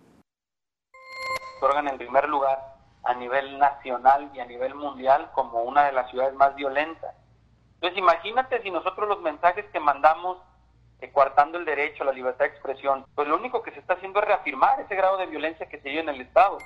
otorgan 1.59 1.87
en 1.87 1.97
primer 1.97 2.27
lugar 2.27 2.57
a 3.03 3.13
nivel 3.13 3.59
nacional 3.59 4.31
y 4.33 4.39
a 4.39 4.45
nivel 4.45 4.75
mundial 4.75 5.29
como 5.33 5.63
una 5.63 5.85
de 5.85 5.91
las 5.91 6.09
ciudades 6.09 6.33
más 6.33 6.55
violentas. 6.55 7.13
Entonces 7.75 7.97
imagínate 7.97 8.61
si 8.61 8.71
nosotros 8.71 9.07
los 9.07 9.21
mensajes 9.21 9.65
que 9.71 9.79
mandamos 9.79 10.37
coartando 11.13 11.57
el 11.57 11.65
derecho 11.65 12.03
a 12.03 12.07
la 12.07 12.11
libertad 12.11 12.45
de 12.45 12.51
expresión, 12.51 13.05
pues 13.15 13.27
lo 13.27 13.37
único 13.37 13.61
que 13.61 13.71
se 13.71 13.79
está 13.79 13.93
haciendo 13.93 14.19
es 14.19 14.27
reafirmar 14.27 14.79
ese 14.81 14.95
grado 14.95 15.17
de 15.17 15.27
violencia 15.27 15.69
que 15.69 15.79
se 15.79 15.89
vive 15.89 16.01
en 16.01 16.09
el 16.09 16.21
Estado. 16.21 16.57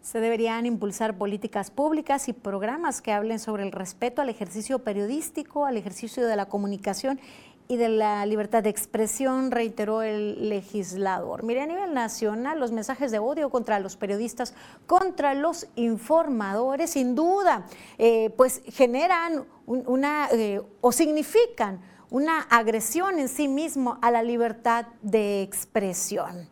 Se 0.00 0.20
deberían 0.20 0.66
impulsar 0.66 1.16
políticas 1.16 1.70
públicas 1.70 2.28
y 2.28 2.32
programas 2.32 3.02
que 3.02 3.12
hablen 3.12 3.38
sobre 3.38 3.62
el 3.62 3.72
respeto 3.72 4.22
al 4.22 4.28
ejercicio 4.28 4.80
periodístico, 4.80 5.66
al 5.66 5.76
ejercicio 5.76 6.26
de 6.26 6.36
la 6.36 6.46
comunicación 6.46 7.20
y 7.68 7.76
de 7.76 7.88
la 7.88 8.24
libertad 8.26 8.62
de 8.62 8.70
expresión, 8.70 9.50
reiteró 9.50 10.02
el 10.02 10.48
legislador. 10.48 11.42
Mire, 11.42 11.62
a 11.62 11.66
nivel 11.66 11.94
nacional, 11.94 12.60
los 12.60 12.72
mensajes 12.72 13.10
de 13.10 13.18
odio 13.18 13.50
contra 13.50 13.80
los 13.80 13.96
periodistas, 13.96 14.54
contra 14.86 15.34
los 15.34 15.66
informadores, 15.74 16.90
sin 16.90 17.14
duda, 17.14 17.66
eh, 17.98 18.30
pues 18.36 18.62
generan 18.66 19.44
una 19.66 20.28
eh, 20.32 20.62
o 20.80 20.92
significan 20.92 21.80
una 22.10 22.40
agresión 22.42 23.18
en 23.18 23.28
sí 23.28 23.48
mismo 23.48 23.98
a 24.00 24.10
la 24.10 24.22
libertad 24.22 24.86
de 25.02 25.42
expresión. 25.42 26.48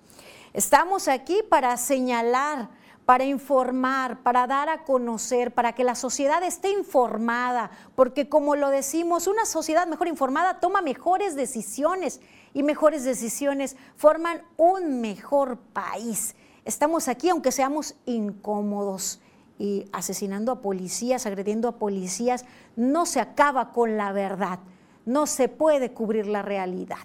Estamos 0.53 1.09
aquí 1.09 1.43
para 1.49 1.77
señalar 1.77 2.69
para 3.05 3.25
informar, 3.25 4.23
para 4.23 4.47
dar 4.47 4.69
a 4.69 4.85
conocer, 4.85 5.53
para 5.53 5.75
que 5.75 5.85
la 5.85 5.95
sociedad 5.95 6.43
esté 6.43 6.71
informada, 6.71 7.71
porque 7.95 8.29
como 8.29 8.57
lo 8.57 8.71
decimos, 8.71 9.27
una 9.27 9.45
sociedad 9.45 9.87
mejor 9.87 10.09
informada 10.09 10.61
toma 10.61 10.81
mejores 10.81 11.37
decisiones 11.37 12.21
y 12.55 12.63
mejores 12.63 13.05
decisiones 13.05 13.77
forman 13.97 14.43
un 14.57 15.01
mejor 15.01 15.59
país. 15.59 16.35
Estamos 16.65 17.09
aquí 17.09 17.29
aunque 17.29 17.53
seamos 17.53 17.95
incómodos 18.07 19.21
y 19.59 19.87
asesinando 19.93 20.51
a 20.51 20.63
policías, 20.63 21.27
agrediendo 21.27 21.69
a 21.69 21.77
policías, 21.79 22.47
no 22.75 23.05
se 23.05 23.21
acaba 23.21 23.73
con 23.73 23.97
la 23.97 24.13
verdad, 24.13 24.61
no 25.05 25.27
se 25.27 25.49
puede 25.49 25.93
cubrir 25.93 26.27
la 26.27 26.43
realidad. 26.43 26.99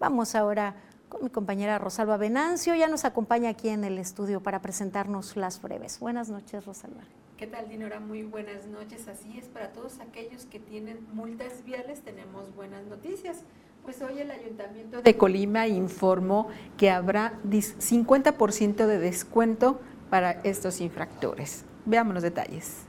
Vamos 0.00 0.34
ahora 0.34 0.74
con 1.08 1.24
mi 1.24 1.30
compañera 1.30 1.78
Rosalba 1.78 2.16
Venancio. 2.16 2.74
Ya 2.74 2.88
nos 2.88 3.04
acompaña 3.04 3.50
aquí 3.50 3.68
en 3.68 3.84
el 3.84 3.98
estudio 3.98 4.42
para 4.42 4.60
presentarnos 4.62 5.36
las 5.36 5.60
breves. 5.60 6.00
Buenas 6.00 6.28
noches, 6.28 6.64
Rosalba. 6.64 7.02
¿Qué 7.36 7.46
tal, 7.46 7.68
Dinora? 7.68 8.00
Muy 8.00 8.22
buenas 8.22 8.66
noches. 8.66 9.08
Así 9.08 9.38
es, 9.38 9.46
para 9.46 9.72
todos 9.72 10.00
aquellos 10.00 10.46
que 10.46 10.58
tienen 10.58 11.06
multas 11.12 11.64
viales 11.64 12.00
tenemos 12.00 12.54
buenas 12.54 12.84
noticias. 12.86 13.38
Pues 13.84 14.00
hoy 14.02 14.18
el 14.20 14.30
Ayuntamiento 14.30 15.02
de 15.02 15.16
Colima 15.16 15.68
informó 15.68 16.48
que 16.76 16.90
habrá 16.90 17.34
50% 17.44 18.86
de 18.86 18.98
descuento 18.98 19.80
para 20.10 20.32
estos 20.42 20.80
infractores. 20.80 21.64
Veamos 21.84 22.14
los 22.14 22.22
detalles. 22.22 22.85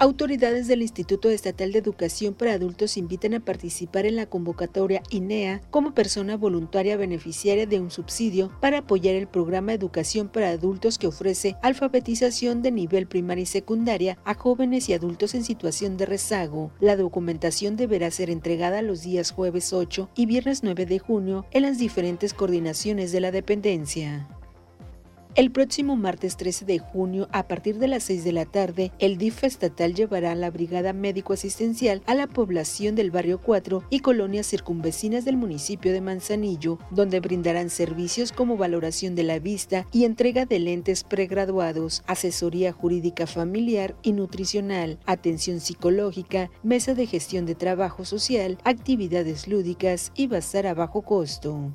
Autoridades 0.00 0.68
del 0.68 0.82
Instituto 0.82 1.28
Estatal 1.28 1.72
de 1.72 1.80
Educación 1.80 2.32
para 2.32 2.52
Adultos 2.52 2.96
invitan 2.96 3.34
a 3.34 3.40
participar 3.40 4.06
en 4.06 4.14
la 4.14 4.26
convocatoria 4.26 5.02
INEA 5.10 5.60
como 5.72 5.92
persona 5.92 6.36
voluntaria 6.36 6.96
beneficiaria 6.96 7.66
de 7.66 7.80
un 7.80 7.90
subsidio 7.90 8.52
para 8.60 8.78
apoyar 8.78 9.16
el 9.16 9.26
programa 9.26 9.72
Educación 9.72 10.28
para 10.28 10.50
Adultos 10.50 10.98
que 10.98 11.08
ofrece 11.08 11.56
alfabetización 11.62 12.62
de 12.62 12.70
nivel 12.70 13.08
primaria 13.08 13.42
y 13.42 13.46
secundaria 13.46 14.18
a 14.24 14.34
jóvenes 14.34 14.88
y 14.88 14.92
adultos 14.92 15.34
en 15.34 15.42
situación 15.42 15.96
de 15.96 16.06
rezago. 16.06 16.70
La 16.78 16.94
documentación 16.94 17.74
deberá 17.74 18.12
ser 18.12 18.30
entregada 18.30 18.82
los 18.82 19.02
días 19.02 19.32
jueves 19.32 19.72
8 19.72 20.10
y 20.14 20.26
viernes 20.26 20.62
9 20.62 20.86
de 20.86 21.00
junio 21.00 21.44
en 21.50 21.62
las 21.62 21.78
diferentes 21.78 22.34
coordinaciones 22.34 23.10
de 23.10 23.20
la 23.20 23.32
dependencia. 23.32 24.28
El 25.38 25.52
próximo 25.52 25.94
martes 25.94 26.36
13 26.36 26.64
de 26.64 26.80
junio, 26.80 27.28
a 27.30 27.46
partir 27.46 27.78
de 27.78 27.86
las 27.86 28.02
6 28.02 28.24
de 28.24 28.32
la 28.32 28.44
tarde, 28.44 28.90
el 28.98 29.18
DIF 29.18 29.44
estatal 29.44 29.94
llevará 29.94 30.34
la 30.34 30.50
Brigada 30.50 30.92
Médico 30.92 31.32
Asistencial 31.32 32.02
a 32.06 32.16
la 32.16 32.26
población 32.26 32.96
del 32.96 33.12
barrio 33.12 33.40
4 33.40 33.84
y 33.88 34.00
colonias 34.00 34.48
circunvecinas 34.48 35.24
del 35.24 35.36
municipio 35.36 35.92
de 35.92 36.00
Manzanillo, 36.00 36.80
donde 36.90 37.20
brindarán 37.20 37.70
servicios 37.70 38.32
como 38.32 38.56
valoración 38.56 39.14
de 39.14 39.22
la 39.22 39.38
vista 39.38 39.86
y 39.92 40.06
entrega 40.06 40.44
de 40.44 40.58
lentes 40.58 41.04
pregraduados, 41.04 42.02
asesoría 42.08 42.72
jurídica 42.72 43.28
familiar 43.28 43.94
y 44.02 44.14
nutricional, 44.14 44.98
atención 45.06 45.60
psicológica, 45.60 46.50
mesa 46.64 46.94
de 46.94 47.06
gestión 47.06 47.46
de 47.46 47.54
trabajo 47.54 48.04
social, 48.04 48.58
actividades 48.64 49.46
lúdicas 49.46 50.10
y 50.16 50.26
bazar 50.26 50.66
a 50.66 50.74
bajo 50.74 51.02
costo. 51.02 51.72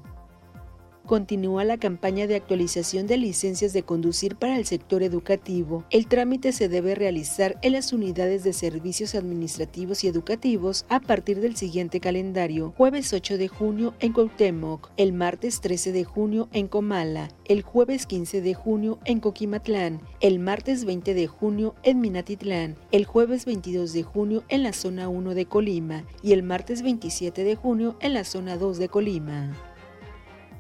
Continúa 1.05 1.63
la 1.63 1.77
campaña 1.77 2.27
de 2.27 2.35
actualización 2.35 3.07
de 3.07 3.17
licencias 3.17 3.73
de 3.73 3.83
conducir 3.83 4.35
para 4.35 4.57
el 4.57 4.65
sector 4.65 5.03
educativo. 5.03 5.83
El 5.89 6.07
trámite 6.07 6.51
se 6.51 6.69
debe 6.69 6.95
realizar 6.95 7.57
en 7.61 7.73
las 7.73 7.93
unidades 7.93 8.43
de 8.43 8.53
servicios 8.53 9.15
administrativos 9.15 10.03
y 10.03 10.07
educativos 10.07 10.85
a 10.89 10.99
partir 10.99 11.41
del 11.41 11.55
siguiente 11.55 11.99
calendario: 11.99 12.73
jueves 12.77 13.13
8 13.13 13.37
de 13.37 13.47
junio 13.47 13.93
en 13.99 14.13
Cuauhtémoc, 14.13 14.91
el 14.97 15.13
martes 15.13 15.61
13 15.61 15.91
de 15.91 16.03
junio 16.03 16.47
en 16.53 16.67
Comala, 16.67 17.29
el 17.45 17.61
jueves 17.61 18.05
15 18.05 18.41
de 18.41 18.53
junio 18.53 18.99
en 19.05 19.19
Coquimatlán, 19.19 20.01
el 20.21 20.39
martes 20.39 20.85
20 20.85 21.13
de 21.13 21.27
junio 21.27 21.75
en 21.83 21.99
Minatitlán, 21.99 22.75
el 22.91 23.05
jueves 23.05 23.45
22 23.45 23.93
de 23.93 24.03
junio 24.03 24.43
en 24.47 24.63
la 24.63 24.73
zona 24.73 25.09
1 25.09 25.33
de 25.33 25.45
Colima 25.45 26.05
y 26.21 26.33
el 26.33 26.43
martes 26.43 26.81
27 26.81 27.43
de 27.43 27.55
junio 27.55 27.97
en 27.99 28.13
la 28.13 28.23
zona 28.23 28.57
2 28.57 28.77
de 28.77 28.89
Colima 28.89 29.72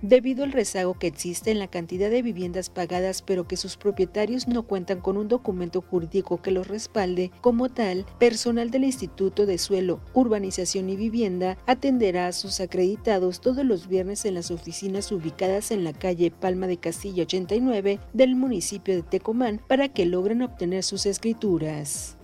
debido 0.03 0.43
al 0.43 0.51
rezago 0.51 0.93
que 0.99 1.07
existe 1.07 1.49
en 1.49 1.57
la 1.57 1.67
cantidad 1.67 2.11
de 2.11 2.21
viviendas 2.21 2.69
pagadas 2.69 3.21
pero 3.21 3.47
que 3.47 3.57
sus 3.57 3.77
propietarios 3.77 4.47
no 4.47 4.63
cuentan 4.63 4.99
con 4.99 5.17
un 5.17 5.29
documento 5.29 5.81
jurídico 5.81 6.41
que 6.41 6.51
los 6.51 6.67
respalde 6.67 7.31
como 7.41 7.69
tal, 7.69 8.05
personal 8.19 8.69
del 8.69 8.83
Instituto 8.83 9.45
de 9.45 9.57
Suelo, 9.57 10.01
Urbanización 10.13 10.89
y 10.89 10.97
Vivienda 10.97 11.57
atenderá 11.65 12.27
a 12.27 12.33
sus 12.33 12.59
acreditados 12.59 13.41
todos 13.41 13.65
los 13.65 13.87
viernes 13.87 14.25
en 14.25 14.35
las 14.35 14.51
oficinas 14.51 15.11
ubicadas 15.11 15.71
en 15.71 15.83
la 15.83 15.93
calle 15.93 16.31
Palma 16.31 16.67
de 16.67 16.77
Castilla 16.77 17.23
89 17.23 17.99
del 18.11 18.35
municipio 18.35 18.93
de 18.93 19.03
Tecomán 19.03 19.61
para 19.67 19.87
que 19.89 20.05
logren 20.05 20.41
obtener 20.41 20.83
sus 20.83 21.05
escrituras. 21.05 22.17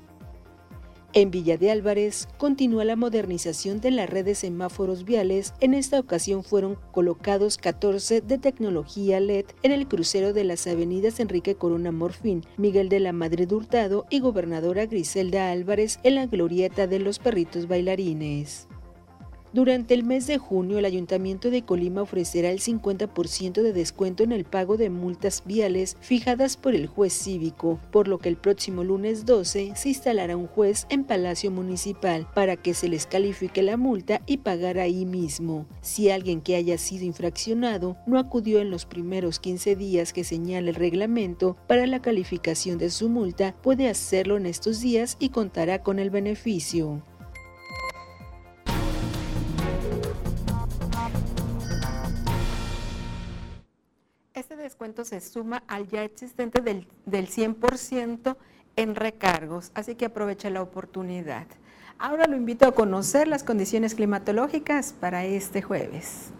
En 1.14 1.32
Villa 1.32 1.58
de 1.58 1.72
Álvarez 1.72 2.28
continúa 2.38 2.86
la 2.86 2.96
modernización 2.96 3.82
de 3.82 3.90
la 3.90 4.06
red 4.06 4.26
de 4.26 4.36
semáforos 4.36 5.06
viales. 5.06 5.56
En 5.60 5.74
esta 5.74 6.00
ocasión 6.00 6.44
fueron 6.44 6.78
colocados 6.92 7.58
14 7.58 8.22
de 8.22 8.38
tecnología 8.38 9.20
LED 9.20 9.46
en 9.64 9.72
el 9.72 9.88
crucero 9.88 10.34
de 10.34 10.44
las 10.44 10.68
avenidas 10.68 11.20
Enrique 11.20 11.56
Corona 11.56 11.92
Morfín, 11.92 12.46
Miguel 12.58 12.90
de 12.90 13.00
la 13.00 13.12
Madre 13.12 13.48
Hurtado 13.50 14.06
y 14.12 14.20
Gobernadora 14.20 14.86
Griselda 14.86 15.50
Álvarez 15.50 16.00
en 16.04 16.14
la 16.14 16.28
glorieta 16.28 16.86
de 16.86 17.00
los 17.00 17.18
perritos 17.18 17.68
bailarines. 17.68 18.69
Durante 19.52 19.96
el 19.96 20.04
mes 20.04 20.28
de 20.28 20.38
junio, 20.38 20.78
el 20.78 20.86
Ayuntamiento 20.86 21.50
de 21.50 21.64
Colima 21.64 22.04
ofrecerá 22.04 22.52
el 22.52 22.60
50% 22.60 23.64
de 23.64 23.74
descuento 23.74 24.24
en 24.24 24.32
el 24.32 24.46
pago 24.46 24.78
de 24.78 24.92
multas 24.92 25.42
viales 25.44 25.98
fijadas 26.02 26.56
por 26.56 26.76
el 26.76 26.86
juez 26.86 27.14
cívico, 27.14 27.80
por 27.92 28.08
lo 28.08 28.20
que 28.20 28.30
el 28.30 28.38
próximo 28.38 28.84
lunes 28.84 29.26
12 29.26 29.74
se 29.76 29.90
instalará 29.90 30.38
un 30.38 30.46
juez 30.46 30.86
en 30.92 31.04
Palacio 31.04 31.50
Municipal 31.50 32.28
para 32.36 32.58
que 32.58 32.76
se 32.76 32.90
les 32.90 33.08
califique 33.08 33.64
la 33.64 33.76
multa 33.76 34.22
y 34.28 34.38
pagar 34.38 34.78
ahí 34.78 35.08
mismo. 35.08 35.66
Si 35.82 36.12
alguien 36.12 36.42
que 36.42 36.56
haya 36.56 36.78
sido 36.78 37.06
infraccionado 37.06 37.98
no 38.06 38.20
acudió 38.20 38.60
en 38.60 38.70
los 38.70 38.86
primeros 38.86 39.40
15 39.40 39.76
días 39.76 40.14
que 40.14 40.24
señala 40.24 40.70
el 40.70 40.76
reglamento 40.76 41.58
para 41.68 41.88
la 41.88 42.04
calificación 42.04 42.78
de 42.78 42.92
su 42.92 43.10
multa, 43.10 43.56
puede 43.64 43.90
hacerlo 43.90 44.38
en 44.38 44.46
estos 44.46 44.80
días 44.80 45.18
y 45.20 45.30
contará 45.30 45.82
con 45.82 45.98
el 45.98 46.12
beneficio. 46.12 47.02
Este 54.40 54.56
descuento 54.56 55.04
se 55.04 55.20
suma 55.20 55.64
al 55.68 55.90
ya 55.90 56.06
existente 56.06 56.62
del, 56.62 56.88
del 57.06 57.28
100% 57.28 58.38
en 58.78 58.96
recargos, 58.96 59.70
así 59.76 59.96
que 59.96 60.06
aproveche 60.06 60.50
la 60.50 60.62
oportunidad. 60.62 61.46
Ahora 61.98 62.26
lo 62.26 62.38
invito 62.38 62.66
a 62.66 62.72
conocer 62.72 63.28
las 63.28 63.44
condiciones 63.44 63.96
climatológicas 63.96 64.94
para 64.94 65.26
este 65.26 65.62
jueves. 65.62 66.32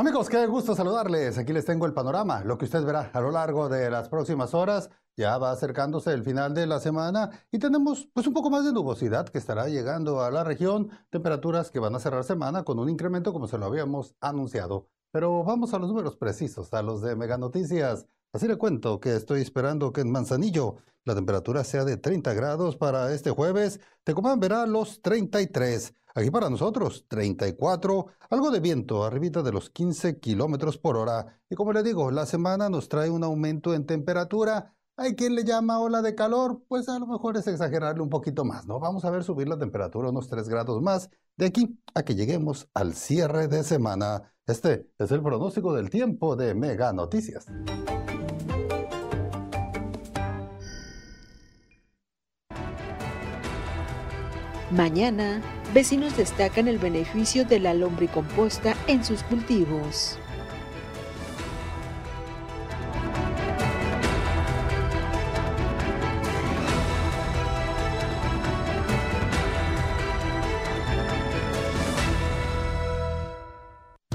Amigos, 0.00 0.30
qué 0.30 0.46
gusto 0.46 0.74
saludarles. 0.74 1.36
Aquí 1.36 1.52
les 1.52 1.66
tengo 1.66 1.84
el 1.84 1.92
panorama. 1.92 2.42
Lo 2.42 2.56
que 2.56 2.64
usted 2.64 2.82
verá 2.82 3.10
a 3.12 3.20
lo 3.20 3.30
largo 3.30 3.68
de 3.68 3.90
las 3.90 4.08
próximas 4.08 4.54
horas 4.54 4.88
ya 5.14 5.36
va 5.36 5.50
acercándose 5.50 6.10
el 6.14 6.24
final 6.24 6.54
de 6.54 6.66
la 6.66 6.80
semana 6.80 7.28
y 7.52 7.58
tenemos 7.58 8.08
pues 8.14 8.26
un 8.26 8.32
poco 8.32 8.48
más 8.48 8.64
de 8.64 8.72
nubosidad 8.72 9.28
que 9.28 9.36
estará 9.36 9.68
llegando 9.68 10.22
a 10.22 10.30
la 10.30 10.42
región, 10.42 10.88
temperaturas 11.10 11.70
que 11.70 11.80
van 11.80 11.94
a 11.94 12.00
cerrar 12.00 12.24
semana 12.24 12.62
con 12.62 12.78
un 12.78 12.88
incremento 12.88 13.34
como 13.34 13.46
se 13.46 13.58
lo 13.58 13.66
habíamos 13.66 14.14
anunciado. 14.22 14.88
Pero 15.12 15.44
vamos 15.44 15.74
a 15.74 15.78
los 15.78 15.90
números 15.90 16.16
precisos, 16.16 16.72
a 16.72 16.80
los 16.80 17.02
de 17.02 17.14
Mega 17.14 17.36
Noticias. 17.36 18.06
Así 18.32 18.48
le 18.48 18.56
cuento 18.56 19.00
que 19.00 19.14
estoy 19.14 19.42
esperando 19.42 19.92
que 19.92 20.00
en 20.00 20.10
Manzanillo 20.10 20.76
la 21.04 21.14
temperatura 21.14 21.62
sea 21.62 21.84
de 21.84 21.98
30 21.98 22.32
grados 22.32 22.76
para 22.76 23.12
este 23.12 23.32
jueves. 23.32 23.80
Tecomán 24.04 24.40
verá 24.40 24.64
los 24.64 25.02
33. 25.02 25.92
Aquí 26.14 26.30
para 26.30 26.50
nosotros, 26.50 27.06
34, 27.08 28.06
algo 28.30 28.50
de 28.50 28.60
viento, 28.60 29.04
arribita 29.04 29.42
de 29.42 29.52
los 29.52 29.70
15 29.70 30.18
kilómetros 30.20 30.78
por 30.78 30.96
hora. 30.96 31.40
Y 31.48 31.54
como 31.54 31.72
le 31.72 31.82
digo, 31.82 32.10
la 32.10 32.26
semana 32.26 32.68
nos 32.68 32.88
trae 32.88 33.10
un 33.10 33.24
aumento 33.24 33.74
en 33.74 33.86
temperatura 33.86 34.74
hay 35.00 35.14
quien 35.14 35.34
le 35.34 35.44
llama 35.44 35.80
ola 35.80 36.02
de 36.02 36.14
calor, 36.14 36.62
pues 36.68 36.86
a 36.90 36.98
lo 36.98 37.06
mejor 37.06 37.34
es 37.38 37.46
exagerarle 37.46 38.02
un 38.02 38.10
poquito 38.10 38.44
más, 38.44 38.66
¿no? 38.66 38.78
Vamos 38.78 39.02
a 39.06 39.10
ver 39.10 39.24
subir 39.24 39.48
la 39.48 39.58
temperatura 39.58 40.10
unos 40.10 40.28
3 40.28 40.46
grados 40.46 40.82
más 40.82 41.08
de 41.38 41.46
aquí 41.46 41.80
a 41.94 42.02
que 42.02 42.14
lleguemos 42.14 42.68
al 42.74 42.92
cierre 42.92 43.48
de 43.48 43.64
semana. 43.64 44.34
Este 44.46 44.90
es 44.98 45.10
el 45.10 45.22
pronóstico 45.22 45.72
del 45.72 45.88
tiempo 45.88 46.36
de 46.36 46.54
Mega 46.54 46.92
Noticias. 46.92 47.46
Mañana, 54.70 55.40
vecinos 55.74 56.16
destacan 56.16 56.68
el 56.68 56.78
beneficio 56.78 57.44
de 57.44 57.58
la 57.58 57.74
lombricomposta 57.74 58.76
en 58.86 59.04
sus 59.04 59.24
cultivos. 59.24 60.16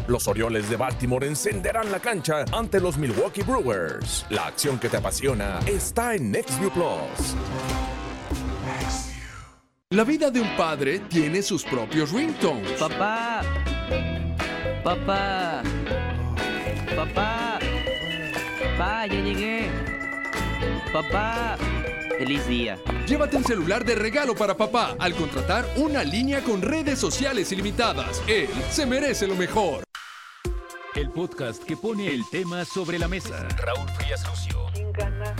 Los 0.08 0.28
Orioles 0.30 0.70
de 0.70 0.78
Baltimore 0.78 1.28
encenderán 1.28 1.92
la 1.92 2.00
cancha 2.00 2.46
ante 2.54 2.80
los 2.80 2.98
Milwaukee 2.98 3.42
Brewers. 3.42 4.26
La 4.30 4.46
acción 4.46 4.80
que 4.80 4.88
te 4.88 4.98
apasiona 4.98 5.60
está 5.68 6.16
en 6.16 6.32
NextView 6.32 6.72
Plus. 6.72 7.36
La 9.96 10.04
vida 10.04 10.30
de 10.30 10.42
un 10.42 10.58
padre 10.58 11.00
tiene 11.00 11.42
sus 11.42 11.64
propios 11.64 12.12
ringtones. 12.12 12.74
Papá. 12.74 13.42
Papá. 14.84 15.64
Papá. 16.94 17.60
Papá, 18.60 19.08
ya 19.08 19.22
llegué. 19.22 19.70
Papá. 20.92 21.56
Feliz 22.20 22.46
día. 22.46 22.78
Llévate 23.08 23.38
un 23.38 23.46
celular 23.46 23.86
de 23.86 23.96
regalo 23.96 24.36
para 24.36 24.58
papá 24.58 24.98
al 25.00 25.16
contratar 25.16 25.66
una 25.78 26.04
línea 26.04 26.42
con 26.42 26.62
redes 26.62 27.00
sociales 27.00 27.54
ilimitadas. 27.54 28.22
Él 28.28 28.50
se 28.70 28.86
merece 28.86 29.26
lo 29.28 29.36
mejor. 29.36 29.86
El 30.94 31.10
podcast 31.12 31.64
que 31.64 31.78
pone 31.78 32.14
el 32.14 32.30
tema 32.30 32.66
sobre 32.66 33.00
la 33.00 33.08
mesa. 33.08 33.48
Raúl 33.56 33.88
Frías 33.92 34.28
Lucio. 34.28 34.58
¿Quién 34.74 34.92
gana 34.92 35.34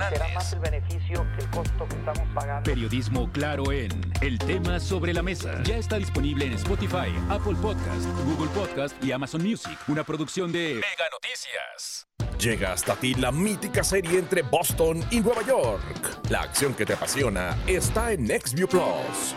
Hernández. 0.00 0.18
Será 0.18 0.34
más 0.34 0.52
el 0.52 0.58
beneficio 0.60 1.26
que 1.36 1.44
el 1.44 1.50
costo 1.50 1.88
que 1.88 1.96
estamos 1.96 2.28
pagando. 2.34 2.70
Periodismo 2.70 3.30
claro 3.32 3.72
en 3.72 3.90
El 4.20 4.38
tema 4.38 4.80
sobre 4.80 5.12
la 5.12 5.22
mesa. 5.22 5.62
Ya 5.64 5.76
está 5.76 5.96
disponible 5.96 6.46
en 6.46 6.52
Spotify, 6.54 7.12
Apple 7.28 7.56
Podcast, 7.60 8.06
Google 8.24 8.48
Podcast 8.48 9.04
y 9.04 9.12
Amazon 9.12 9.42
Music. 9.42 9.78
Una 9.88 10.04
producción 10.04 10.52
de 10.52 10.74
Mega 10.74 11.08
Noticias. 11.10 12.06
Llega 12.38 12.72
hasta 12.72 12.96
ti 12.96 13.14
la 13.14 13.30
mítica 13.30 13.84
serie 13.84 14.18
entre 14.18 14.40
Boston 14.42 15.04
y 15.10 15.20
Nueva 15.20 15.42
York. 15.42 16.30
La 16.30 16.40
acción 16.40 16.72
que 16.74 16.86
te 16.86 16.94
apasiona 16.94 17.58
está 17.66 18.12
en 18.12 18.24
NextView 18.24 18.66
Plus. 18.66 19.34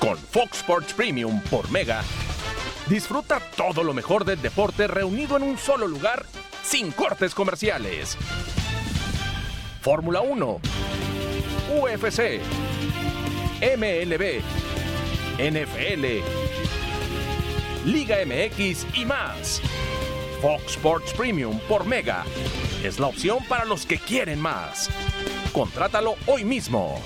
Con 0.00 0.18
Fox 0.18 0.58
Sports 0.58 0.92
Premium 0.94 1.40
por 1.42 1.70
Mega, 1.70 2.02
disfruta 2.88 3.40
todo 3.56 3.82
lo 3.82 3.94
mejor 3.94 4.24
del 4.24 4.40
deporte 4.40 4.86
reunido 4.86 5.36
en 5.36 5.42
un 5.42 5.58
solo 5.58 5.86
lugar 5.86 6.24
sin 6.64 6.90
cortes 6.92 7.34
comerciales. 7.34 8.16
Fórmula 9.80 10.20
1, 10.20 10.60
UFC, 11.80 12.40
MLB, 13.60 14.40
NFL, 15.38 16.06
Liga 17.84 18.18
MX 18.24 18.86
y 18.94 19.04
más. 19.04 19.60
Fox 20.40 20.72
Sports 20.72 21.12
Premium 21.14 21.58
por 21.68 21.84
Mega 21.84 22.24
es 22.84 22.98
la 22.98 23.06
opción 23.06 23.38
para 23.48 23.64
los 23.64 23.86
que 23.86 23.98
quieren 23.98 24.40
más. 24.40 24.88
Contrátalo 25.52 26.16
hoy 26.26 26.44
mismo. 26.44 27.00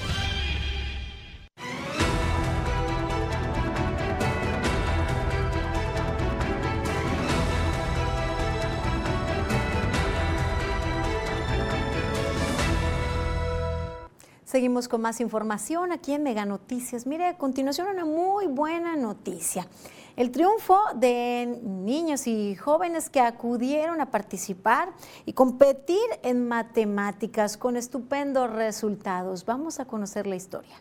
Seguimos 14.46 14.86
con 14.86 15.00
más 15.00 15.20
información 15.20 15.90
aquí 15.90 16.12
en 16.12 16.22
Mega 16.22 16.46
Noticias. 16.46 17.04
Mire, 17.04 17.26
a 17.26 17.36
continuación 17.36 17.88
una 17.88 18.04
muy 18.04 18.46
buena 18.46 18.94
noticia. 18.94 19.66
El 20.14 20.30
triunfo 20.30 20.78
de 20.94 21.58
niños 21.64 22.28
y 22.28 22.54
jóvenes 22.54 23.10
que 23.10 23.18
acudieron 23.18 24.00
a 24.00 24.12
participar 24.12 24.92
y 25.24 25.32
competir 25.32 25.98
en 26.22 26.46
matemáticas 26.46 27.56
con 27.56 27.76
estupendos 27.76 28.48
resultados. 28.52 29.44
Vamos 29.44 29.80
a 29.80 29.86
conocer 29.86 30.28
la 30.28 30.36
historia. 30.36 30.76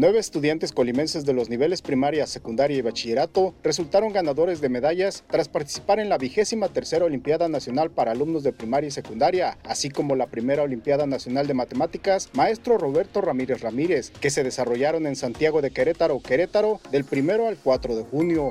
Nueve 0.00 0.20
estudiantes 0.20 0.70
colimenses 0.70 1.24
de 1.24 1.32
los 1.32 1.48
niveles 1.50 1.82
primaria, 1.82 2.24
secundaria 2.28 2.76
y 2.76 2.82
bachillerato 2.82 3.52
resultaron 3.64 4.12
ganadores 4.12 4.60
de 4.60 4.68
medallas 4.68 5.24
tras 5.28 5.48
participar 5.48 5.98
en 5.98 6.08
la 6.08 6.18
vigésima 6.18 6.68
tercera 6.68 7.04
Olimpiada 7.04 7.48
Nacional 7.48 7.90
para 7.90 8.12
alumnos 8.12 8.44
de 8.44 8.52
primaria 8.52 8.86
y 8.86 8.90
secundaria, 8.92 9.58
así 9.64 9.90
como 9.90 10.14
la 10.14 10.28
primera 10.28 10.62
Olimpiada 10.62 11.08
Nacional 11.08 11.48
de 11.48 11.54
Matemáticas 11.54 12.30
Maestro 12.34 12.78
Roberto 12.78 13.22
Ramírez 13.22 13.60
Ramírez, 13.60 14.12
que 14.20 14.30
se 14.30 14.44
desarrollaron 14.44 15.04
en 15.04 15.16
Santiago 15.16 15.62
de 15.62 15.72
Querétaro, 15.72 16.20
Querétaro, 16.20 16.80
del 16.92 17.02
primero 17.02 17.48
al 17.48 17.56
4 17.56 17.96
de 17.96 18.04
junio. 18.04 18.50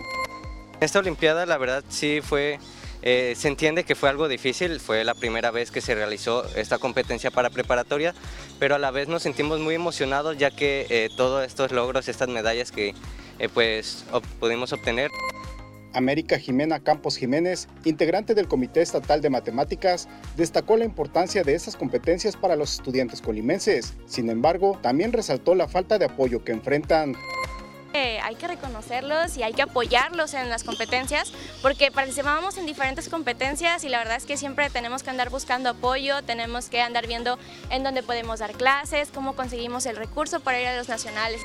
Esta 0.81 0.99
Olimpiada 0.99 1.45
la 1.45 1.57
verdad 1.57 1.81
sí 1.87 2.19
fue 2.21 2.59
eh, 3.01 3.33
se 3.35 3.47
entiende 3.47 3.83
que 3.83 3.95
fue 3.95 4.09
algo 4.09 4.27
difícil, 4.27 4.79
fue 4.79 5.03
la 5.03 5.13
primera 5.13 5.51
vez 5.51 5.71
que 5.71 5.81
se 5.81 5.95
realizó 5.95 6.45
esta 6.55 6.77
competencia 6.77 7.31
para 7.31 7.49
preparatoria, 7.49 8.13
pero 8.59 8.75
a 8.75 8.79
la 8.79 8.91
vez 8.91 9.07
nos 9.07 9.23
sentimos 9.23 9.59
muy 9.59 9.75
emocionados 9.75 10.37
ya 10.37 10.51
que 10.51 10.87
eh, 10.89 11.09
todos 11.15 11.45
estos 11.45 11.71
logros, 11.71 12.07
estas 12.07 12.29
medallas 12.29 12.71
que 12.71 12.95
eh, 13.39 13.49
pues 13.53 14.05
pudimos 14.39 14.73
obtener. 14.73 15.11
América 15.93 16.37
Jimena 16.37 16.79
Campos 16.79 17.17
Jiménez, 17.17 17.67
integrante 17.83 18.35
del 18.35 18.47
Comité 18.47 18.81
Estatal 18.81 19.21
de 19.21 19.29
Matemáticas, 19.29 20.07
destacó 20.35 20.77
la 20.77 20.85
importancia 20.85 21.43
de 21.43 21.55
esas 21.55 21.75
competencias 21.75 22.35
para 22.35 22.55
los 22.55 22.73
estudiantes 22.73 23.21
colimenses. 23.21 23.95
Sin 24.05 24.29
embargo, 24.29 24.77
también 24.81 25.13
resaltó 25.13 25.55
la 25.55 25.67
falta 25.67 25.97
de 25.97 26.05
apoyo 26.05 26.43
que 26.43 26.51
enfrentan 26.51 27.15
hay 27.93 28.35
que 28.35 28.47
reconocerlos 28.47 29.37
y 29.37 29.43
hay 29.43 29.53
que 29.53 29.61
apoyarlos 29.61 30.33
en 30.33 30.49
las 30.49 30.63
competencias 30.63 31.31
porque 31.61 31.91
participábamos 31.91 32.57
en 32.57 32.65
diferentes 32.65 33.09
competencias 33.09 33.83
y 33.83 33.89
la 33.89 33.99
verdad 33.99 34.17
es 34.17 34.25
que 34.25 34.37
siempre 34.37 34.69
tenemos 34.69 35.03
que 35.03 35.09
andar 35.09 35.29
buscando 35.29 35.69
apoyo, 35.69 36.21
tenemos 36.23 36.69
que 36.69 36.81
andar 36.81 37.07
viendo 37.07 37.37
en 37.69 37.83
dónde 37.83 38.03
podemos 38.03 38.39
dar 38.39 38.53
clases, 38.53 39.09
cómo 39.13 39.35
conseguimos 39.35 39.85
el 39.85 39.95
recurso 39.95 40.39
para 40.39 40.59
ir 40.59 40.67
a 40.67 40.77
los 40.77 40.89
nacionales. 40.89 41.41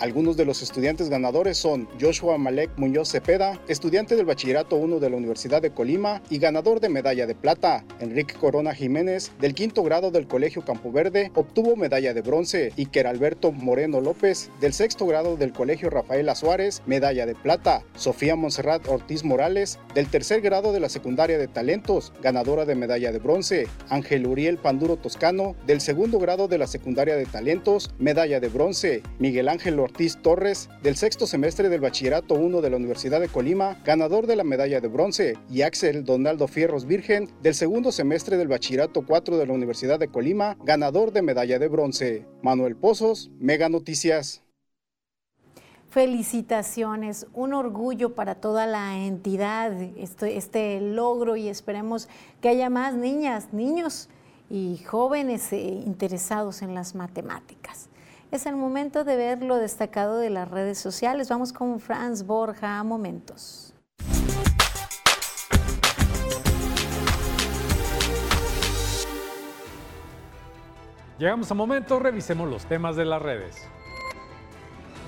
Algunos 0.00 0.36
de 0.36 0.44
los 0.44 0.62
estudiantes 0.62 1.08
ganadores 1.08 1.58
son 1.58 1.88
Joshua 2.00 2.38
Malek 2.38 2.70
Muñoz 2.76 3.10
Cepeda, 3.10 3.60
estudiante 3.66 4.14
del 4.14 4.26
Bachillerato 4.26 4.76
1 4.76 5.00
de 5.00 5.10
la 5.10 5.16
Universidad 5.16 5.60
de 5.60 5.72
Colima 5.72 6.22
y 6.30 6.38
ganador 6.38 6.78
de 6.78 6.88
medalla 6.88 7.26
de 7.26 7.34
plata. 7.34 7.84
Enrique 7.98 8.34
Corona 8.34 8.72
Jiménez, 8.74 9.32
del 9.40 9.54
quinto 9.54 9.82
grado 9.82 10.12
del 10.12 10.28
Colegio 10.28 10.64
Campo 10.64 10.92
Verde, 10.92 11.32
obtuvo 11.34 11.74
medalla 11.74 12.14
de 12.14 12.22
bronce. 12.22 12.72
Iker 12.78 13.08
Alberto 13.08 13.50
Moreno 13.50 14.00
López, 14.00 14.52
del 14.60 14.72
sexto 14.72 15.04
grado 15.04 15.36
del 15.36 15.52
Colegio 15.52 15.90
Rafaela 15.90 16.36
Suárez, 16.36 16.80
medalla 16.86 17.26
de 17.26 17.34
plata. 17.34 17.82
Sofía 17.96 18.36
Monserrat 18.36 18.86
Ortiz 18.86 19.24
Morales, 19.24 19.80
del 19.94 20.06
tercer 20.06 20.42
grado 20.42 20.72
de 20.72 20.78
la 20.78 20.90
Secundaria 20.90 21.38
de 21.38 21.48
Talentos, 21.48 22.12
ganadora 22.22 22.66
de 22.66 22.76
medalla 22.76 23.10
de 23.10 23.18
bronce. 23.18 23.66
Ángel 23.88 24.28
Uriel 24.28 24.58
Panduro 24.58 24.96
Toscano, 24.96 25.56
del 25.66 25.80
segundo 25.80 26.20
grado 26.20 26.46
de 26.46 26.58
la 26.58 26.68
Secundaria 26.68 27.16
de 27.16 27.26
Talentos, 27.26 27.90
medalla 27.98 28.38
de 28.38 28.48
bronce. 28.48 29.02
Miguel 29.18 29.48
Ángel 29.48 29.74
Ortiz 29.88 30.18
Torres, 30.20 30.68
del 30.82 30.96
sexto 30.96 31.26
semestre 31.26 31.70
del 31.70 31.80
Bachillerato 31.80 32.34
1 32.34 32.60
de 32.60 32.68
la 32.68 32.76
Universidad 32.76 33.20
de 33.20 33.28
Colima, 33.28 33.80
ganador 33.86 34.26
de 34.26 34.36
la 34.36 34.44
medalla 34.44 34.82
de 34.82 34.88
bronce, 34.88 35.38
y 35.48 35.62
Axel 35.62 36.04
Donaldo 36.04 36.46
Fierros 36.46 36.84
Virgen, 36.84 37.30
del 37.42 37.54
segundo 37.54 37.90
semestre 37.90 38.36
del 38.36 38.48
Bachillerato 38.48 39.06
4 39.06 39.38
de 39.38 39.46
la 39.46 39.54
Universidad 39.54 39.98
de 39.98 40.08
Colima, 40.08 40.58
ganador 40.62 41.10
de 41.12 41.22
medalla 41.22 41.58
de 41.58 41.68
bronce. 41.68 42.26
Manuel 42.42 42.76
Pozos, 42.76 43.30
Mega 43.38 43.70
Noticias. 43.70 44.42
Felicitaciones, 45.88 47.26
un 47.32 47.54
orgullo 47.54 48.14
para 48.14 48.34
toda 48.34 48.66
la 48.66 48.98
entidad, 48.98 49.72
este, 49.96 50.36
este 50.36 50.82
logro 50.82 51.36
y 51.36 51.48
esperemos 51.48 52.10
que 52.42 52.50
haya 52.50 52.68
más 52.68 52.92
niñas, 52.92 53.54
niños 53.54 54.10
y 54.50 54.82
jóvenes 54.86 55.50
eh, 55.54 55.62
interesados 55.62 56.60
en 56.60 56.74
las 56.74 56.94
matemáticas. 56.94 57.88
Es 58.30 58.44
el 58.44 58.56
momento 58.56 59.04
de 59.04 59.16
ver 59.16 59.42
lo 59.42 59.56
destacado 59.56 60.18
de 60.18 60.28
las 60.28 60.50
redes 60.50 60.78
sociales. 60.78 61.30
Vamos 61.30 61.54
con 61.54 61.80
Franz 61.80 62.24
Borja 62.24 62.78
a 62.78 62.84
momentos. 62.84 63.72
Llegamos 71.18 71.50
a 71.50 71.54
momentos, 71.54 72.02
revisemos 72.02 72.50
los 72.50 72.66
temas 72.66 72.96
de 72.96 73.06
las 73.06 73.22
redes. 73.22 73.66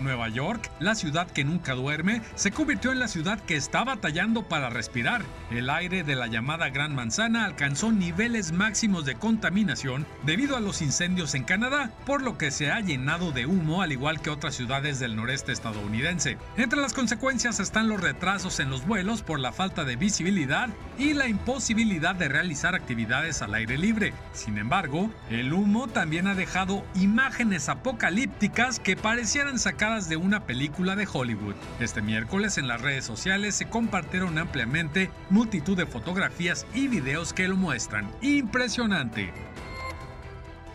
Nueva 0.00 0.28
York, 0.28 0.70
la 0.80 0.94
ciudad 0.94 1.30
que 1.30 1.44
nunca 1.44 1.74
duerme, 1.74 2.22
se 2.34 2.50
convirtió 2.50 2.92
en 2.92 2.98
la 2.98 3.08
ciudad 3.08 3.40
que 3.40 3.56
está 3.56 3.84
batallando 3.84 4.48
para 4.48 4.70
respirar. 4.70 5.22
El 5.50 5.70
aire 5.70 6.02
de 6.02 6.16
la 6.16 6.26
llamada 6.26 6.70
Gran 6.70 6.94
Manzana 6.94 7.44
alcanzó 7.44 7.92
niveles 7.92 8.52
máximos 8.52 9.04
de 9.04 9.16
contaminación 9.16 10.06
debido 10.24 10.56
a 10.56 10.60
los 10.60 10.82
incendios 10.82 11.34
en 11.34 11.44
Canadá, 11.44 11.90
por 12.06 12.22
lo 12.22 12.38
que 12.38 12.50
se 12.50 12.70
ha 12.70 12.80
llenado 12.80 13.32
de 13.32 13.46
humo 13.46 13.82
al 13.82 13.92
igual 13.92 14.20
que 14.20 14.30
otras 14.30 14.54
ciudades 14.54 14.98
del 14.98 15.16
noreste 15.16 15.52
estadounidense. 15.52 16.38
Entre 16.56 16.80
las 16.80 16.94
consecuencias 16.94 17.60
están 17.60 17.88
los 17.88 18.00
retrasos 18.00 18.60
en 18.60 18.70
los 18.70 18.86
vuelos 18.86 19.22
por 19.22 19.38
la 19.38 19.52
falta 19.52 19.84
de 19.84 19.96
visibilidad 19.96 20.68
y 20.98 21.14
la 21.14 21.28
imposibilidad 21.28 22.14
de 22.14 22.28
realizar 22.28 22.74
actividades 22.74 23.42
al 23.42 23.54
aire 23.54 23.78
libre. 23.78 24.12
Sin 24.32 24.58
embargo, 24.58 25.10
el 25.30 25.52
humo 25.52 25.88
también 25.88 26.26
ha 26.26 26.34
dejado 26.34 26.84
imágenes 26.94 27.68
apocalípticas 27.68 28.78
que 28.78 28.96
parecieran 28.96 29.58
sacar 29.58 29.89
de 29.98 30.16
una 30.16 30.46
película 30.46 30.94
de 30.94 31.08
Hollywood. 31.12 31.56
Este 31.80 32.00
miércoles 32.00 32.58
en 32.58 32.68
las 32.68 32.80
redes 32.80 33.04
sociales 33.04 33.56
se 33.56 33.68
compartieron 33.68 34.38
ampliamente 34.38 35.10
multitud 35.30 35.76
de 35.76 35.86
fotografías 35.86 36.64
y 36.74 36.86
videos 36.86 37.32
que 37.32 37.48
lo 37.48 37.56
muestran. 37.56 38.08
Impresionante. 38.20 39.32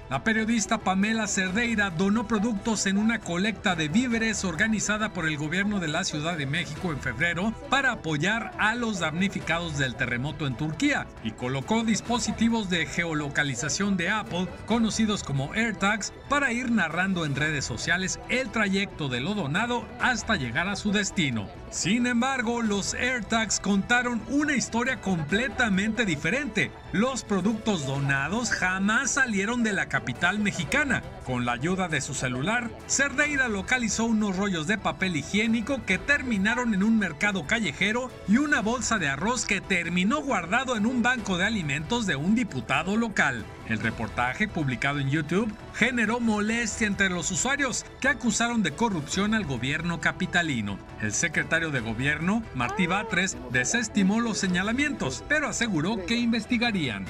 La 0.07 0.23
periodista 0.23 0.77
Pamela 0.77 1.25
Cerdeira 1.25 1.89
donó 1.89 2.27
productos 2.27 2.85
en 2.85 2.97
una 2.97 3.19
colecta 3.19 3.75
de 3.75 3.87
víveres 3.87 4.45
organizada 4.45 5.13
por 5.13 5.27
el 5.27 5.35
gobierno 5.35 5.79
de 5.79 5.87
la 5.87 6.03
Ciudad 6.03 6.37
de 6.37 6.45
México 6.45 6.91
en 6.91 6.99
febrero 6.99 7.55
para 7.71 7.93
apoyar 7.93 8.51
a 8.59 8.75
los 8.75 8.99
damnificados 8.99 9.79
del 9.79 9.95
terremoto 9.95 10.45
en 10.45 10.57
Turquía 10.57 11.07
y 11.23 11.31
colocó 11.31 11.83
dispositivos 11.83 12.69
de 12.69 12.85
geolocalización 12.85 13.97
de 13.97 14.09
Apple, 14.09 14.47
conocidos 14.67 15.23
como 15.23 15.51
AirTags, 15.53 16.13
para 16.29 16.51
ir 16.51 16.69
narrando 16.69 17.25
en 17.25 17.35
redes 17.35 17.65
sociales 17.65 18.19
el 18.29 18.51
trayecto 18.51 19.09
de 19.09 19.21
lo 19.21 19.33
donado 19.33 19.85
hasta 19.99 20.35
llegar 20.35 20.67
a 20.67 20.75
su 20.75 20.91
destino. 20.91 21.49
Sin 21.71 22.07
embargo, 22.07 22.61
los 22.61 22.93
AirTags 22.93 23.59
contaron 23.59 24.21
una 24.29 24.55
historia 24.55 25.01
completamente 25.01 26.05
diferente. 26.05 26.71
Los 26.93 27.23
productos 27.23 27.85
donados 27.85 28.51
jamás 28.51 29.11
salieron 29.11 29.63
de 29.63 29.73
la 29.73 29.87
capital 29.87 30.39
mexicana. 30.39 31.03
Con 31.25 31.43
la 31.43 31.53
ayuda 31.53 31.87
de 31.87 32.01
su 32.01 32.13
celular, 32.13 32.69
Cerdeira 32.87 33.47
localizó 33.49 34.05
unos 34.05 34.37
rollos 34.37 34.67
de 34.67 34.77
papel 34.77 35.17
higiénico 35.17 35.83
que 35.85 35.97
terminaron 35.97 36.73
en 36.73 36.83
un 36.83 36.97
mercado 36.97 37.45
callejero 37.45 38.09
y 38.27 38.37
una 38.37 38.61
bolsa 38.61 38.97
de 38.97 39.09
arroz 39.09 39.45
que 39.45 39.59
terminó 39.59 40.21
guardado 40.21 40.77
en 40.77 40.85
un 40.85 41.01
banco 41.01 41.37
de 41.37 41.45
alimentos 41.45 42.05
de 42.05 42.15
un 42.15 42.35
diputado 42.35 42.95
local. 42.95 43.43
El 43.67 43.79
reportaje, 43.79 44.47
publicado 44.47 44.99
en 44.99 45.09
YouTube, 45.09 45.51
generó 45.73 46.19
molestia 46.19 46.87
entre 46.87 47.09
los 47.09 47.31
usuarios 47.31 47.85
que 47.99 48.09
acusaron 48.09 48.61
de 48.61 48.71
corrupción 48.71 49.33
al 49.33 49.45
gobierno 49.45 49.99
capitalino. 49.99 50.77
El 51.01 51.13
secretario 51.13 51.71
de 51.71 51.79
gobierno, 51.79 52.43
Martí 52.53 52.85
Batres, 52.85 53.37
desestimó 53.51 54.19
los 54.19 54.37
señalamientos, 54.37 55.23
pero 55.27 55.47
aseguró 55.47 56.05
que 56.05 56.15
investigarían. 56.15 57.05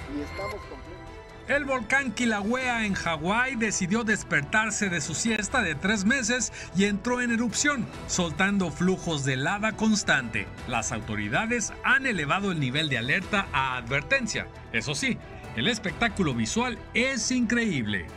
El 1.47 1.63
volcán 1.63 2.11
Kilauea 2.11 2.87
en 2.87 2.95
Hawái 2.95 3.55
decidió 3.55 4.03
despertarse 4.03 4.89
de 4.89 4.99
su 4.99 5.13
siesta 5.13 5.61
de 5.61 5.75
tres 5.75 6.03
meses 6.03 6.51
y 6.75 6.85
entró 6.85 7.21
en 7.21 7.29
erupción, 7.29 7.85
soltando 8.07 8.71
flujos 8.71 9.25
de 9.25 9.35
lava 9.35 9.73
constante. 9.73 10.47
Las 10.67 10.91
autoridades 10.91 11.71
han 11.83 12.07
elevado 12.07 12.51
el 12.51 12.59
nivel 12.59 12.89
de 12.89 12.97
alerta 12.97 13.47
a 13.53 13.77
advertencia. 13.77 14.47
Eso 14.73 14.95
sí, 14.95 15.19
el 15.55 15.67
espectáculo 15.67 16.33
visual 16.33 16.77
es 16.93 17.31
increíble. 17.31 18.07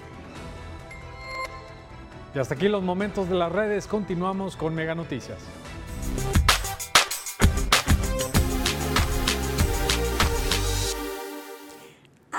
Y 2.35 2.39
hasta 2.39 2.55
aquí 2.55 2.69
los 2.69 2.83
momentos 2.83 3.29
de 3.29 3.37
las 3.37 3.51
redes. 3.51 3.87
Continuamos 3.87 4.57
con 4.57 4.75
Mega 4.75 4.95
Noticias. 4.95 5.39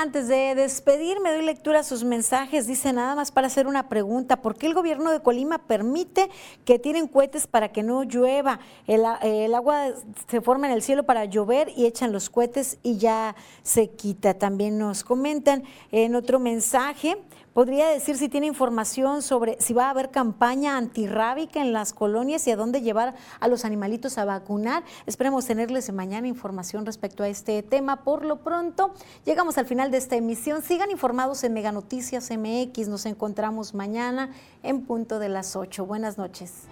Antes 0.01 0.29
de 0.29 0.55
despedirme, 0.55 1.29
doy 1.29 1.43
lectura 1.43 1.81
a 1.81 1.83
sus 1.83 2.05
mensajes. 2.05 2.67
Dice 2.67 2.93
nada 2.93 3.15
más 3.15 3.33
para 3.33 3.47
hacer 3.47 3.67
una 3.67 3.89
pregunta. 3.89 4.41
¿Por 4.41 4.55
qué 4.55 4.65
el 4.67 4.73
gobierno 4.73 5.11
de 5.11 5.19
Colima 5.19 5.57
permite 5.57 6.29
que 6.63 6.79
tiren 6.79 7.05
cohetes 7.05 7.47
para 7.47 7.73
que 7.73 7.83
no 7.83 8.03
llueva? 8.03 8.61
El, 8.87 9.03
el, 9.23 9.53
agua 9.53 9.87
se 10.29 10.39
forma 10.39 10.67
en 10.67 10.73
el 10.73 10.83
cielo 10.83 11.03
para 11.03 11.25
llover 11.25 11.73
y 11.75 11.85
echan 11.85 12.13
los 12.13 12.29
cohetes 12.29 12.77
y 12.81 12.97
ya 12.97 13.35
se 13.61 13.89
quita. 13.89 14.35
También 14.35 14.77
nos 14.77 15.03
comentan 15.03 15.65
en 15.91 16.15
otro 16.15 16.39
mensaje. 16.39 17.17
¿Podría 17.59 17.89
decir 17.89 18.15
si 18.15 18.29
tiene 18.29 18.47
información 18.47 19.21
sobre 19.21 19.57
si 19.59 19.73
va 19.73 19.87
a 19.87 19.89
haber 19.89 20.11
campaña 20.11 20.77
antirrábica 20.77 21.59
en 21.59 21.73
las 21.73 21.91
colonias 21.91 22.47
y 22.47 22.51
a 22.51 22.55
dónde 22.55 22.81
llevar 22.81 23.15
a 23.41 23.49
los 23.49 23.65
animalitos 23.65 24.17
a 24.17 24.23
vacunar? 24.23 24.85
Esperemos 25.05 25.45
tenerles 25.45 25.91
mañana 25.91 26.29
información 26.29 26.85
respecto 26.85 27.21
a 27.21 27.27
este 27.27 27.61
tema. 27.61 28.05
Por 28.05 28.23
lo 28.23 28.37
pronto, 28.45 28.93
llegamos 29.25 29.57
al 29.57 29.65
final 29.65 29.91
de 29.91 29.97
esta 29.97 30.15
emisión. 30.15 30.61
Sigan 30.61 30.89
informados 30.89 31.43
en 31.43 31.51
Mega 31.51 31.73
Noticias 31.73 32.31
MX. 32.31 32.87
Nos 32.87 33.05
encontramos 33.05 33.73
mañana 33.73 34.29
en 34.63 34.85
punto 34.85 35.19
de 35.19 35.27
las 35.27 35.57
8. 35.57 35.85
Buenas 35.85 36.17
noches. 36.17 36.69